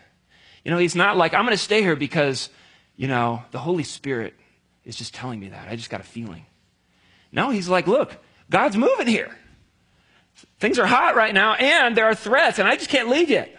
You 0.65 0.71
know, 0.71 0.79
he's 0.79 0.97
not 0.97 1.17
like, 1.17 1.35
I'm 1.35 1.45
going 1.45 1.57
to 1.57 1.63
stay 1.63 1.83
here 1.83 1.97
because, 1.97 2.51
you 2.97 3.09
know, 3.09 3.43
the 3.51 3.59
Holy 3.59 3.85
Spirit 3.85 4.35
is 4.85 4.97
just 4.97 5.15
telling 5.15 5.41
me 5.41 5.49
that. 5.49 5.69
I 5.69 5.77
just 5.77 5.91
got 5.91 6.01
a 6.01 6.05
feeling. 6.05 6.47
No, 7.33 7.51
he's 7.51 7.69
like, 7.69 7.87
look, 7.87 8.17
God's 8.51 8.77
moving 8.77 9.07
here. 9.07 9.37
things 10.59 10.79
are 10.79 10.87
hot 10.87 11.15
right 11.15 11.35
now 11.35 11.55
and 11.55 11.97
there 11.97 12.07
are 12.07 12.15
threats 12.15 12.59
and 12.59 12.67
I 12.67 12.77
just 12.77 12.91
can't 12.91 13.09
leave 13.09 13.31
yet. 13.31 13.55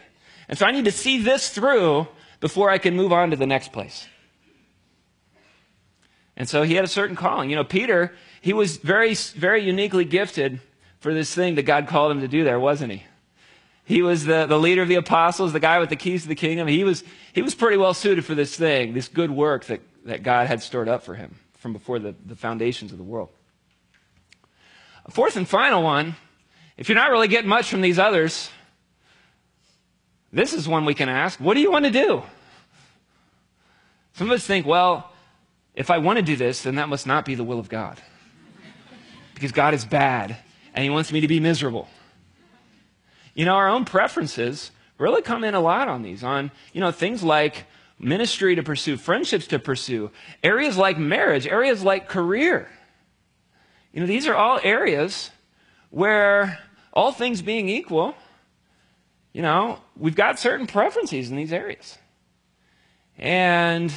And 0.47 0.57
so 0.57 0.65
I 0.65 0.71
need 0.71 0.85
to 0.85 0.91
see 0.91 1.21
this 1.21 1.49
through 1.49 2.07
before 2.39 2.69
I 2.69 2.77
can 2.77 2.95
move 2.95 3.13
on 3.13 3.29
to 3.31 3.35
the 3.35 3.45
next 3.45 3.71
place. 3.71 4.07
And 6.35 6.47
so 6.47 6.63
he 6.63 6.75
had 6.75 6.85
a 6.85 6.87
certain 6.87 7.15
calling. 7.15 7.49
You 7.49 7.57
know, 7.57 7.63
Peter, 7.63 8.13
he 8.41 8.53
was 8.53 8.77
very, 8.77 9.13
very 9.13 9.63
uniquely 9.63 10.05
gifted 10.05 10.61
for 10.99 11.13
this 11.13 11.33
thing 11.33 11.55
that 11.55 11.63
God 11.63 11.87
called 11.87 12.11
him 12.11 12.21
to 12.21 12.27
do 12.27 12.43
there, 12.43 12.59
wasn't 12.59 12.93
he? 12.93 13.03
He 13.89 14.03
was 14.03 14.23
the, 14.23 14.45
the 14.45 14.59
leader 14.59 14.83
of 14.83 14.87
the 14.87 14.95
apostles, 14.95 15.51
the 15.51 15.59
guy 15.59 15.79
with 15.79 15.89
the 15.89 15.95
keys 15.95 16.21
to 16.21 16.27
the 16.27 16.35
kingdom. 16.35 16.67
He 16.67 16.83
was, 16.83 17.03
he 17.33 17.41
was 17.41 17.55
pretty 17.55 17.75
well 17.75 17.95
suited 17.95 18.23
for 18.23 18.35
this 18.35 18.55
thing, 18.55 18.93
this 18.93 19.07
good 19.07 19.31
work 19.31 19.65
that, 19.65 19.81
that 20.05 20.21
God 20.21 20.45
had 20.45 20.61
stored 20.61 20.87
up 20.87 21.01
for 21.01 21.15
him 21.15 21.39
from 21.57 21.73
before 21.73 21.97
the, 21.97 22.13
the 22.23 22.35
foundations 22.35 22.91
of 22.91 22.99
the 22.99 23.03
world. 23.03 23.29
A 25.05 25.11
fourth 25.11 25.37
and 25.37 25.49
final 25.49 25.81
one, 25.81 26.15
if 26.77 26.87
you're 26.87 26.97
not 26.97 27.09
really 27.09 27.27
getting 27.27 27.49
much 27.49 27.67
from 27.67 27.81
these 27.81 27.97
others, 27.97 28.51
this 30.31 30.53
is 30.53 30.67
one 30.67 30.85
we 30.85 30.93
can 30.93 31.09
ask. 31.09 31.39
What 31.39 31.55
do 31.55 31.59
you 31.59 31.71
want 31.71 31.85
to 31.85 31.91
do? 31.91 32.21
Some 34.13 34.29
of 34.29 34.35
us 34.35 34.45
think, 34.45 34.67
well, 34.67 35.11
if 35.73 35.89
I 35.89 35.97
want 35.97 36.17
to 36.17 36.23
do 36.23 36.35
this, 36.35 36.61
then 36.61 36.75
that 36.75 36.89
must 36.89 37.07
not 37.07 37.25
be 37.25 37.33
the 37.33 37.43
will 37.43 37.57
of 37.57 37.69
God. 37.69 37.99
Because 39.33 39.51
God 39.51 39.73
is 39.73 39.83
bad 39.83 40.37
and 40.75 40.83
He 40.83 40.91
wants 40.91 41.11
me 41.11 41.21
to 41.21 41.27
be 41.27 41.39
miserable. 41.39 41.87
You 43.39 43.45
know, 43.45 43.55
our 43.55 43.69
own 43.69 43.85
preferences 43.85 44.69
really 44.97 45.21
come 45.21 45.45
in 45.45 45.53
a 45.53 45.61
lot 45.61 45.87
on 45.87 46.01
these, 46.01 46.25
on, 46.25 46.51
you 46.73 46.81
know, 46.81 46.91
things 46.91 47.23
like 47.23 47.63
ministry 47.97 48.55
to 48.55 48.63
pursue, 48.63 48.97
friendships 48.97 49.47
to 49.47 49.59
pursue, 49.59 50.11
areas 50.43 50.75
like 50.75 50.97
marriage, 50.97 51.47
areas 51.47 51.81
like 51.81 52.09
career. 52.09 52.67
You 53.93 54.01
know, 54.01 54.07
these 54.07 54.27
are 54.27 54.35
all 54.35 54.59
areas 54.61 55.31
where, 55.89 56.59
all 56.91 57.13
things 57.13 57.41
being 57.41 57.69
equal, 57.69 58.13
you 59.31 59.41
know, 59.41 59.79
we've 59.95 60.15
got 60.15 60.37
certain 60.37 60.67
preferences 60.67 61.29
in 61.29 61.37
these 61.37 61.53
areas. 61.53 61.97
And 63.17 63.89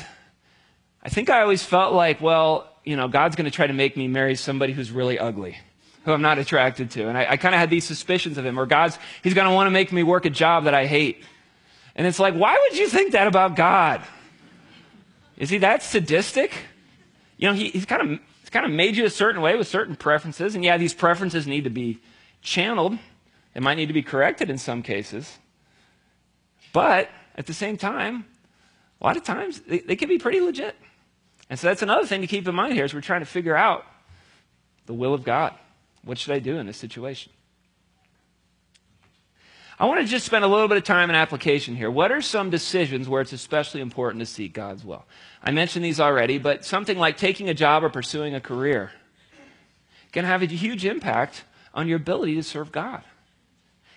I 1.03 1.09
think 1.09 1.31
I 1.31 1.43
always 1.43 1.65
felt 1.65 1.95
like, 1.95 2.21
well, 2.21 2.71
you 2.85 2.95
know, 2.95 3.09
God's 3.09 3.35
going 3.35 3.47
to 3.47 3.51
try 3.51 3.67
to 3.67 3.73
make 3.73 3.97
me 3.97 4.07
marry 4.07 4.37
somebody 4.37 4.73
who's 4.73 4.93
really 4.93 5.19
ugly 5.19 5.57
who 6.05 6.13
I'm 6.13 6.23
not 6.23 6.39
attracted 6.39 6.91
to. 6.93 7.09
And 7.09 7.17
I, 7.17 7.27
I 7.31 7.37
kind 7.37 7.55
of 7.55 7.61
had 7.61 7.71
these 7.71 7.85
suspicions 7.85 8.39
of 8.39 8.45
him, 8.45 8.59
or 8.59 8.67
God's, 8.67 8.99
he's 9.23 9.35
going 9.35 9.49
to 9.49 9.55
want 9.55 9.67
to 9.67 9.71
make 9.71 9.93
me 9.93 10.03
work 10.03 10.25
a 10.25 10.31
job 10.31 10.65
that 10.65 10.75
I 10.75 10.87
hate. 10.87 11.23
And 11.95 12.07
it's 12.07 12.19
like, 12.19 12.35
why 12.35 12.59
would 12.61 12.79
you 12.79 12.89
think 12.89 13.13
that 13.13 13.27
about 13.27 13.57
God? 13.57 14.03
Is 15.37 15.51
he 15.51 15.59
that 15.59 15.83
sadistic? 15.83 16.53
You 17.37 17.49
know, 17.49 17.55
he, 17.55 17.71
he's 17.71 17.85
kind 17.85 18.03
of 18.03 18.21
he's 18.41 18.51
kind 18.51 18.65
of 18.65 18.73
made 18.73 18.97
you 18.97 19.05
a 19.05 19.11
certain 19.11 19.43
way 19.43 19.57
with 19.57 19.67
certain 19.67 19.97
preferences, 19.97 20.55
and 20.55 20.65
yeah, 20.65 20.77
these 20.77 20.95
preferences 20.95 21.47
need 21.47 21.65
to 21.65 21.71
be 21.71 21.99
channeled. 22.43 22.99
They 23.55 23.61
might 23.61 23.75
need 23.75 23.87
to 23.87 23.93
be 23.93 24.03
corrected 24.03 24.49
in 24.49 24.59
some 24.59 24.83
cases. 24.83 25.39
But 26.73 27.11
at 27.37 27.47
the 27.47 27.55
same 27.55 27.77
time, 27.77 28.25
a 29.01 29.05
lot 29.05 29.17
of 29.17 29.25
times 29.25 29.61
they, 29.61 29.81
they 29.81 29.97
can 29.97 30.09
be 30.09 30.19
pretty 30.19 30.41
legit. 30.41 30.77
And 31.51 31.59
so 31.59 31.67
that's 31.67 31.83
another 31.83 32.07
thing 32.07 32.23
to 32.23 32.27
keep 32.27 32.47
in 32.49 32.55
mind 32.55 32.75
here 32.75 32.85
as 32.85 32.95
we're 32.95 33.01
trying 33.01 33.21
to 33.21 33.27
figure 33.27 33.57
out 33.57 33.85
the 34.87 34.95
will 34.95 35.13
of 35.13 35.25
God. 35.25 35.55
What 36.05 36.19
should 36.19 36.35
I 36.35 36.39
do 36.39 36.57
in 36.57 36.67
this 36.67 36.77
situation? 36.77 37.33
I 39.79 39.87
want 39.87 40.01
to 40.01 40.07
just 40.07 40.27
spend 40.27 40.45
a 40.45 40.49
little 40.49 40.69
bit 40.69 40.77
of 40.77 40.85
time 40.85 41.11
in 41.11 41.17
application 41.17 41.75
here. 41.75 41.91
What 41.91 42.13
are 42.13 42.21
some 42.21 42.51
decisions 42.51 43.09
where 43.09 43.21
it's 43.21 43.33
especially 43.33 43.81
important 43.81 44.21
to 44.21 44.27
seek 44.27 44.53
God's 44.53 44.85
will? 44.85 45.05
I 45.43 45.51
mentioned 45.51 45.85
these 45.85 45.99
already, 45.99 46.39
but 46.39 46.65
something 46.65 46.99
like 46.99 47.17
taking 47.17 47.49
a 47.49 47.55
job 47.55 47.83
or 47.83 47.89
pursuing 47.89 48.35
a 48.35 48.41
career 48.41 48.93
can 50.13 50.25
have 50.25 50.43
a 50.43 50.47
huge 50.47 50.85
impact 50.85 51.45
on 51.75 51.89
your 51.89 51.97
ability 51.97 52.35
to 52.35 52.43
serve 52.43 52.71
God. 52.71 53.03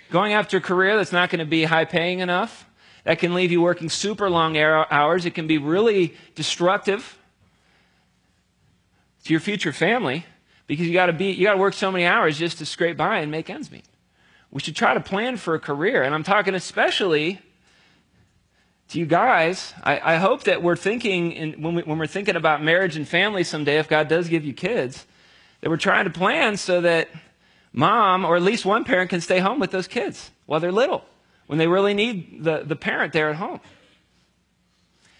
Going 0.09 0.33
after 0.33 0.57
a 0.57 0.61
career 0.61 0.95
that's 0.95 1.11
not 1.11 1.29
going 1.29 1.39
to 1.39 1.45
be 1.45 1.65
high 1.65 1.85
paying 1.85 2.19
enough, 2.19 2.65
that 3.03 3.19
can 3.19 3.33
leave 3.33 3.51
you 3.51 3.61
working 3.61 3.89
super 3.89 4.29
long 4.29 4.57
hours. 4.57 5.25
It 5.25 5.35
can 5.35 5.45
be 5.45 5.59
really 5.59 6.15
destructive 6.33 7.19
to 9.25 9.33
your 9.33 9.39
future 9.39 9.73
family 9.73 10.25
because 10.67 10.87
you 10.87 10.93
got 10.93 11.07
to 11.07 11.13
be 11.13 11.31
you 11.31 11.45
got 11.45 11.53
to 11.53 11.59
work 11.59 11.73
so 11.73 11.91
many 11.91 12.05
hours 12.05 12.37
just 12.37 12.57
to 12.59 12.65
scrape 12.65 12.97
by 12.97 13.19
and 13.19 13.31
make 13.31 13.49
ends 13.49 13.71
meet. 13.71 13.85
We 14.51 14.61
should 14.61 14.75
try 14.75 14.93
to 14.93 14.99
plan 14.99 15.37
for 15.37 15.55
a 15.55 15.59
career, 15.59 16.03
and 16.03 16.15
I'm 16.15 16.23
talking 16.23 16.55
especially 16.55 17.41
to 18.89 18.99
you 18.99 19.05
guys. 19.05 19.73
I, 19.83 20.13
I 20.13 20.15
hope 20.15 20.43
that 20.43 20.61
we're 20.61 20.75
thinking 20.75 21.31
in, 21.31 21.61
when, 21.61 21.75
we, 21.75 21.83
when 21.83 21.97
we're 21.97 22.07
thinking 22.07 22.35
about 22.35 22.63
marriage 22.63 22.95
and 22.95 23.07
family 23.07 23.43
someday, 23.43 23.79
if 23.79 23.89
God 23.89 24.07
does 24.07 24.29
give 24.29 24.45
you 24.45 24.53
kids, 24.53 25.05
that 25.61 25.69
we're 25.69 25.77
trying 25.77 26.05
to 26.05 26.11
plan 26.11 26.57
so 26.57 26.81
that 26.81 27.09
mom 27.73 28.23
or 28.23 28.35
at 28.35 28.41
least 28.41 28.65
one 28.65 28.83
parent 28.83 29.09
can 29.09 29.21
stay 29.21 29.39
home 29.39 29.59
with 29.59 29.71
those 29.71 29.87
kids 29.87 30.31
while 30.45 30.59
they're 30.59 30.71
little, 30.71 31.03
when 31.47 31.59
they 31.59 31.67
really 31.67 31.93
need 31.93 32.43
the, 32.43 32.63
the 32.63 32.75
parent 32.75 33.13
there 33.13 33.29
at 33.29 33.35
home. 33.35 33.59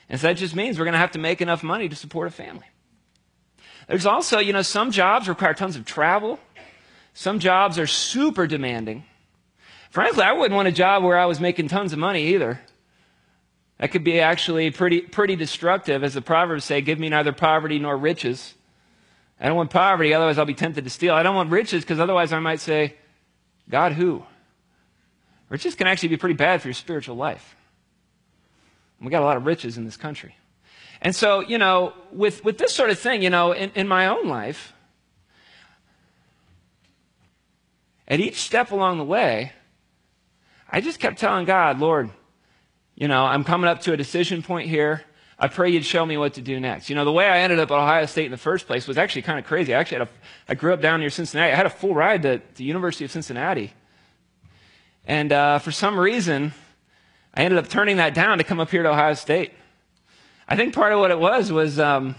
And 0.07 0.19
so 0.19 0.27
that 0.27 0.35
just 0.35 0.55
means 0.55 0.77
we're 0.77 0.85
going 0.85 0.93
to 0.93 0.99
have 0.99 1.11
to 1.11 1.19
make 1.19 1.41
enough 1.41 1.63
money 1.63 1.89
to 1.89 1.95
support 1.95 2.27
a 2.27 2.31
family. 2.31 2.67
There's 3.87 4.05
also, 4.05 4.39
you 4.39 4.53
know, 4.53 4.61
some 4.61 4.91
jobs 4.91 5.29
require 5.29 5.53
tons 5.53 5.75
of 5.75 5.85
travel. 5.85 6.39
Some 7.13 7.39
jobs 7.39 7.77
are 7.79 7.87
super 7.87 8.47
demanding. 8.47 9.03
Frankly, 9.89 10.23
I 10.23 10.33
wouldn't 10.33 10.55
want 10.55 10.67
a 10.67 10.71
job 10.71 11.03
where 11.03 11.17
I 11.17 11.25
was 11.25 11.39
making 11.39 11.69
tons 11.69 11.93
of 11.93 11.99
money 11.99 12.33
either. 12.33 12.59
That 13.77 13.91
could 13.91 14.03
be 14.03 14.19
actually 14.19 14.71
pretty, 14.71 15.01
pretty 15.01 15.35
destructive. 15.35 16.03
As 16.03 16.13
the 16.13 16.21
Proverbs 16.21 16.65
say, 16.65 16.81
give 16.81 16.99
me 16.99 17.09
neither 17.09 17.31
poverty 17.31 17.79
nor 17.79 17.95
riches. 17.95 18.53
I 19.39 19.47
don't 19.47 19.57
want 19.57 19.69
poverty, 19.69 20.13
otherwise 20.13 20.37
I'll 20.37 20.45
be 20.45 20.53
tempted 20.53 20.83
to 20.85 20.89
steal. 20.89 21.13
I 21.13 21.23
don't 21.23 21.35
want 21.35 21.51
riches 21.51 21.83
because 21.83 21.99
otherwise 21.99 22.33
I 22.33 22.39
might 22.39 22.61
say, 22.61 22.95
God 23.69 23.93
who? 23.93 24.23
Riches 25.49 25.75
can 25.75 25.87
actually 25.87 26.09
be 26.09 26.17
pretty 26.17 26.35
bad 26.35 26.61
for 26.61 26.69
your 26.69 26.73
spiritual 26.73 27.15
life. 27.15 27.55
We 28.99 29.09
got 29.09 29.21
a 29.21 29.25
lot 29.25 29.37
of 29.37 29.45
riches 29.45 29.77
in 29.77 29.85
this 29.85 29.97
country. 29.97 30.35
And 31.05 31.15
so, 31.15 31.41
you 31.41 31.59
know, 31.59 31.93
with, 32.11 32.43
with 32.43 32.57
this 32.57 32.73
sort 32.73 32.89
of 32.89 32.97
thing, 32.97 33.21
you 33.21 33.29
know, 33.29 33.51
in, 33.51 33.71
in 33.75 33.87
my 33.87 34.07
own 34.07 34.27
life, 34.27 34.73
at 38.07 38.19
each 38.19 38.41
step 38.41 38.71
along 38.71 38.97
the 38.97 39.03
way, 39.03 39.51
I 40.67 40.81
just 40.81 40.99
kept 40.99 41.19
telling 41.19 41.45
God, 41.45 41.79
Lord, 41.79 42.09
you 42.95 43.07
know, 43.07 43.23
I'm 43.23 43.43
coming 43.43 43.69
up 43.69 43.81
to 43.81 43.93
a 43.93 43.97
decision 43.97 44.41
point 44.41 44.67
here. 44.67 45.03
I 45.37 45.47
pray 45.47 45.69
you'd 45.69 45.85
show 45.85 46.03
me 46.03 46.17
what 46.17 46.33
to 46.33 46.41
do 46.41 46.59
next. 46.59 46.89
You 46.89 46.95
know, 46.95 47.05
the 47.05 47.11
way 47.11 47.27
I 47.27 47.41
ended 47.41 47.59
up 47.59 47.69
at 47.69 47.77
Ohio 47.77 48.07
State 48.07 48.25
in 48.25 48.31
the 48.31 48.37
first 48.37 48.65
place 48.65 48.87
was 48.87 48.97
actually 48.97 49.21
kind 49.21 49.37
of 49.37 49.45
crazy. 49.45 49.75
I 49.75 49.79
actually 49.79 49.99
had 49.99 50.07
a, 50.07 50.11
I 50.49 50.55
grew 50.55 50.73
up 50.73 50.81
down 50.81 51.01
near 51.01 51.11
Cincinnati. 51.11 51.53
I 51.53 51.55
had 51.55 51.67
a 51.67 51.69
full 51.69 51.93
ride 51.93 52.23
to 52.23 52.41
the 52.55 52.63
University 52.63 53.05
of 53.05 53.11
Cincinnati. 53.11 53.73
And 55.05 55.31
uh, 55.31 55.59
for 55.59 55.71
some 55.71 55.99
reason, 55.99 56.55
I 57.35 57.43
ended 57.43 57.59
up 57.59 57.69
turning 57.69 57.97
that 57.97 58.15
down 58.15 58.39
to 58.39 58.43
come 58.43 58.59
up 58.59 58.71
here 58.71 58.81
to 58.81 58.89
Ohio 58.89 59.13
State. 59.13 59.51
I 60.47 60.55
think 60.55 60.75
part 60.75 60.93
of 60.93 60.99
what 60.99 61.11
it 61.11 61.19
was 61.19 61.51
was 61.51 61.79
um, 61.79 62.15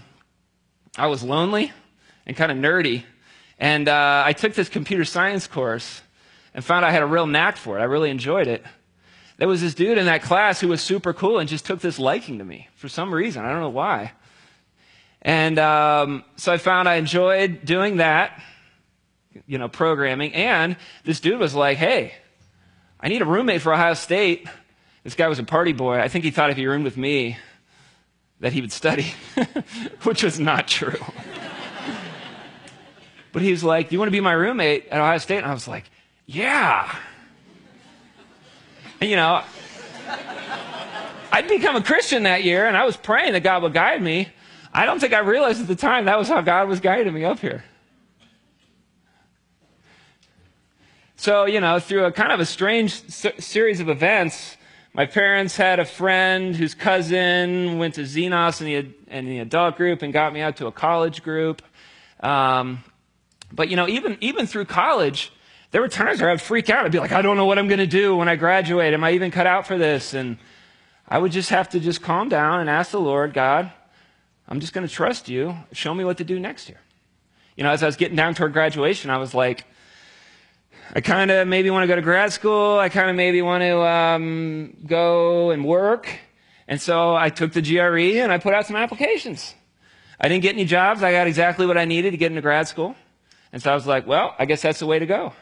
I 0.97 1.07
was 1.07 1.23
lonely 1.23 1.71
and 2.25 2.35
kind 2.35 2.51
of 2.51 2.57
nerdy. 2.57 3.03
And 3.57 3.87
uh, 3.87 4.23
I 4.25 4.33
took 4.33 4.53
this 4.53 4.69
computer 4.69 5.05
science 5.05 5.47
course 5.47 6.01
and 6.53 6.63
found 6.63 6.85
I 6.85 6.91
had 6.91 7.03
a 7.03 7.07
real 7.07 7.25
knack 7.25 7.57
for 7.57 7.77
it. 7.77 7.81
I 7.81 7.85
really 7.85 8.09
enjoyed 8.09 8.47
it. 8.47 8.63
There 9.37 9.47
was 9.47 9.61
this 9.61 9.75
dude 9.75 9.97
in 9.97 10.07
that 10.07 10.23
class 10.23 10.59
who 10.59 10.67
was 10.67 10.81
super 10.81 11.13
cool 11.13 11.39
and 11.39 11.47
just 11.47 11.65
took 11.65 11.79
this 11.79 11.99
liking 11.99 12.39
to 12.39 12.43
me 12.43 12.67
for 12.75 12.89
some 12.89 13.13
reason. 13.13 13.45
I 13.45 13.51
don't 13.51 13.61
know 13.61 13.69
why. 13.69 14.11
And 15.21 15.57
um, 15.59 16.23
so 16.35 16.51
I 16.51 16.57
found 16.57 16.89
I 16.89 16.95
enjoyed 16.95 17.63
doing 17.63 17.97
that, 17.97 18.41
you 19.45 19.57
know, 19.57 19.69
programming. 19.69 20.33
And 20.33 20.75
this 21.03 21.19
dude 21.19 21.39
was 21.39 21.55
like, 21.55 21.77
hey, 21.77 22.13
I 22.99 23.09
need 23.09 23.21
a 23.21 23.25
roommate 23.25 23.61
for 23.61 23.73
Ohio 23.73 23.93
State. 23.93 24.47
This 25.03 25.15
guy 25.15 25.27
was 25.27 25.39
a 25.39 25.43
party 25.43 25.73
boy. 25.73 25.99
I 25.99 26.07
think 26.07 26.25
he 26.25 26.31
thought 26.31 26.49
if 26.49 26.57
he 26.57 26.65
roomed 26.65 26.83
with 26.83 26.97
me, 26.97 27.37
that 28.39 28.53
he 28.53 28.61
would 28.61 28.71
study, 28.71 29.13
which 30.03 30.23
was 30.23 30.39
not 30.39 30.67
true. 30.67 30.99
but 33.31 33.41
he 33.41 33.51
was 33.51 33.63
like, 33.63 33.89
Do 33.89 33.95
you 33.95 33.99
want 33.99 34.07
to 34.07 34.11
be 34.11 34.19
my 34.19 34.33
roommate 34.33 34.87
at 34.89 34.99
Ohio 34.99 35.17
State? 35.17 35.37
And 35.37 35.45
I 35.45 35.53
was 35.53 35.67
like, 35.67 35.85
Yeah. 36.25 36.95
And 38.99 39.09
you 39.09 39.15
know, 39.15 39.43
I'd 41.31 41.47
become 41.47 41.75
a 41.75 41.83
Christian 41.83 42.23
that 42.23 42.43
year, 42.43 42.65
and 42.65 42.75
I 42.75 42.85
was 42.85 42.97
praying 42.97 43.33
that 43.33 43.43
God 43.43 43.61
would 43.63 43.73
guide 43.73 44.01
me. 44.01 44.29
I 44.73 44.85
don't 44.85 44.99
think 44.99 45.13
I 45.13 45.19
realized 45.19 45.61
at 45.61 45.67
the 45.67 45.75
time 45.75 46.05
that 46.05 46.17
was 46.17 46.27
how 46.27 46.41
God 46.41 46.67
was 46.67 46.79
guiding 46.79 47.13
me 47.13 47.23
up 47.23 47.39
here. 47.39 47.63
So, 51.15 51.45
you 51.45 51.59
know, 51.59 51.79
through 51.79 52.05
a 52.05 52.11
kind 52.11 52.31
of 52.31 52.39
a 52.39 52.45
strange 52.45 52.93
series 53.09 53.79
of 53.79 53.89
events, 53.89 54.56
my 54.97 55.05
parents 55.05 55.55
had 55.55 55.79
a 55.79 55.85
friend 55.85 56.55
whose 56.55 56.73
cousin 56.73 57.77
went 57.77 57.93
to 57.93 58.01
Xenos 58.01 58.61
in 58.61 58.65
the, 58.65 59.15
in 59.15 59.25
the 59.27 59.39
adult 59.39 59.77
group 59.77 60.01
and 60.01 60.11
got 60.11 60.33
me 60.33 60.41
out 60.41 60.57
to 60.57 60.65
a 60.65 60.71
college 60.71 61.21
group. 61.21 61.61
Um, 62.19 62.83
but, 63.51 63.69
you 63.69 63.75
know, 63.75 63.87
even, 63.87 64.17
even 64.21 64.47
through 64.47 64.65
college, 64.65 65.31
there 65.69 65.81
were 65.81 65.87
times 65.87 66.19
where 66.19 66.31
I'd 66.31 66.41
freak 66.41 66.71
out. 66.71 66.83
I'd 66.83 66.91
be 66.91 66.97
like, 66.97 67.11
I 67.11 67.21
don't 67.21 67.37
know 67.37 67.45
what 67.45 67.59
I'm 67.59 67.67
going 67.67 67.77
to 67.77 67.85
do 67.85 68.15
when 68.15 68.27
I 68.27 68.37
graduate. 68.37 68.91
Am 68.95 69.03
I 69.03 69.11
even 69.11 69.29
cut 69.29 69.45
out 69.45 69.67
for 69.67 69.77
this? 69.77 70.15
And 70.15 70.39
I 71.07 71.19
would 71.19 71.31
just 71.31 71.51
have 71.51 71.69
to 71.69 71.79
just 71.79 72.01
calm 72.01 72.27
down 72.27 72.59
and 72.59 72.67
ask 72.67 72.89
the 72.89 72.99
Lord, 72.99 73.35
God, 73.35 73.71
I'm 74.47 74.59
just 74.59 74.73
going 74.73 74.87
to 74.87 74.91
trust 74.91 75.29
you. 75.29 75.55
Show 75.73 75.93
me 75.93 76.05
what 76.05 76.17
to 76.17 76.23
do 76.23 76.39
next 76.39 76.69
year. 76.69 76.79
You 77.55 77.63
know, 77.63 77.69
as 77.69 77.83
I 77.83 77.85
was 77.85 77.97
getting 77.97 78.15
down 78.15 78.33
toward 78.33 78.51
graduation, 78.51 79.11
I 79.11 79.17
was 79.17 79.35
like, 79.35 79.63
I 80.93 81.01
kind 81.01 81.31
of 81.31 81.47
maybe 81.47 81.69
want 81.69 81.83
to 81.83 81.87
go 81.87 81.95
to 81.95 82.01
grad 82.01 82.31
school. 82.31 82.79
I 82.79 82.89
kind 82.89 83.09
of 83.09 83.15
maybe 83.15 83.41
want 83.41 83.61
to 83.61 83.81
um, 83.81 84.77
go 84.85 85.51
and 85.51 85.65
work. 85.65 86.07
And 86.67 86.81
so 86.81 87.15
I 87.15 87.29
took 87.29 87.53
the 87.53 87.61
GRE 87.61 88.21
and 88.21 88.31
I 88.31 88.37
put 88.37 88.53
out 88.53 88.65
some 88.65 88.75
applications. 88.75 89.53
I 90.19 90.29
didn't 90.29 90.43
get 90.43 90.55
any 90.55 90.65
jobs. 90.65 91.03
I 91.03 91.11
got 91.11 91.27
exactly 91.27 91.65
what 91.65 91.77
I 91.77 91.85
needed 91.85 92.11
to 92.11 92.17
get 92.17 92.31
into 92.31 92.41
grad 92.41 92.67
school. 92.67 92.95
And 93.51 93.61
so 93.61 93.71
I 93.71 93.75
was 93.75 93.85
like, 93.85 94.07
well, 94.07 94.35
I 94.39 94.45
guess 94.45 94.61
that's 94.61 94.79
the 94.79 94.85
way 94.85 94.99
to 94.99 95.05
go. 95.05 95.33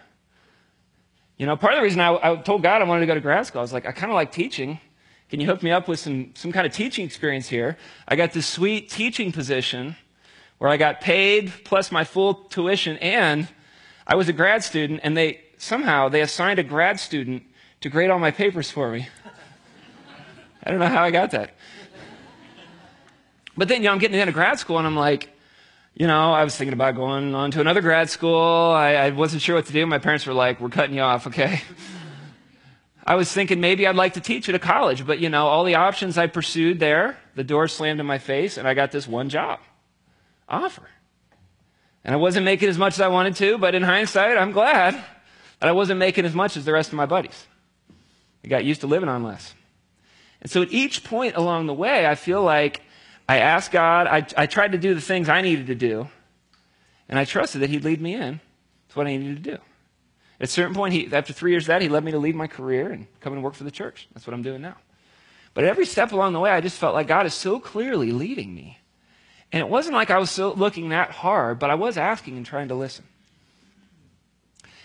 You 1.37 1.45
know, 1.45 1.55
part 1.57 1.73
of 1.73 1.79
the 1.79 1.83
reason 1.83 1.99
I, 1.99 2.31
I 2.31 2.35
told 2.37 2.63
God 2.63 2.81
I 2.81 2.85
wanted 2.85 3.01
to 3.01 3.07
go 3.07 3.15
to 3.15 3.21
grad 3.21 3.45
school, 3.45 3.59
I 3.59 3.63
was 3.63 3.73
like, 3.73 3.85
I 3.85 3.91
kind 3.91 4.11
of 4.11 4.15
like 4.15 4.31
teaching. 4.31 4.79
Can 5.29 5.39
you 5.39 5.47
hook 5.47 5.63
me 5.63 5.71
up 5.71 5.87
with 5.87 5.99
some, 5.99 6.31
some 6.35 6.51
kind 6.51 6.67
of 6.67 6.73
teaching 6.73 7.05
experience 7.05 7.49
here? 7.49 7.77
I 8.07 8.15
got 8.15 8.31
this 8.31 8.45
sweet 8.47 8.89
teaching 8.89 9.31
position 9.31 9.95
where 10.59 10.69
I 10.69 10.77
got 10.77 11.01
paid 11.01 11.51
plus 11.63 11.91
my 11.91 12.03
full 12.03 12.33
tuition 12.33 12.97
and 12.97 13.47
I 14.07 14.15
was 14.15 14.29
a 14.29 14.33
grad 14.33 14.63
student 14.63 15.01
and 15.03 15.17
they 15.17 15.41
somehow 15.57 16.09
they 16.09 16.21
assigned 16.21 16.59
a 16.59 16.63
grad 16.63 16.99
student 16.99 17.43
to 17.81 17.89
grade 17.89 18.09
all 18.09 18.19
my 18.19 18.31
papers 18.31 18.69
for 18.69 18.91
me. 18.91 19.07
I 20.63 20.71
don't 20.71 20.79
know 20.79 20.87
how 20.87 21.03
I 21.03 21.11
got 21.11 21.31
that. 21.31 21.55
But 23.57 23.67
then, 23.67 23.81
you 23.81 23.87
know, 23.87 23.93
I'm 23.93 23.99
getting 23.99 24.19
into 24.19 24.33
grad 24.33 24.59
school 24.59 24.77
and 24.77 24.87
I'm 24.87 24.95
like, 24.95 25.29
you 25.93 26.07
know, 26.07 26.33
I 26.33 26.43
was 26.43 26.55
thinking 26.55 26.73
about 26.73 26.95
going 26.95 27.33
on 27.33 27.51
to 27.51 27.61
another 27.61 27.81
grad 27.81 28.09
school. 28.09 28.73
I, 28.73 28.93
I 28.93 29.09
wasn't 29.11 29.41
sure 29.41 29.55
what 29.55 29.65
to 29.67 29.73
do. 29.73 29.85
My 29.85 29.99
parents 29.99 30.25
were 30.25 30.33
like, 30.33 30.59
we're 30.59 30.69
cutting 30.69 30.95
you 30.95 31.01
off, 31.01 31.27
okay? 31.27 31.61
I 33.07 33.15
was 33.15 33.31
thinking 33.31 33.61
maybe 33.61 33.87
I'd 33.87 33.95
like 33.95 34.15
to 34.15 34.19
teach 34.19 34.49
at 34.49 34.55
a 34.55 34.59
college, 34.59 35.05
but 35.05 35.19
you 35.19 35.29
know, 35.29 35.47
all 35.47 35.63
the 35.63 35.75
options 35.75 36.17
I 36.17 36.27
pursued 36.27 36.79
there, 36.79 37.17
the 37.35 37.43
door 37.43 37.67
slammed 37.67 37.99
in 37.99 38.05
my 38.05 38.17
face 38.17 38.57
and 38.57 38.67
I 38.67 38.73
got 38.73 38.91
this 38.91 39.07
one 39.07 39.29
job 39.29 39.59
offer. 40.49 40.89
And 42.05 42.13
I 42.13 42.17
wasn't 42.17 42.45
making 42.45 42.69
as 42.69 42.77
much 42.77 42.93
as 42.93 43.01
I 43.01 43.07
wanted 43.07 43.35
to, 43.37 43.57
but 43.57 43.73
in 43.73 43.81
hindsight, 43.81 44.37
I'm 44.37 44.51
glad 44.51 44.93
that 44.93 45.67
I 45.67 45.71
wasn't 45.71 45.99
making 45.99 46.23
as 46.23 46.35
much 46.35 46.55
as 46.55 46.63
the 46.63 46.71
rest 46.71 46.89
of 46.89 46.93
my 46.93 47.07
buddies. 47.07 47.47
I 48.43 48.47
got 48.47 48.63
used 48.63 48.81
to 48.81 48.87
living 48.87 49.09
on 49.09 49.23
less. 49.23 49.55
And 50.39 50.51
so 50.51 50.61
at 50.61 50.71
each 50.71 51.03
point 51.03 51.35
along 51.35 51.65
the 51.65 51.73
way, 51.73 52.05
I 52.05 52.13
feel 52.13 52.43
like 52.43 52.83
I 53.27 53.39
asked 53.39 53.71
God, 53.71 54.05
I, 54.05 54.25
I 54.37 54.45
tried 54.45 54.73
to 54.73 54.77
do 54.77 54.93
the 54.93 55.01
things 55.01 55.29
I 55.29 55.41
needed 55.41 55.65
to 55.67 55.75
do, 55.75 56.07
and 57.09 57.17
I 57.17 57.25
trusted 57.25 57.61
that 57.61 57.71
He'd 57.71 57.83
lead 57.83 57.99
me 57.99 58.13
in 58.13 58.39
to 58.89 58.95
what 58.95 59.07
I 59.07 59.17
needed 59.17 59.43
to 59.43 59.51
do. 59.51 59.57
At 60.39 60.47
a 60.47 60.47
certain 60.47 60.75
point, 60.75 60.93
he, 60.93 61.11
after 61.11 61.33
three 61.33 61.51
years 61.51 61.63
of 61.63 61.67
that, 61.69 61.81
He 61.81 61.89
led 61.89 62.03
me 62.03 62.11
to 62.11 62.19
leave 62.19 62.35
my 62.35 62.45
career 62.45 62.91
and 62.91 63.07
come 63.19 63.33
and 63.33 63.41
work 63.41 63.55
for 63.55 63.63
the 63.63 63.71
church. 63.71 64.07
That's 64.13 64.27
what 64.27 64.35
I'm 64.35 64.43
doing 64.43 64.61
now. 64.61 64.75
But 65.55 65.63
at 65.63 65.71
every 65.71 65.87
step 65.87 66.11
along 66.11 66.33
the 66.33 66.39
way, 66.39 66.51
I 66.51 66.61
just 66.61 66.77
felt 66.77 66.93
like 66.93 67.07
God 67.07 67.25
is 67.25 67.33
so 67.33 67.59
clearly 67.59 68.11
leading 68.11 68.53
me 68.53 68.77
and 69.55 69.61
it 69.61 69.69
wasn't 69.69 69.95
like 69.95 70.11
I 70.11 70.17
was 70.17 70.37
looking 70.37 70.89
that 70.89 71.11
hard, 71.11 71.59
but 71.59 71.69
I 71.69 71.75
was 71.75 71.97
asking 71.97 72.35
and 72.35 72.45
trying 72.45 72.67
to 72.67 72.75
listen. 72.75 73.05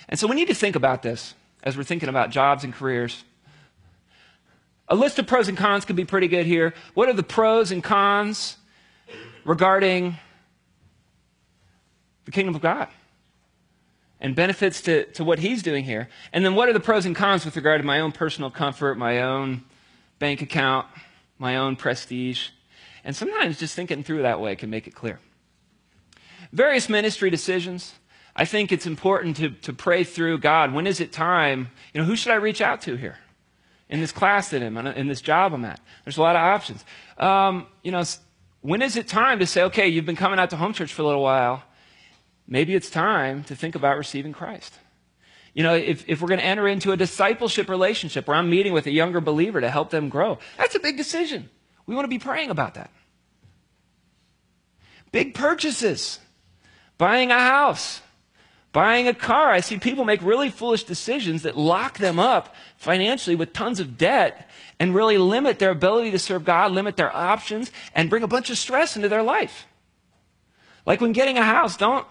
And 0.08 0.16
so 0.16 0.28
we 0.28 0.36
need 0.36 0.46
to 0.46 0.54
think 0.54 0.76
about 0.76 1.02
this 1.02 1.34
as 1.64 1.76
we're 1.76 1.82
thinking 1.82 2.08
about 2.08 2.30
jobs 2.30 2.62
and 2.62 2.72
careers. 2.72 3.24
A 4.86 4.94
list 4.94 5.18
of 5.18 5.26
pros 5.26 5.48
and 5.48 5.58
cons 5.58 5.84
could 5.84 5.96
be 5.96 6.04
pretty 6.04 6.28
good 6.28 6.46
here. 6.46 6.72
What 6.94 7.08
are 7.08 7.12
the 7.12 7.24
pros 7.24 7.72
and 7.72 7.82
cons 7.82 8.58
regarding 9.44 10.16
the 12.24 12.30
kingdom 12.30 12.54
of 12.54 12.60
God 12.60 12.86
and 14.20 14.36
benefits 14.36 14.82
to, 14.82 15.06
to 15.14 15.24
what 15.24 15.40
he's 15.40 15.64
doing 15.64 15.82
here? 15.82 16.08
And 16.32 16.44
then 16.44 16.54
what 16.54 16.68
are 16.68 16.72
the 16.72 16.78
pros 16.78 17.06
and 17.06 17.16
cons 17.16 17.44
with 17.44 17.56
regard 17.56 17.80
to 17.80 17.86
my 17.86 17.98
own 17.98 18.12
personal 18.12 18.52
comfort, 18.52 18.96
my 18.96 19.22
own 19.22 19.64
bank 20.20 20.42
account, 20.42 20.86
my 21.40 21.56
own 21.56 21.74
prestige? 21.74 22.50
And 23.04 23.16
sometimes 23.16 23.58
just 23.58 23.74
thinking 23.74 24.02
through 24.02 24.22
that 24.22 24.40
way 24.40 24.56
can 24.56 24.70
make 24.70 24.86
it 24.86 24.94
clear. 24.94 25.18
Various 26.52 26.88
ministry 26.88 27.30
decisions. 27.30 27.94
I 28.34 28.44
think 28.44 28.72
it's 28.72 28.86
important 28.86 29.36
to, 29.36 29.50
to 29.50 29.72
pray 29.72 30.04
through 30.04 30.38
God. 30.38 30.72
When 30.72 30.86
is 30.86 31.00
it 31.00 31.12
time? 31.12 31.68
You 31.92 32.00
know, 32.00 32.06
who 32.06 32.16
should 32.16 32.32
I 32.32 32.36
reach 32.36 32.60
out 32.60 32.82
to 32.82 32.96
here? 32.96 33.18
In 33.88 34.00
this 34.00 34.12
class 34.12 34.50
that 34.50 34.62
I'm 34.62 34.76
in, 34.76 34.86
in 34.86 35.08
this 35.08 35.20
job 35.20 35.52
I'm 35.52 35.64
at. 35.64 35.80
There's 36.04 36.16
a 36.16 36.22
lot 36.22 36.36
of 36.36 36.42
options. 36.42 36.84
Um, 37.18 37.66
you 37.82 37.90
know, 37.90 38.04
when 38.60 38.82
is 38.82 38.96
it 38.96 39.08
time 39.08 39.40
to 39.40 39.46
say, 39.46 39.62
okay, 39.64 39.88
you've 39.88 40.06
been 40.06 40.16
coming 40.16 40.38
out 40.38 40.50
to 40.50 40.56
home 40.56 40.72
church 40.72 40.92
for 40.92 41.02
a 41.02 41.06
little 41.06 41.22
while. 41.22 41.64
Maybe 42.46 42.74
it's 42.74 42.90
time 42.90 43.44
to 43.44 43.56
think 43.56 43.74
about 43.74 43.96
receiving 43.96 44.32
Christ. 44.32 44.74
You 45.54 45.62
know, 45.64 45.74
if, 45.74 46.08
if 46.08 46.20
we're 46.20 46.28
going 46.28 46.40
to 46.40 46.46
enter 46.46 46.68
into 46.68 46.92
a 46.92 46.96
discipleship 46.96 47.68
relationship 47.68 48.28
where 48.28 48.36
I'm 48.36 48.50
meeting 48.50 48.72
with 48.72 48.86
a 48.86 48.90
younger 48.90 49.20
believer 49.20 49.60
to 49.60 49.70
help 49.70 49.90
them 49.90 50.08
grow, 50.08 50.38
that's 50.56 50.74
a 50.74 50.80
big 50.80 50.96
decision. 50.96 51.48
We 51.86 51.94
want 51.94 52.04
to 52.04 52.08
be 52.08 52.18
praying 52.18 52.50
about 52.50 52.74
that. 52.74 52.90
Big 55.12 55.34
purchases, 55.34 56.20
buying 56.98 57.30
a 57.30 57.38
house, 57.38 58.00
buying 58.72 59.08
a 59.08 59.14
car. 59.14 59.50
I 59.50 59.60
see 59.60 59.78
people 59.78 60.04
make 60.04 60.22
really 60.22 60.50
foolish 60.50 60.84
decisions 60.84 61.42
that 61.42 61.56
lock 61.56 61.98
them 61.98 62.18
up 62.18 62.54
financially 62.76 63.34
with 63.34 63.52
tons 63.52 63.80
of 63.80 63.98
debt 63.98 64.48
and 64.78 64.94
really 64.94 65.18
limit 65.18 65.58
their 65.58 65.70
ability 65.70 66.12
to 66.12 66.18
serve 66.18 66.44
God, 66.44 66.72
limit 66.72 66.96
their 66.96 67.14
options, 67.14 67.72
and 67.94 68.08
bring 68.08 68.22
a 68.22 68.28
bunch 68.28 68.50
of 68.50 68.58
stress 68.58 68.96
into 68.96 69.08
their 69.08 69.22
life. 69.22 69.66
Like 70.86 71.00
when 71.00 71.12
getting 71.12 71.38
a 71.38 71.44
house, 71.44 71.76
don't, 71.76 72.06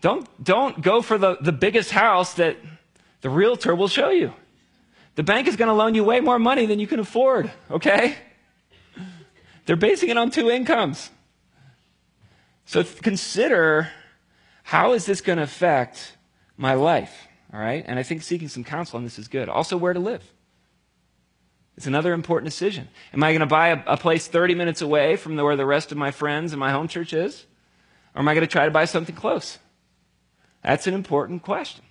don't, 0.00 0.44
don't 0.44 0.82
go 0.82 1.02
for 1.02 1.16
the, 1.16 1.36
the 1.40 1.52
biggest 1.52 1.90
house 1.90 2.34
that 2.34 2.56
the 3.20 3.30
realtor 3.30 3.74
will 3.74 3.88
show 3.88 4.10
you. 4.10 4.34
The 5.14 5.22
bank 5.22 5.46
is 5.46 5.56
going 5.56 5.68
to 5.68 5.74
loan 5.74 5.94
you 5.94 6.04
way 6.04 6.20
more 6.20 6.38
money 6.38 6.66
than 6.66 6.80
you 6.80 6.86
can 6.86 6.98
afford, 6.98 7.50
okay? 7.70 8.16
They're 9.66 9.76
basing 9.76 10.10
it 10.10 10.18
on 10.18 10.30
two 10.30 10.50
incomes. 10.50 11.10
So 12.66 12.84
consider 12.84 13.88
how 14.62 14.92
is 14.94 15.06
this 15.06 15.20
going 15.20 15.38
to 15.38 15.44
affect 15.44 16.16
my 16.56 16.74
life? 16.74 17.28
All 17.52 17.60
right? 17.60 17.84
And 17.86 17.98
I 17.98 18.02
think 18.02 18.22
seeking 18.22 18.48
some 18.48 18.64
counsel 18.64 18.96
on 18.96 19.04
this 19.04 19.18
is 19.18 19.28
good. 19.28 19.48
Also, 19.48 19.76
where 19.76 19.92
to 19.92 20.00
live. 20.00 20.22
It's 21.76 21.86
another 21.86 22.12
important 22.12 22.50
decision. 22.50 22.88
Am 23.12 23.22
I 23.22 23.32
going 23.32 23.40
to 23.40 23.46
buy 23.46 23.68
a, 23.68 23.82
a 23.86 23.96
place 23.96 24.28
30 24.28 24.54
minutes 24.54 24.80
away 24.80 25.16
from 25.16 25.36
the, 25.36 25.44
where 25.44 25.56
the 25.56 25.66
rest 25.66 25.92
of 25.92 25.98
my 25.98 26.10
friends 26.10 26.52
and 26.52 26.60
my 26.60 26.70
home 26.70 26.88
church 26.88 27.12
is? 27.12 27.46
Or 28.14 28.20
am 28.20 28.28
I 28.28 28.34
going 28.34 28.46
to 28.46 28.50
try 28.50 28.64
to 28.64 28.70
buy 28.70 28.84
something 28.84 29.14
close? 29.14 29.58
That's 30.62 30.86
an 30.86 30.94
important 30.94 31.42
question. 31.42 31.84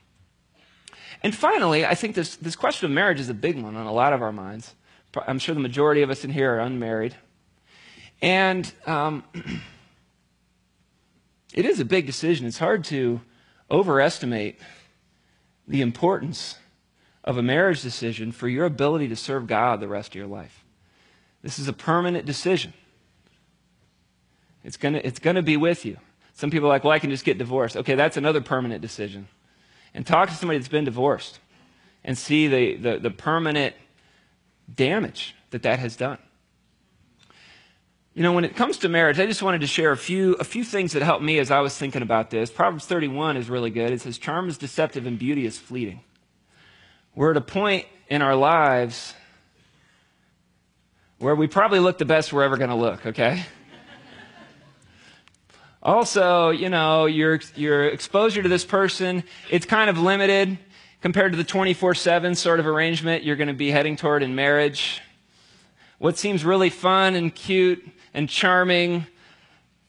And 1.21 1.35
finally, 1.35 1.85
I 1.85 1.95
think 1.95 2.15
this, 2.15 2.35
this 2.37 2.55
question 2.55 2.85
of 2.85 2.91
marriage 2.91 3.19
is 3.19 3.29
a 3.29 3.33
big 3.33 3.61
one 3.61 3.75
on 3.75 3.85
a 3.85 3.93
lot 3.93 4.13
of 4.13 4.21
our 4.21 4.31
minds. 4.31 4.73
I'm 5.27 5.39
sure 5.39 5.53
the 5.53 5.61
majority 5.61 6.01
of 6.01 6.09
us 6.09 6.23
in 6.23 6.31
here 6.31 6.55
are 6.55 6.59
unmarried. 6.59 7.15
And 8.23 8.71
um, 8.85 9.25
it 11.53 11.65
is 11.65 11.81
a 11.81 11.85
big 11.85 12.05
decision. 12.05 12.47
It's 12.47 12.57
hard 12.57 12.85
to 12.85 13.19
overestimate 13.69 14.59
the 15.67 15.81
importance 15.81 16.57
of 17.25 17.37
a 17.37 17.43
marriage 17.43 17.81
decision 17.81 18.31
for 18.31 18.47
your 18.47 18.65
ability 18.65 19.09
to 19.09 19.15
serve 19.17 19.45
God 19.45 19.81
the 19.81 19.89
rest 19.89 20.11
of 20.11 20.15
your 20.15 20.27
life. 20.27 20.63
This 21.41 21.59
is 21.59 21.67
a 21.67 21.73
permanent 21.73 22.25
decision. 22.25 22.73
It's 24.63 24.77
going 24.77 24.93
to 24.93 25.05
it's 25.05 25.19
going 25.19 25.35
to 25.35 25.41
be 25.41 25.57
with 25.57 25.83
you. 25.83 25.97
Some 26.33 26.49
people 26.49 26.67
are 26.67 26.69
like, 26.69 26.85
well, 26.85 26.93
I 26.93 26.99
can 26.99 27.09
just 27.09 27.25
get 27.25 27.37
divorced. 27.37 27.75
Okay, 27.75 27.95
that's 27.95 28.15
another 28.15 28.39
permanent 28.39 28.81
decision. 28.81 29.27
And 29.93 30.07
talk 30.07 30.29
to 30.29 30.35
somebody 30.35 30.59
that's 30.59 30.69
been 30.69 30.85
divorced 30.85 31.39
and 32.05 32.17
see 32.17 32.47
the, 32.47 32.75
the, 32.75 32.99
the 32.99 33.11
permanent 33.11 33.75
damage 34.73 35.35
that 35.51 35.63
that 35.63 35.79
has 35.79 35.97
done. 35.97 36.17
You 38.15 38.21
know, 38.21 38.33
when 38.33 38.45
it 38.45 38.55
comes 38.55 38.77
to 38.79 38.89
marriage, 38.89 39.19
I 39.19 39.25
just 39.25 39.41
wanted 39.41 39.61
to 39.61 39.67
share 39.67 39.91
a 39.91 39.97
few, 39.97 40.33
a 40.33 40.43
few 40.43 40.63
things 40.63 40.91
that 40.91 41.01
helped 41.01 41.23
me 41.23 41.39
as 41.39 41.49
I 41.49 41.61
was 41.61 41.75
thinking 41.75 42.03
about 42.03 42.29
this. 42.29 42.51
Proverbs 42.51 42.85
31 42.85 43.37
is 43.37 43.49
really 43.49 43.71
good. 43.71 43.91
It 43.91 44.01
says, 44.01 44.19
Charm 44.19 44.49
is 44.49 44.59
deceptive 44.59 45.07
and 45.07 45.17
beauty 45.17 45.47
is 45.47 45.57
fleeting. 45.57 46.01
We're 47.15 47.31
at 47.31 47.37
a 47.37 47.41
point 47.41 47.87
in 48.09 48.21
our 48.21 48.35
lives 48.35 49.15
where 51.17 51.33
we 51.33 51.47
probably 51.47 51.79
look 51.79 51.97
the 51.97 52.05
best 52.05 52.31
we're 52.31 52.43
ever 52.43 52.55
going 52.55 52.69
to 52.69 52.75
look, 52.75 53.03
okay? 53.03 53.45
also, 55.81 56.51
you 56.51 56.69
know, 56.69 57.07
your, 57.07 57.39
your 57.55 57.85
exposure 57.85 58.43
to 58.43 58.49
this 58.49 58.63
person, 58.63 59.23
it's 59.49 59.65
kind 59.65 59.89
of 59.89 59.97
limited 59.97 60.59
compared 61.01 61.31
to 61.31 61.37
the 61.37 61.43
24 61.43 61.95
7 61.95 62.35
sort 62.35 62.59
of 62.59 62.67
arrangement 62.67 63.23
you're 63.23 63.37
going 63.37 63.47
to 63.47 63.55
be 63.55 63.71
heading 63.71 63.95
toward 63.95 64.21
in 64.21 64.35
marriage. 64.35 65.01
What 65.97 66.19
seems 66.19 66.45
really 66.45 66.69
fun 66.69 67.15
and 67.15 67.33
cute 67.33 67.83
and 68.13 68.29
charming 68.29 69.07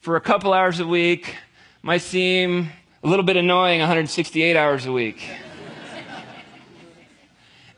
for 0.00 0.16
a 0.16 0.20
couple 0.20 0.52
hours 0.52 0.80
a 0.80 0.86
week 0.86 1.36
might 1.82 2.00
seem 2.00 2.70
a 3.02 3.08
little 3.08 3.24
bit 3.24 3.36
annoying 3.36 3.80
168 3.80 4.56
hours 4.56 4.86
a 4.86 4.92
week. 4.92 5.28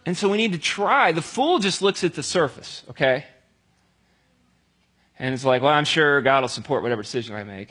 and 0.07 0.16
so 0.16 0.28
we 0.28 0.36
need 0.36 0.53
to 0.53 0.59
try. 0.59 1.12
The 1.12 1.22
fool 1.22 1.59
just 1.59 1.82
looks 1.82 2.05
at 2.05 2.14
the 2.14 2.22
surface, 2.22 2.84
okay? 2.90 3.24
And 5.18 5.34
it's 5.34 5.44
like, 5.44 5.62
well, 5.62 5.72
I'm 5.72 5.84
sure 5.84 6.20
God 6.20 6.42
will 6.42 6.49
support 6.49 6.82
whatever 6.82 7.03
decision 7.03 7.34
I 7.34 7.42
make. 7.42 7.70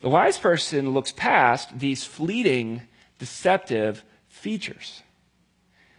The 0.00 0.10
wise 0.10 0.36
person 0.36 0.90
looks 0.90 1.12
past 1.12 1.78
these 1.78 2.04
fleeting, 2.04 2.82
deceptive 3.18 4.04
features. 4.28 5.02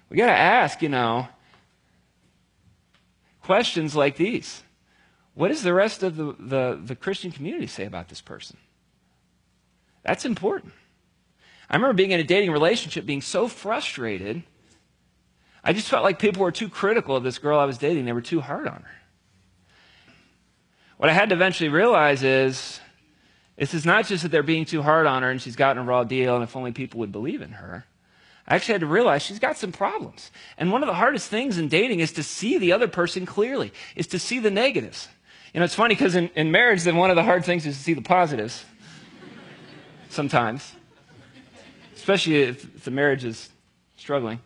We 0.09 0.17
got 0.17 0.27
to 0.27 0.31
ask, 0.31 0.81
you 0.81 0.89
know, 0.89 1.27
questions 3.41 3.95
like 3.95 4.17
these 4.17 4.61
what 5.37 5.49
does 5.49 5.61
the 5.61 5.73
rest 5.73 6.01
of 6.01 6.15
the, 6.15 6.35
the, 6.39 6.81
the 6.83 6.95
Christian 6.95 7.31
community 7.31 7.67
say 7.67 7.85
about 7.85 8.09
this 8.09 8.21
person? 8.21 8.57
That's 10.01 10.25
important. 10.25 10.73
I 11.69 11.75
remember 11.75 11.93
being 11.93 12.09
in 12.09 12.19
a 12.19 12.23
dating 12.23 12.51
relationship, 12.51 13.05
being 13.05 13.21
so 13.21 13.47
frustrated. 13.47 14.41
I 15.63 15.73
just 15.73 15.89
felt 15.89 16.03
like 16.03 16.17
people 16.17 16.41
were 16.41 16.51
too 16.51 16.69
critical 16.69 17.15
of 17.15 17.23
this 17.23 17.37
girl 17.37 17.59
I 17.59 17.65
was 17.65 17.77
dating. 17.77 18.05
They 18.05 18.13
were 18.13 18.21
too 18.21 18.41
hard 18.41 18.67
on 18.67 18.81
her. 18.81 18.95
What 20.97 21.11
I 21.11 21.13
had 21.13 21.29
to 21.29 21.35
eventually 21.35 21.69
realize 21.69 22.23
is 22.23 22.79
this 23.57 23.75
is 23.75 23.85
not 23.85 24.07
just 24.07 24.23
that 24.23 24.29
they're 24.29 24.41
being 24.41 24.65
too 24.65 24.81
hard 24.81 25.05
on 25.05 25.21
her 25.21 25.29
and 25.29 25.39
she's 25.39 25.55
gotten 25.55 25.83
a 25.83 25.85
raw 25.85 26.03
deal 26.03 26.33
and 26.33 26.43
if 26.43 26.55
only 26.55 26.71
people 26.71 26.99
would 27.01 27.11
believe 27.11 27.43
in 27.43 27.51
her. 27.51 27.85
I 28.47 28.55
actually 28.55 28.73
had 28.73 28.81
to 28.81 28.87
realize 28.87 29.21
she's 29.21 29.37
got 29.37 29.55
some 29.55 29.71
problems. 29.71 30.31
And 30.57 30.71
one 30.71 30.81
of 30.81 30.87
the 30.87 30.95
hardest 30.95 31.29
things 31.29 31.59
in 31.59 31.67
dating 31.67 31.99
is 31.99 32.13
to 32.13 32.23
see 32.23 32.57
the 32.57 32.71
other 32.71 32.87
person 32.87 33.27
clearly, 33.27 33.71
is 33.95 34.07
to 34.07 34.17
see 34.17 34.39
the 34.39 34.49
negatives. 34.49 35.09
You 35.57 35.61
know, 35.61 35.65
it's 35.65 35.73
funny 35.73 35.95
because 35.95 36.13
in, 36.13 36.29
in 36.35 36.51
marriage, 36.51 36.83
then 36.83 36.97
one 36.97 37.09
of 37.09 37.15
the 37.15 37.23
hard 37.23 37.43
things 37.43 37.65
is 37.65 37.75
to 37.75 37.83
see 37.83 37.95
the 37.95 38.01
positives 38.03 38.63
sometimes, 40.07 40.75
especially 41.95 42.43
if, 42.43 42.63
if 42.75 42.83
the 42.83 42.91
marriage 42.91 43.25
is 43.25 43.49
struggling. 43.95 44.39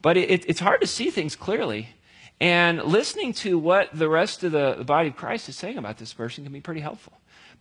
But 0.00 0.16
it, 0.16 0.28
it, 0.28 0.44
it's 0.48 0.58
hard 0.58 0.80
to 0.80 0.88
see 0.88 1.10
things 1.10 1.36
clearly. 1.36 1.90
And 2.40 2.82
listening 2.82 3.32
to 3.34 3.56
what 3.60 3.90
the 3.96 4.08
rest 4.08 4.42
of 4.42 4.50
the, 4.50 4.74
the 4.76 4.82
body 4.82 5.10
of 5.10 5.14
Christ 5.14 5.48
is 5.48 5.54
saying 5.54 5.78
about 5.78 5.98
this 5.98 6.12
person 6.12 6.42
can 6.42 6.52
be 6.52 6.60
pretty 6.60 6.80
helpful. 6.80 7.12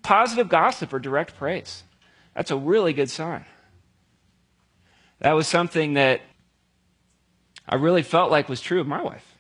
Positive 0.02 0.50
gossip 0.50 0.92
or 0.94 0.98
direct 0.98 1.38
praise. 1.38 1.84
That's 2.34 2.50
a 2.50 2.58
really 2.58 2.94
good 2.94 3.12
sign. 3.12 3.46
That 5.20 5.34
was 5.34 5.48
something 5.48 5.94
that 5.94 6.22
I 7.70 7.76
really 7.76 8.02
felt 8.02 8.32
like 8.32 8.50
was 8.50 8.62
true 8.62 8.82
of 8.82 8.88
my 8.88 9.04
wife. 9.04 9.31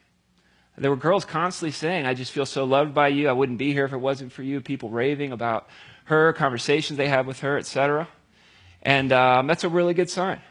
There 0.78 0.90
were 0.90 0.98
girls 0.98 1.26
constantly 1.26 1.72
saying, 1.72 2.06
I 2.06 2.14
just 2.14 2.32
feel 2.32 2.46
so 2.46 2.64
loved 2.64 2.94
by 2.94 3.10
you. 3.10 3.28
I 3.30 3.34
wouldn't 3.34 3.58
be 3.58 3.74
here 3.74 3.86
if 3.86 3.94
it 3.94 3.98
wasn't 3.98 4.32
for 4.32 4.42
you. 4.42 4.62
People 4.62 4.90
raving 4.90 5.32
about 5.32 5.68
her, 6.06 6.34
conversations 6.34 6.98
they 6.98 7.08
had 7.08 7.28
with 7.28 7.42
her, 7.42 7.58
etc. 7.58 8.08
And 8.82 9.12
um, 9.12 9.48
that's 9.48 9.64
a 9.64 9.70
really 9.70 9.94
good 9.94 10.10
sign. 10.10 10.42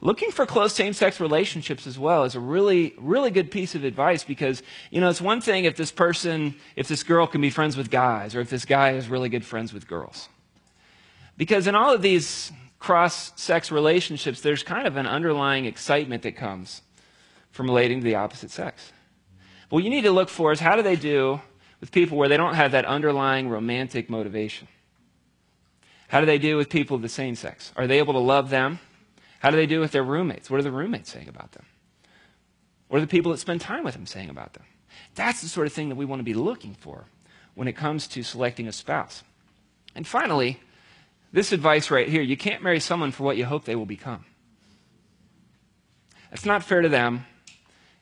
Looking 0.00 0.30
for 0.30 0.44
close 0.44 0.74
same 0.74 0.92
sex 0.92 1.20
relationships 1.20 1.86
as 1.86 1.98
well 1.98 2.24
is 2.24 2.34
a 2.34 2.40
really, 2.40 2.94
really 2.98 3.30
good 3.30 3.50
piece 3.50 3.74
of 3.74 3.82
advice 3.82 4.24
because, 4.24 4.62
you 4.90 5.00
know, 5.00 5.08
it's 5.08 5.22
one 5.22 5.40
thing 5.40 5.64
if 5.64 5.76
this 5.76 5.90
person, 5.90 6.54
if 6.74 6.86
this 6.86 7.02
girl 7.02 7.26
can 7.26 7.40
be 7.40 7.48
friends 7.48 7.76
with 7.78 7.90
guys 7.90 8.34
or 8.34 8.40
if 8.40 8.50
this 8.50 8.66
guy 8.66 8.92
is 8.92 9.08
really 9.08 9.30
good 9.30 9.44
friends 9.44 9.72
with 9.72 9.88
girls. 9.88 10.28
Because 11.38 11.66
in 11.66 11.74
all 11.74 11.94
of 11.94 12.02
these 12.02 12.52
cross 12.78 13.32
sex 13.40 13.72
relationships, 13.72 14.42
there's 14.42 14.62
kind 14.62 14.86
of 14.86 14.96
an 14.96 15.06
underlying 15.06 15.64
excitement 15.64 16.22
that 16.24 16.36
comes 16.36 16.82
from 17.56 17.66
relating 17.66 18.00
to 18.00 18.04
the 18.04 18.14
opposite 18.14 18.50
sex. 18.50 18.92
What 19.70 19.82
you 19.82 19.90
need 19.90 20.02
to 20.02 20.12
look 20.12 20.28
for 20.28 20.52
is 20.52 20.60
how 20.60 20.76
do 20.76 20.82
they 20.82 20.94
do 20.94 21.40
with 21.80 21.90
people 21.90 22.18
where 22.18 22.28
they 22.28 22.36
don't 22.36 22.54
have 22.54 22.72
that 22.72 22.84
underlying 22.84 23.48
romantic 23.48 24.08
motivation? 24.10 24.68
How 26.08 26.20
do 26.20 26.26
they 26.26 26.38
do 26.38 26.56
with 26.56 26.68
people 26.68 26.94
of 26.94 27.02
the 27.02 27.08
same 27.08 27.34
sex? 27.34 27.72
Are 27.74 27.86
they 27.86 27.98
able 27.98 28.12
to 28.12 28.20
love 28.20 28.50
them? 28.50 28.78
How 29.40 29.50
do 29.50 29.56
they 29.56 29.66
do 29.66 29.80
with 29.80 29.90
their 29.90 30.04
roommates? 30.04 30.50
What 30.50 30.60
are 30.60 30.62
the 30.62 30.70
roommates 30.70 31.10
saying 31.10 31.28
about 31.28 31.52
them? 31.52 31.64
What 32.88 32.98
are 32.98 33.00
the 33.00 33.06
people 33.06 33.32
that 33.32 33.38
spend 33.38 33.60
time 33.60 33.82
with 33.82 33.94
them 33.94 34.06
saying 34.06 34.30
about 34.30 34.52
them? 34.52 34.64
That's 35.14 35.40
the 35.40 35.48
sort 35.48 35.66
of 35.66 35.72
thing 35.72 35.88
that 35.88 35.96
we 35.96 36.04
want 36.04 36.20
to 36.20 36.24
be 36.24 36.34
looking 36.34 36.74
for 36.74 37.06
when 37.54 37.68
it 37.68 37.76
comes 37.76 38.06
to 38.08 38.22
selecting 38.22 38.68
a 38.68 38.72
spouse. 38.72 39.24
And 39.94 40.06
finally, 40.06 40.60
this 41.32 41.52
advice 41.52 41.90
right 41.90 42.08
here 42.08 42.22
you 42.22 42.36
can't 42.36 42.62
marry 42.62 42.80
someone 42.80 43.12
for 43.12 43.24
what 43.24 43.36
you 43.36 43.46
hope 43.46 43.64
they 43.64 43.76
will 43.76 43.86
become. 43.86 44.24
It's 46.30 46.44
not 46.44 46.62
fair 46.62 46.82
to 46.82 46.88
them. 46.88 47.24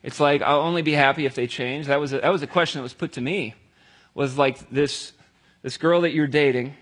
It's 0.05 0.19
like, 0.19 0.43
I'll 0.43 0.59
only 0.59 0.83
be 0.83 0.91
happy 0.91 1.25
if 1.25 1.33
they 1.33 1.47
change. 1.47 1.87
That 1.87 1.99
was 1.99 2.13
a, 2.13 2.19
that 2.19 2.29
was 2.29 2.43
a 2.43 2.47
question 2.47 2.77
that 2.77 2.83
was 2.83 2.93
put 2.93 3.13
to 3.13 3.21
me. 3.21 3.55
Was 4.13 4.37
like 4.37 4.69
this, 4.69 5.13
this 5.63 5.77
girl 5.77 6.01
that 6.01 6.13
you're 6.13 6.27
dating, 6.27 6.75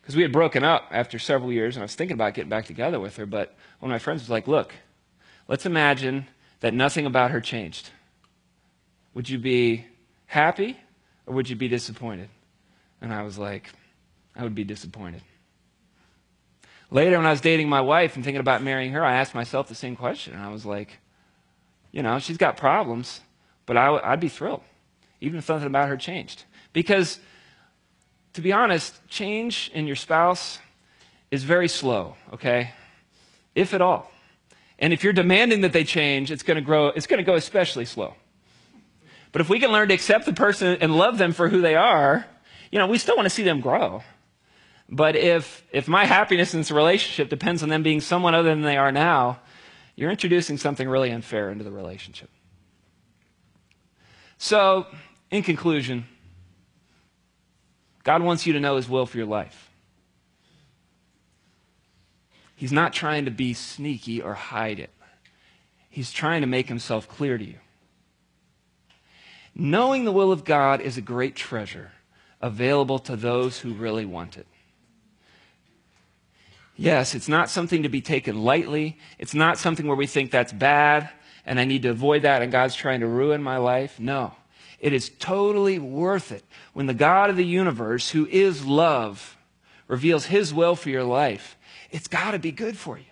because 0.00 0.16
we 0.16 0.22
had 0.22 0.32
broken 0.32 0.64
up 0.64 0.88
after 0.90 1.20
several 1.20 1.52
years, 1.52 1.76
and 1.76 1.82
I 1.82 1.84
was 1.84 1.94
thinking 1.94 2.16
about 2.16 2.34
getting 2.34 2.50
back 2.50 2.66
together 2.66 2.98
with 2.98 3.16
her, 3.16 3.26
but 3.26 3.54
one 3.78 3.92
of 3.92 3.94
my 3.94 4.00
friends 4.00 4.22
was 4.22 4.28
like, 4.28 4.48
Look, 4.48 4.74
let's 5.46 5.64
imagine 5.66 6.26
that 6.58 6.74
nothing 6.74 7.06
about 7.06 7.30
her 7.30 7.40
changed. 7.40 7.90
Would 9.14 9.28
you 9.28 9.38
be 9.38 9.86
happy 10.26 10.80
or 11.26 11.34
would 11.36 11.48
you 11.48 11.54
be 11.54 11.68
disappointed? 11.68 12.28
And 13.00 13.14
I 13.14 13.22
was 13.22 13.38
like, 13.38 13.70
I 14.34 14.42
would 14.42 14.56
be 14.56 14.64
disappointed. 14.64 15.22
Later, 16.90 17.18
when 17.18 17.26
I 17.26 17.30
was 17.30 17.40
dating 17.40 17.68
my 17.68 17.80
wife 17.80 18.16
and 18.16 18.24
thinking 18.24 18.40
about 18.40 18.64
marrying 18.64 18.90
her, 18.94 19.04
I 19.04 19.14
asked 19.14 19.32
myself 19.32 19.68
the 19.68 19.76
same 19.76 19.94
question. 19.94 20.34
And 20.34 20.42
I 20.42 20.50
was 20.50 20.66
like, 20.66 20.98
you 21.92 22.02
know, 22.02 22.18
she's 22.18 22.36
got 22.36 22.56
problems, 22.56 23.20
but 23.66 23.76
I, 23.76 24.10
would 24.10 24.20
be 24.20 24.28
thrilled, 24.28 24.62
even 25.20 25.38
if 25.38 25.44
something 25.44 25.66
about 25.66 25.88
her 25.88 25.96
changed. 25.96 26.44
Because, 26.72 27.18
to 28.34 28.40
be 28.40 28.52
honest, 28.52 29.06
change 29.08 29.70
in 29.74 29.86
your 29.86 29.96
spouse 29.96 30.58
is 31.30 31.44
very 31.44 31.68
slow, 31.68 32.16
okay? 32.32 32.72
If 33.54 33.74
at 33.74 33.80
all. 33.80 34.10
And 34.78 34.92
if 34.92 35.04
you're 35.04 35.12
demanding 35.12 35.60
that 35.60 35.72
they 35.72 35.84
change, 35.84 36.30
it's 36.30 36.42
going 36.42 36.56
to 36.56 36.62
grow, 36.62 36.88
it's 36.88 37.06
going 37.06 37.18
to 37.18 37.24
go 37.24 37.34
especially 37.34 37.84
slow. 37.84 38.14
But 39.32 39.40
if 39.40 39.48
we 39.48 39.60
can 39.60 39.70
learn 39.70 39.88
to 39.88 39.94
accept 39.94 40.26
the 40.26 40.32
person 40.32 40.78
and 40.80 40.96
love 40.96 41.18
them 41.18 41.32
for 41.32 41.48
who 41.48 41.60
they 41.60 41.76
are, 41.76 42.24
you 42.70 42.78
know, 42.78 42.86
we 42.86 42.98
still 42.98 43.16
want 43.16 43.26
to 43.26 43.30
see 43.30 43.42
them 43.42 43.60
grow. 43.60 44.02
But 44.88 45.14
if, 45.14 45.64
if 45.70 45.86
my 45.86 46.04
happiness 46.04 46.52
in 46.52 46.60
this 46.60 46.70
relationship 46.70 47.28
depends 47.28 47.62
on 47.62 47.68
them 47.68 47.82
being 47.82 48.00
someone 48.00 48.34
other 48.34 48.48
than 48.48 48.62
they 48.62 48.76
are 48.76 48.90
now, 48.90 49.38
you're 50.00 50.10
introducing 50.10 50.56
something 50.56 50.88
really 50.88 51.10
unfair 51.10 51.50
into 51.50 51.62
the 51.62 51.70
relationship. 51.70 52.30
So, 54.38 54.86
in 55.30 55.42
conclusion, 55.42 56.06
God 58.02 58.22
wants 58.22 58.46
you 58.46 58.54
to 58.54 58.60
know 58.60 58.76
His 58.76 58.88
will 58.88 59.04
for 59.04 59.18
your 59.18 59.26
life. 59.26 59.70
He's 62.56 62.72
not 62.72 62.94
trying 62.94 63.26
to 63.26 63.30
be 63.30 63.52
sneaky 63.52 64.22
or 64.22 64.32
hide 64.32 64.78
it, 64.80 64.88
He's 65.90 66.10
trying 66.10 66.40
to 66.40 66.46
make 66.46 66.68
Himself 66.68 67.06
clear 67.06 67.36
to 67.36 67.44
you. 67.44 67.58
Knowing 69.54 70.06
the 70.06 70.12
will 70.12 70.32
of 70.32 70.46
God 70.46 70.80
is 70.80 70.96
a 70.96 71.02
great 71.02 71.36
treasure 71.36 71.92
available 72.40 72.98
to 73.00 73.16
those 73.16 73.58
who 73.58 73.74
really 73.74 74.06
want 74.06 74.38
it. 74.38 74.46
Yes, 76.80 77.14
it's 77.14 77.28
not 77.28 77.50
something 77.50 77.82
to 77.82 77.90
be 77.90 78.00
taken 78.00 78.42
lightly. 78.42 78.96
It's 79.18 79.34
not 79.34 79.58
something 79.58 79.86
where 79.86 79.96
we 79.96 80.06
think 80.06 80.30
that's 80.30 80.50
bad 80.50 81.10
and 81.44 81.60
I 81.60 81.66
need 81.66 81.82
to 81.82 81.90
avoid 81.90 82.22
that 82.22 82.40
and 82.40 82.50
God's 82.50 82.74
trying 82.74 83.00
to 83.00 83.06
ruin 83.06 83.42
my 83.42 83.58
life. 83.58 84.00
No. 84.00 84.32
It 84.78 84.94
is 84.94 85.10
totally 85.18 85.78
worth 85.78 86.32
it 86.32 86.42
when 86.72 86.86
the 86.86 86.94
God 86.94 87.28
of 87.28 87.36
the 87.36 87.44
universe, 87.44 88.08
who 88.08 88.26
is 88.26 88.64
love, 88.64 89.36
reveals 89.88 90.24
his 90.24 90.54
will 90.54 90.74
for 90.74 90.88
your 90.88 91.04
life. 91.04 91.58
It's 91.90 92.08
got 92.08 92.30
to 92.30 92.38
be 92.38 92.50
good 92.50 92.78
for 92.78 92.96
you. 92.96 93.04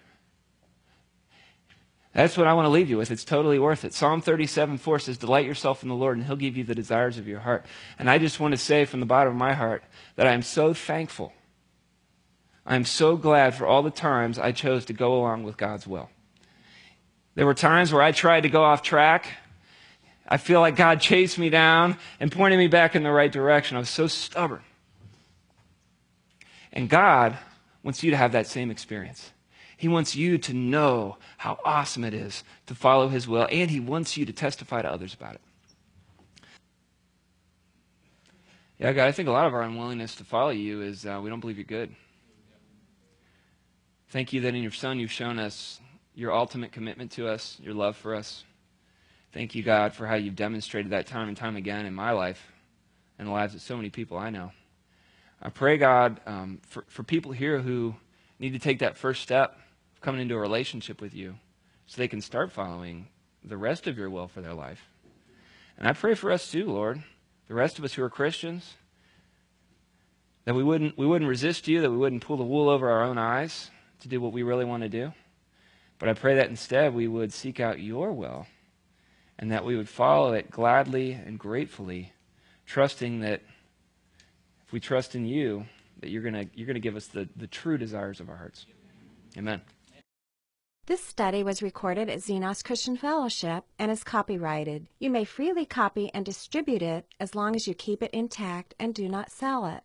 That's 2.15 2.39
what 2.39 2.47
I 2.47 2.55
want 2.55 2.65
to 2.65 2.71
leave 2.71 2.89
you 2.89 2.97
with. 2.97 3.11
It's 3.11 3.23
totally 3.23 3.59
worth 3.59 3.85
it. 3.85 3.93
Psalm 3.93 4.23
37 4.23 4.79
4 4.79 4.99
says, 4.99 5.19
Delight 5.19 5.45
yourself 5.45 5.83
in 5.83 5.91
the 5.91 5.95
Lord, 5.95 6.17
and 6.17 6.27
he'll 6.27 6.37
give 6.37 6.57
you 6.57 6.65
the 6.65 6.75
desires 6.75 7.19
of 7.19 7.29
your 7.29 7.41
heart. 7.41 7.67
And 7.99 8.09
I 8.09 8.17
just 8.17 8.41
want 8.41 8.53
to 8.53 8.59
say 8.59 8.87
from 8.87 9.01
the 9.01 9.07
bottom 9.07 9.35
of 9.35 9.39
my 9.39 9.53
heart 9.53 9.85
that 10.17 10.27
I 10.27 10.33
am 10.33 10.41
so 10.41 10.73
thankful 10.73 11.35
I'm 12.69 12.85
so 12.85 13.17
glad 13.17 13.55
for 13.55 13.67
all 13.67 13.83
the 13.83 13.91
times 13.91 14.39
I 14.39 14.53
chose 14.53 14.85
to 14.85 14.93
go 14.93 15.15
along 15.15 15.43
with 15.45 15.57
God's 15.57 15.87
will. 15.87 16.11
There 17.35 17.47
were 17.47 17.55
times 17.55 17.95
where 17.95 18.03
I 18.03 18.13
tried 18.13 18.43
to 18.43 18.51
go 18.51 18.63
off 18.63 18.83
track. 18.83 19.27
I 20.29 20.37
feel 20.37 20.61
like 20.61 20.77
God 20.77 21.01
chased 21.01 21.39
me 21.39 21.49
down 21.49 21.97
and 22.21 22.31
pointed 22.31 22.59
me 22.59 22.69
back 22.69 22.95
in 22.95 23.05
the 23.05 23.11
right 23.11 23.33
direction. 23.33 23.79
I 23.79 23.81
was 23.81 23.89
so 23.89 24.07
stubborn. 24.07 24.61
And 26.71 26.91
God 26.91 27.39
wants 27.83 28.03
you 28.03 28.11
to 28.11 28.19
have 28.19 28.33
that 28.33 28.47
same 28.47 28.71
experience. 28.71 29.33
He 29.79 29.89
wants 29.89 30.15
you 30.15 30.37
to 30.37 30.53
know 30.53 31.17
how 31.39 31.59
awesome 31.65 32.05
it 32.05 32.13
is 32.13 32.45
to 32.67 32.75
follow 32.75 33.09
His 33.09 33.27
will, 33.27 33.49
and 33.51 33.71
He 33.71 33.81
wants 33.81 34.19
you 34.19 34.27
to 34.27 34.33
testify 34.33 34.83
to 34.83 34.93
others 34.93 35.15
about 35.15 35.37
it. 35.37 35.41
Yeah, 38.79 38.93
God, 38.93 39.07
I 39.07 39.13
think 39.13 39.29
a 39.29 39.33
lot 39.33 39.47
of 39.47 39.55
our 39.55 39.63
unwillingness 39.63 40.17
to 40.17 40.25
follow 40.25 40.51
you 40.51 40.83
is 40.83 41.07
uh, 41.07 41.19
we 41.23 41.31
don't 41.31 41.41
believe 41.41 41.57
you're 41.57 41.65
good. 41.65 41.95
Thank 44.11 44.33
you 44.33 44.41
that 44.41 44.55
in 44.55 44.63
your 44.63 44.73
Son 44.73 44.99
you've 44.99 45.13
shown 45.13 45.39
us 45.39 45.81
your 46.15 46.33
ultimate 46.33 46.73
commitment 46.73 47.11
to 47.13 47.29
us, 47.29 47.59
your 47.63 47.75
love 47.75 47.95
for 47.95 48.15
us. 48.15 48.43
Thank 49.33 49.55
you, 49.55 49.63
God, 49.63 49.93
for 49.93 50.07
how 50.07 50.15
you've 50.15 50.35
demonstrated 50.35 50.93
that 50.93 51.07
time 51.07 51.29
and 51.29 51.37
time 51.37 51.57
again 51.57 51.85
in 51.85 51.93
my 51.93 52.13
life 52.13 52.51
and 53.19 53.29
the 53.29 53.33
lives 53.33 53.55
of 53.55 53.61
so 53.61 53.77
many 53.77 53.91
people 53.91 54.17
I 54.17 54.31
know. 54.31 54.53
I 55.43 55.51
pray, 55.51 55.77
God, 55.77 56.21
um, 56.25 56.61
for, 56.67 56.85
for 56.89 57.03
people 57.03 57.33
here 57.33 57.61
who 57.61 57.97
need 58.39 58.55
to 58.55 58.59
take 58.59 58.79
that 58.79 58.97
first 58.97 59.23
step 59.23 59.59
of 59.95 60.01
coming 60.01 60.23
into 60.23 60.37
a 60.37 60.41
relationship 60.41 61.03
with 61.03 61.13
you 61.13 61.35
so 61.87 61.99
they 61.99 62.09
can 62.09 62.23
start 62.23 62.51
following 62.51 63.09
the 63.45 63.59
rest 63.59 63.87
of 63.87 63.99
your 63.99 64.09
will 64.09 64.27
for 64.27 64.41
their 64.41 64.55
life. 64.55 64.89
And 65.77 65.87
I 65.87 65.93
pray 65.93 66.15
for 66.15 66.33
us 66.33 66.51
too, 66.51 66.65
Lord, 66.65 67.03
the 67.47 67.55
rest 67.55 67.79
of 67.79 67.85
us 67.85 67.93
who 67.93 68.03
are 68.03 68.11
Christians, 68.11 68.75
that 70.47 70.55
we 70.55 70.65
wouldn't, 70.65 70.97
we 70.97 71.07
wouldn't 71.07 71.29
resist 71.29 71.69
you, 71.69 71.83
that 71.83 71.91
we 71.91 71.99
wouldn't 71.99 72.25
pull 72.25 72.39
the 72.39 72.43
wool 72.43 72.71
over 72.71 72.89
our 72.89 73.05
own 73.05 73.19
eyes, 73.19 73.71
to 74.01 74.09
do 74.09 74.21
what 74.21 74.33
we 74.33 74.43
really 74.43 74.65
want 74.65 74.83
to 74.83 74.89
do. 74.89 75.13
But 75.99 76.09
I 76.09 76.15
pray 76.15 76.37
that 76.37 76.49
instead 76.49 76.95
we 76.95 77.09
would 77.09 77.33
seek 77.33 77.61
out 77.61 77.81
your 77.81 78.13
will 78.13 78.47
and 79.39 79.51
that 79.51 79.65
we 79.65 79.77
would 79.77 79.89
follow 79.89 80.33
it 80.33 80.51
gladly 80.51 81.13
and 81.13 81.39
gratefully, 81.39 82.13
trusting 82.67 83.21
that 83.21 83.43
if 84.67 84.73
we 84.73 84.81
trust 84.81 85.15
in 85.15 85.25
you, 85.25 85.67
that 86.01 86.11
you're 86.11 86.23
going 86.23 86.51
you're 86.55 86.67
gonna 86.67 86.79
give 86.79 86.97
us 86.97 87.07
the, 87.07 87.29
the 87.37 87.47
true 87.47 87.79
desires 87.79 88.21
of 88.21 88.29
our 88.29 88.37
hearts. 88.37 88.67
Amen. 89.37 89.61
This 90.87 91.05
study 91.05 91.43
was 91.43 91.63
recorded 91.63 92.09
at 92.09 92.21
Xenos 92.21 92.65
Christian 92.65 92.97
Fellowship 92.97 93.65
and 93.79 93.91
is 93.91 94.03
copyrighted. 94.03 94.87
You 94.99 95.11
may 95.11 95.25
freely 95.25 95.67
copy 95.67 96.11
and 96.15 96.25
distribute 96.25 96.81
it 96.81 97.05
as 97.21 97.35
long 97.35 97.55
as 97.55 97.69
you 97.69 97.75
keep 97.75 98.03
it 98.03 98.11
intact 98.13 98.75
and 98.79 98.95
do 98.95 99.07
not 99.07 99.31
sell 99.31 99.67
it. 99.67 99.83